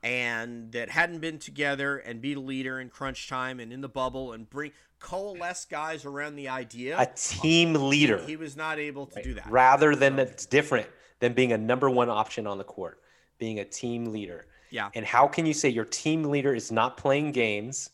[0.00, 3.88] and that hadn't been together and be the leader in crunch time and in the
[3.88, 6.96] bubble and bring coalesce guys around the idea.
[6.98, 9.50] A team leader, He was not able to do that.
[9.50, 10.86] rather than So- it's different
[11.20, 13.00] than being a number one option on the court,
[13.38, 14.46] being a team leader.
[14.70, 14.90] Yeah.
[14.94, 17.90] And how can you say your team leader is not playing games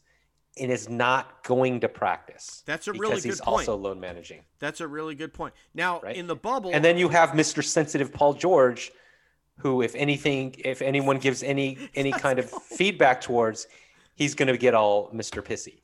[0.59, 2.63] and is not going to practice?
[2.67, 3.23] That's a because really good point.
[3.23, 3.69] Because he's point.
[3.69, 4.45] also load managing.
[4.59, 5.55] That's a really good point.
[5.75, 6.17] Now Right.
[6.17, 7.63] in the bubble, And then you have Mr.
[7.65, 8.93] Sensitive Paul George,
[9.59, 13.67] who, if anything, if anyone gives any any kind of feedback towards,
[14.15, 15.43] he's going to get all Mr.
[15.43, 15.81] Pissy.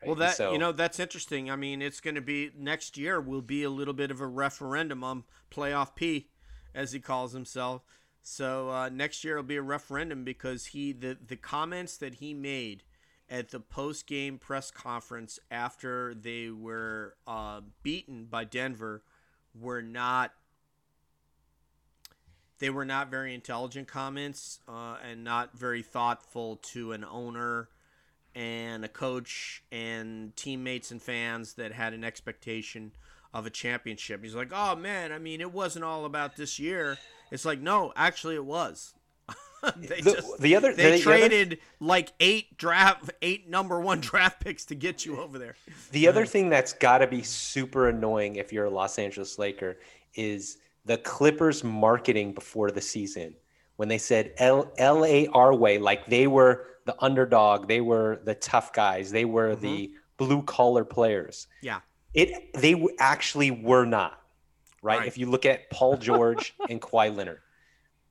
[0.00, 0.08] Right?
[0.08, 1.50] well, that So- you know that's interesting.
[1.50, 4.26] I mean, it's going to be next year will be a little bit of a
[4.26, 6.28] referendum on playoff P,
[6.74, 7.82] as he calls himself.
[8.22, 12.34] So uh, next year will be a referendum because he the the comments that he
[12.34, 12.82] made
[13.28, 19.02] at the post game press conference after they were uh, beaten by Denver
[19.54, 20.32] were not
[22.58, 27.68] they were not very intelligent comments uh, and not very thoughtful to an owner
[28.36, 32.92] and a coach and teammates and fans that had an expectation
[33.32, 34.22] of a championship.
[34.22, 36.98] He's like, "Oh man, I mean, it wasn't all about this year."
[37.32, 38.94] It's like, no, actually, it was.
[39.76, 43.80] they the, just the other they the, the other- traded like eight draft, eight number
[43.80, 45.56] one draft picks to get you over there.
[45.92, 49.78] The other thing that's got to be super annoying if you're a Los Angeles Laker
[50.14, 53.34] is the Clippers marketing before the season
[53.76, 58.20] when they said L L A R way, like they were the underdog, they were
[58.24, 59.96] the tough guys, they were the mm-hmm.
[60.16, 61.48] blue collar players.
[61.60, 61.80] Yeah,
[62.14, 64.20] It they actually were not,
[64.82, 65.00] right?
[65.00, 65.08] Right.
[65.08, 67.40] If you look at Paul George and Kawhi Leonard,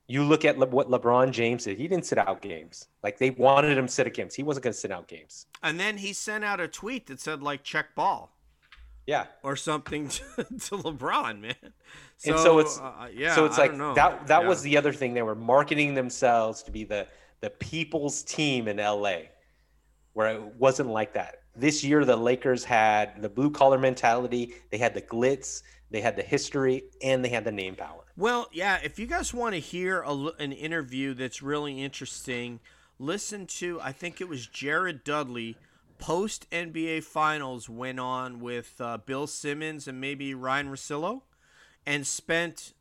[0.08, 1.78] you look at Le- what LeBron James did.
[1.78, 2.88] He didn't sit out games.
[3.02, 4.36] Like they wanted him to sit out games.
[4.36, 5.48] He wasn't going to sit out games.
[5.64, 8.35] and then he sent out a tweet that said like "check ball"
[9.08, 9.26] Yeah.
[9.44, 11.56] or something to, to LeBron, man.
[12.18, 13.36] So, And so it's- uh, yeah.
[13.36, 14.48] so it's I like that that Yeah.
[14.48, 17.08] was the other thing they were marketing themselves to be the
[17.42, 19.18] the people's team in LA
[20.14, 24.78] where it wasn't like that this year the Lakers had the blue collar mentality, they
[24.78, 25.62] had the glitz,
[25.92, 28.04] they had the history, and they had the name power.
[28.18, 32.60] Well, yeah, if you guys want to hear a, an interview that's really interesting,
[33.00, 35.58] listen to I think it was Jared Dudley
[35.98, 41.22] post NBA Finals went on with uh, Bill Simmons and maybe Ryan Russillo,
[41.86, 42.74] and spent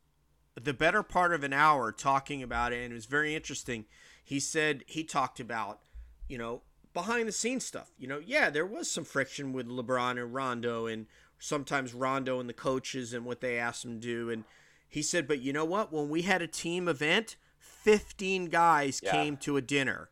[0.60, 3.86] the better part of an hour talking about it, and it was very interesting.
[4.22, 5.80] He said he talked about,
[6.28, 6.62] you know,
[6.92, 7.90] behind the scenes stuff.
[7.98, 11.06] You know, yeah, there was some friction with LeBron and Rondo, and
[11.38, 14.30] sometimes Rondo and the coaches and what they asked him to do.
[14.30, 14.44] And
[14.88, 15.92] he said, but you know what?
[15.92, 19.10] When we had a team event, 15 guys yeah.
[19.10, 20.08] came to a dinner.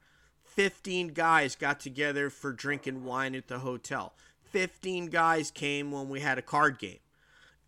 [0.55, 4.13] 15 guys got together for drinking wine at the hotel.
[4.51, 6.99] 15 guys came when we had a card game.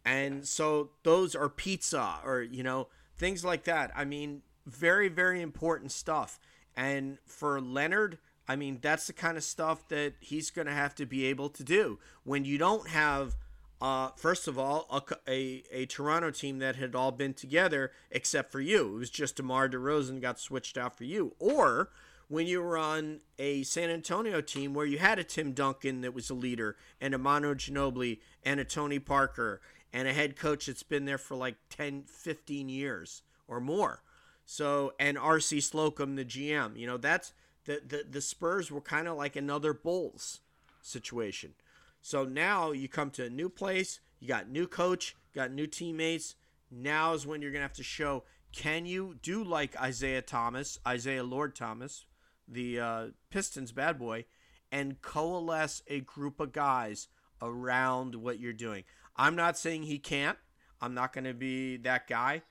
[0.04, 3.90] And so those are pizza or, you know, things like that.
[3.96, 6.38] I mean, very, very important stuff.
[6.76, 10.94] And for Leonard, I mean, that's the kind of stuff that he's going to have
[10.96, 13.36] to be able to do when you don't have,
[13.80, 18.52] uh, first of all, a, a, a, Toronto team that had all been together except
[18.52, 18.96] for you.
[18.96, 21.34] It was just DeMar DeRozan got switched out for you.
[21.38, 21.88] Or
[22.28, 26.14] when you were on a San Antonio team where you had a Tim Duncan that
[26.14, 29.60] was a leader and a Manu Ginobili and a Tony Parker
[29.92, 34.02] and a head coach that's been there for like 10, 15 years or more.
[34.46, 37.32] So, and RC Slocum, the GM, you know, that's
[37.64, 40.40] the, the, the Spurs were kind of like another Bulls
[40.82, 41.54] situation.
[42.02, 46.34] So now you come to a new place, you got new coach, got new teammates.
[46.70, 48.24] Now is when you're going to have to show
[48.54, 52.04] can you do like Isiah Thomas, Isiah Lord Thomas,
[52.48, 54.24] the uh, Pistons bad boy,
[54.70, 57.08] and coalesce a group of guys
[57.40, 58.84] around what you're doing.
[59.16, 60.38] I'm not saying he can't.
[60.80, 62.42] I'm not going to be that guy.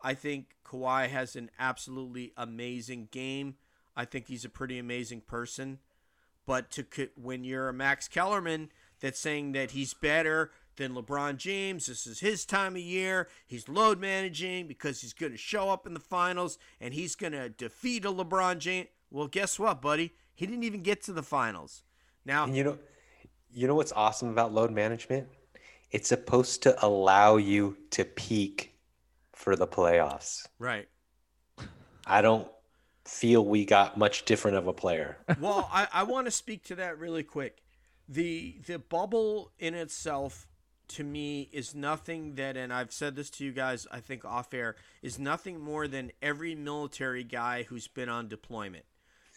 [0.00, 3.56] I think Kawhi has an absolutely amazing game.
[3.96, 5.78] I think he's a pretty amazing person.
[6.46, 11.86] But to when you're a Max Kellerman that's saying that he's better than LeBron James,
[11.86, 13.28] this is his time of year.
[13.46, 17.32] He's load managing because he's going to show up in the finals and he's going
[17.32, 18.88] to defeat a LeBron James.
[19.10, 20.14] Well, guess what, buddy?
[20.34, 21.82] He didn't even get to the finals.
[22.24, 22.78] Now, and you know,
[23.52, 25.28] you know what's awesome about load management?
[25.90, 28.74] It's supposed to allow you to peak
[29.32, 30.46] for the playoffs.
[30.58, 30.88] Right.
[32.06, 32.48] I don't
[33.04, 35.18] feel we got much different of a player.
[35.40, 37.62] well, I, I want to speak to that really quick.
[38.08, 40.46] The the bubble in itself
[40.88, 44.52] to me is nothing that and I've said this to you guys I think off
[44.52, 48.84] air is nothing more than every military guy who's been on deployment.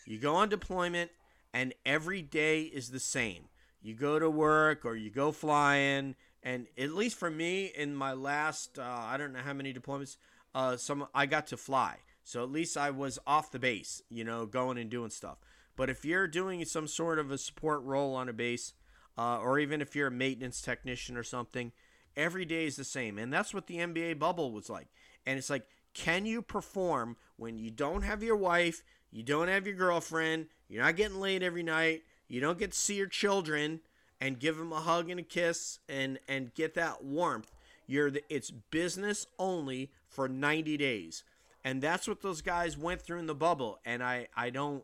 [0.08, 1.12] You go on deployment
[1.54, 3.50] and every day is the same.
[3.82, 8.14] You go to work or you go flying and at least for me in my
[8.14, 10.18] last uh, I don't know how many deployments
[10.56, 11.98] uh, some I got to fly
[12.28, 15.38] so at least I was off the base, you know, going and doing stuff.
[15.78, 18.74] But if you're doing some sort of a support role on a base,
[19.18, 21.72] uh, or even if you're a maintenance technician or something,
[22.18, 23.18] every day is the same.
[23.18, 24.90] And that's what the NBA bubble was like.
[25.26, 29.66] And it's like, can you perform when you don't have your wife, you don't have
[29.66, 33.82] your girlfriend, you're not getting laid every night, you don't get to see your children
[34.20, 37.52] and give them a hug and a kiss and and get that warmth.
[37.88, 41.24] You're the, it's business only for 90 days.
[41.64, 43.80] And that's what those guys went through in the bubble.
[43.86, 44.84] And I, I don't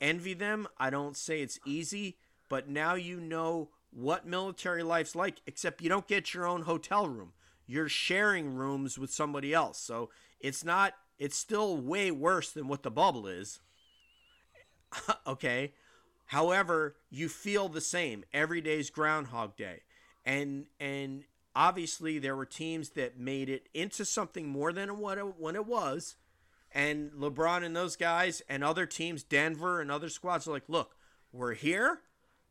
[0.00, 0.66] envy them.
[0.78, 2.16] I don't say it's easy,
[2.48, 7.08] but now you know what military life's like, except you don't get your own hotel
[7.08, 7.32] room.
[7.66, 9.78] You're sharing rooms with somebody else.
[9.78, 10.10] So
[10.40, 13.60] it's not, it's still way worse than what the bubble is.
[15.26, 15.72] okay.
[16.26, 18.24] However, you feel the same.
[18.32, 19.82] Every day's Groundhog Day.
[20.24, 21.24] And, and
[21.54, 25.66] obviously there were teams that made it into something more than what it, when it
[25.66, 26.16] was.
[26.72, 30.96] And LeBron and those guys and other teams, Denver and other squads are like, look,
[31.32, 32.00] we're here.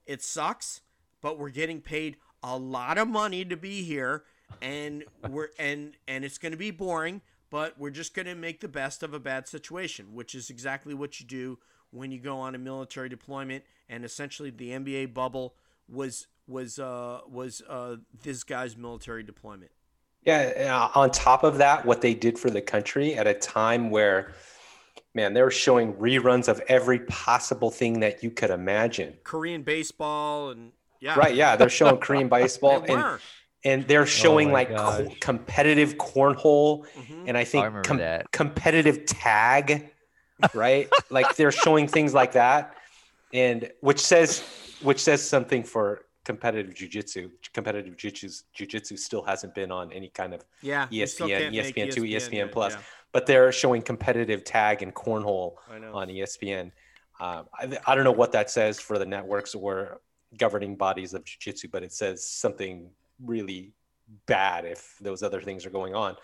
[0.05, 0.81] It sucks,
[1.21, 4.23] but we're getting paid a lot of money to be here,
[4.61, 7.21] and we're and and it's going to be boring,
[7.55, 10.93] but we're just going to make the best of a bad situation, which is exactly
[10.93, 11.57] what you do
[11.91, 13.63] when you go on a military deployment.
[13.87, 15.55] And essentially, the NBA bubble
[15.87, 19.71] was was uh, was uh, this guy's military deployment.
[20.25, 20.89] Yeah.
[20.95, 24.33] On top of that, what they did for the country at a time where,
[25.13, 29.13] man, they were showing reruns of every possible thing that you could imagine.
[29.23, 31.17] Korean baseball and yeah.
[31.17, 31.33] Right.
[31.35, 33.17] Yeah, they're showing Korean baseball and
[33.65, 37.25] and they're showing oh like co- competitive cornhole mm-hmm.
[37.27, 39.89] and I think I com- competitive tag,
[40.53, 40.87] right?
[41.09, 42.75] like they're showing things like that,
[43.33, 44.43] and which says
[44.81, 47.31] which says something for competitive jujitsu.
[47.53, 52.51] Competitive jujitsu still hasn't been on any kind of yeah ESPN, ESPN two, ESPN, ESPN
[52.51, 52.81] plus, yeah.
[53.11, 55.55] but they're showing competitive tag and cornhole
[55.91, 56.71] on ESPN.
[57.19, 60.01] Uh, I, I don't know what that says for the networks or
[60.37, 62.89] governing bodies of jiu-jitsu, but it says something
[63.23, 63.73] really
[64.25, 66.15] bad if those other things are going on.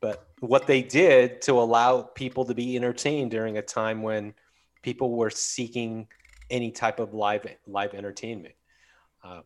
[0.00, 4.34] But what they did to allow people to be entertained during a time when
[4.82, 6.08] people were seeking
[6.48, 8.54] any type of live live entertainment.
[9.22, 9.42] Um,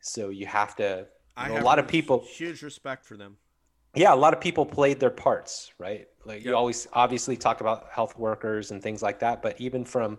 [0.00, 1.06] so you have to.
[1.42, 2.24] You know, a lot of people.
[2.28, 3.36] Huge respect for them.
[3.94, 6.08] Yeah, a lot of people played their parts, right?
[6.24, 10.18] Like you always obviously talk about health workers and things like that, but even from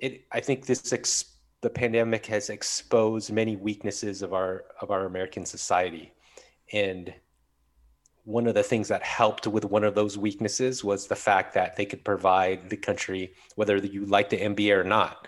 [0.00, 1.33] it, I think this ex-
[1.64, 6.12] the pandemic has exposed many weaknesses of our of our American society,
[6.74, 7.14] and
[8.24, 11.76] one of the things that helped with one of those weaknesses was the fact that
[11.76, 15.26] they could provide the country, whether you like the NBA or not,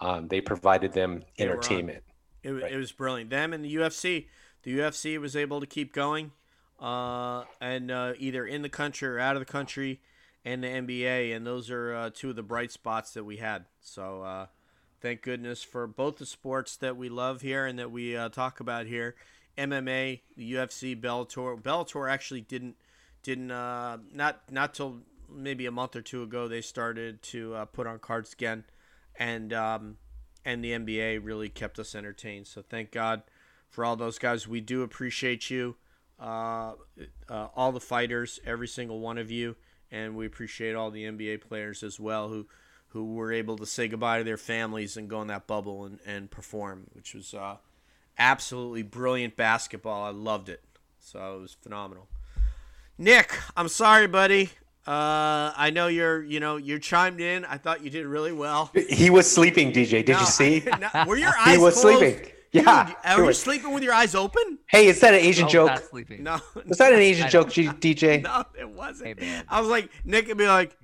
[0.00, 2.02] um, they provided them They entertainment.
[2.42, 2.72] It, Right.
[2.72, 3.30] it was brilliant.
[3.30, 4.26] Them and the UFC.
[4.64, 6.32] The UFC was able to keep going,
[6.80, 10.00] uh, and uh, either in the country or out of the country,
[10.44, 13.66] and the NBA, and those are uh, two of the bright spots that we had.
[13.80, 14.46] So uh,
[15.06, 18.58] thank goodness for both the sports that we love here and that we uh, talk
[18.58, 19.14] about here.
[19.56, 21.62] MMA, the UFC, Bellator.
[21.62, 22.74] Bellator actually didn't
[23.22, 24.96] didn't uh, not not till
[25.32, 28.64] maybe a month or two ago they started to uh, put on cards again,
[29.16, 29.98] and um,
[30.44, 32.48] and the NBA really kept us entertained.
[32.48, 33.22] So thank God
[33.70, 34.48] for all those guys.
[34.48, 35.76] We do appreciate you,
[36.20, 36.72] uh,
[37.28, 39.54] uh, all the fighters, every single one of you,
[39.88, 42.48] and we appreciate all the NBA players as well who
[42.96, 45.98] who were able to say goodbye to their families and go in that bubble and,
[46.06, 47.56] and perform, which was uh,
[48.18, 50.02] absolutely brilliant basketball.
[50.04, 50.62] I loved it.
[50.98, 52.08] So it was phenomenal.
[52.98, 54.50] Nick, I'm sorry, buddy.
[54.86, 57.44] Uh, I know you're, you know, you're chimed in.
[57.44, 58.70] I thought you did really well.
[58.88, 60.04] He was sleeping, DJ.
[60.04, 60.62] Did No, you see?
[60.94, 61.98] no, were your eyes he was closed?
[61.98, 62.32] sleeping.
[62.52, 62.92] Dude, Yeah.
[63.04, 64.58] are he you was- sleeping with your eyes open?
[64.68, 65.66] Hey, is that an Asian Oh, joke?
[65.68, 66.22] not sleeping.
[66.22, 68.22] No, Was that an Asian joke, G- DJ?
[68.22, 69.20] no, it wasn't.
[69.20, 69.42] Hey.
[69.48, 70.74] I was like, Nick would be like,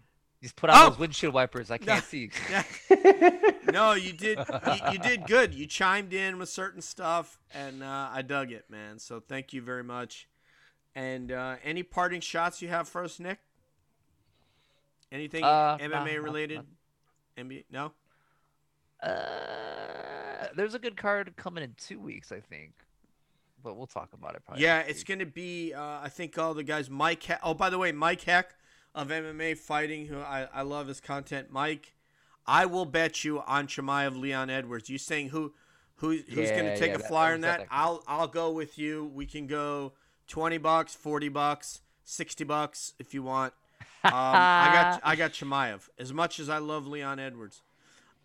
[0.43, 0.89] Just put on Oh!
[0.91, 1.71] those windshield wipers.
[1.71, 2.31] I can't see.
[2.51, 2.65] yeah.
[3.73, 5.55] no, you did, you, you did good.
[5.55, 8.99] You chimed in with certain stuff, and uh, I dug it, man.
[8.99, 10.27] So thank you very much.
[10.97, 13.39] And uh, any parting shots you have for us, Nick?
[15.13, 16.61] Anything Uh, no, MMA no, related?
[17.39, 17.65] NBA?
[17.71, 17.93] No.
[19.03, 22.73] Uh, there's a good card coming in two weeks, I think,
[23.63, 24.63] but we'll talk about it probably.
[24.65, 25.73] Yeah, it's going to be.
[25.75, 26.89] Uh, I think all the guys.
[26.91, 27.23] Mike.
[27.23, 28.55] He- oh, by the way, Mike Heck
[28.95, 31.49] of MMA Fighting, who I, I love his content.
[31.51, 31.95] Mike,
[32.47, 34.89] I will bet you on Chimaev Leon Edwards.
[34.91, 35.53] You saying who
[35.97, 37.59] who who's going to take yeah, a that- flyer that in that that?
[37.61, 39.11] that I'll I'll go with you.
[39.15, 39.93] We can go
[40.27, 43.53] twenty bucks, forty bucks, sixty bucks if you want.
[44.05, 45.89] Um, I got I got Chimaev.
[45.97, 47.63] As much as I love Leon Edwards.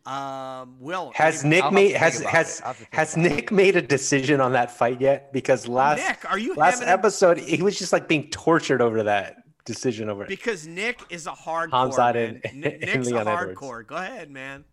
[0.08, 2.66] Um, Will Has any- Nick I'll made has has it.
[2.66, 3.20] I'll have to think has it.
[3.20, 5.32] Nick made a decision on that fight yet?
[5.34, 8.82] Because last Nick, are you last having a- episode he was just like being tortured
[8.82, 9.36] over that
[9.68, 10.30] decision over it.
[10.30, 11.70] Because Nick is a hardcore.
[11.92, 12.42] Hamzat man.
[12.44, 13.60] and- Nick- and Nick's a Leon Edwards.
[13.60, 13.86] hardcore.
[13.88, 14.64] Go ahead, man.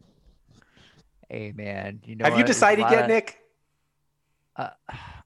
[1.29, 2.47] Hey man, you know Have you what?
[2.47, 3.39] There's a decided yet, of- Nick?
[4.57, 4.69] Uh,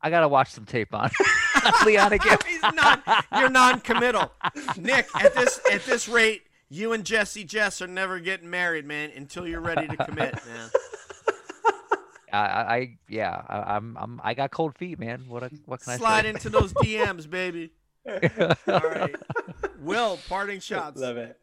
[0.01, 1.11] I gotta watch some tape on
[1.85, 2.39] Leon again.
[2.47, 3.03] He's not.
[3.37, 4.33] You're non-committal,
[4.79, 5.07] Nick.
[5.15, 9.47] At this at this rate, you and Jesse Jess are never getting married, man, until
[9.47, 10.71] you're ready to commit, man.
[12.33, 15.25] I, I, I yeah, I, I'm, I'm, I got cold feet, man.
[15.29, 16.29] What, I- what can Slide I say?
[16.31, 17.71] into those DMs, baby.
[18.09, 19.15] All right.
[19.81, 21.01] Will, parting shots.
[21.01, 21.39] Love it.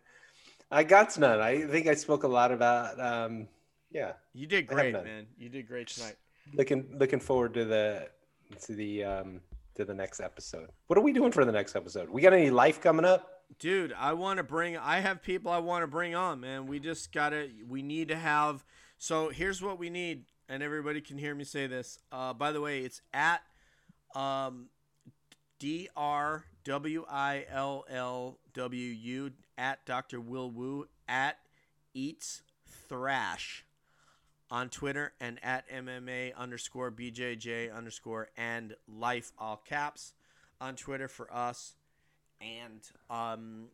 [0.71, 1.39] I got none.
[1.39, 2.99] I think I spoke a lot about.
[2.99, 3.47] Um,
[3.91, 5.27] yeah, You did great, man.
[5.37, 6.15] You did great tonight.
[6.53, 8.09] looking looking forward to the
[8.63, 9.41] to the um
[9.75, 10.69] to the next episode.
[10.87, 12.09] What are we doing for the next episode?
[12.09, 13.43] We got any life coming up?
[13.59, 14.75] Dude, I want to bring.
[14.75, 16.67] I have people I want to bring on, man.
[16.67, 17.49] We just gotta.
[17.67, 18.65] We need to have.
[18.97, 21.99] So here's what we need, and everybody can hear me say this.
[22.11, 23.41] Uh, by the way, it's at
[24.15, 24.67] um,
[25.59, 30.19] D R W I L L W U at Dr.
[30.19, 31.37] Will Wu at
[31.93, 32.41] Eats
[32.89, 33.65] Thrash
[34.51, 40.13] on Twitter and at MMA underscore BJJ underscore and life all caps
[40.59, 41.75] on Twitter for us
[42.41, 43.67] and um,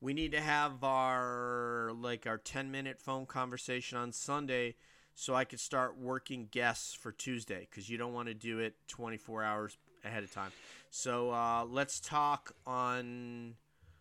[0.00, 4.74] we need to have our like our 10 minute phone conversation on sunday
[5.14, 8.74] so i could start working guests for tuesday because you don't want to do it
[8.88, 10.52] 24 hours ahead of time
[10.96, 13.54] so uh, let's talk on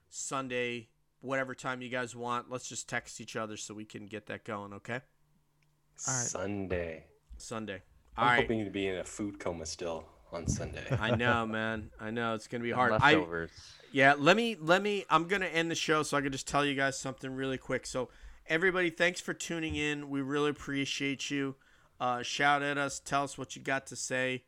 [0.10, 0.88] sunday
[1.22, 4.44] whatever time you guys want let's just text each other so we can get that
[4.44, 5.00] going okay
[6.08, 6.24] All right.
[6.24, 7.06] Sunday.
[7.38, 7.82] sunday
[8.16, 10.84] all I'm right hoping to be in a food coma still on Sunday.
[11.00, 13.48] i know man i know it's gonna be Some hard I.
[13.92, 16.48] Yeah, let me let me I'm going to end the show so I can just
[16.48, 17.86] tell you guys something really quick.
[17.86, 18.10] So
[18.48, 20.10] everybody, thanks for tuning in.
[20.10, 21.54] We really appreciate you.
[22.00, 24.46] Uh, shout at us, tell us what you got to say.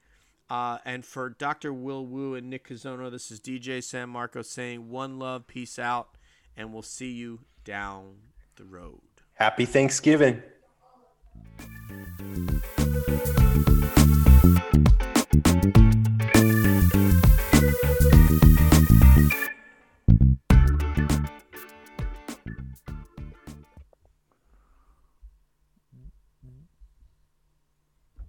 [0.50, 1.74] Uh, and for Dr.
[1.74, 6.18] Will Wu and Nick Kazono, this is DJ San Marco saying one love, peace out,
[6.56, 8.18] and we'll see you down
[8.56, 9.02] the road.
[9.34, 10.42] Happy Thanksgiving.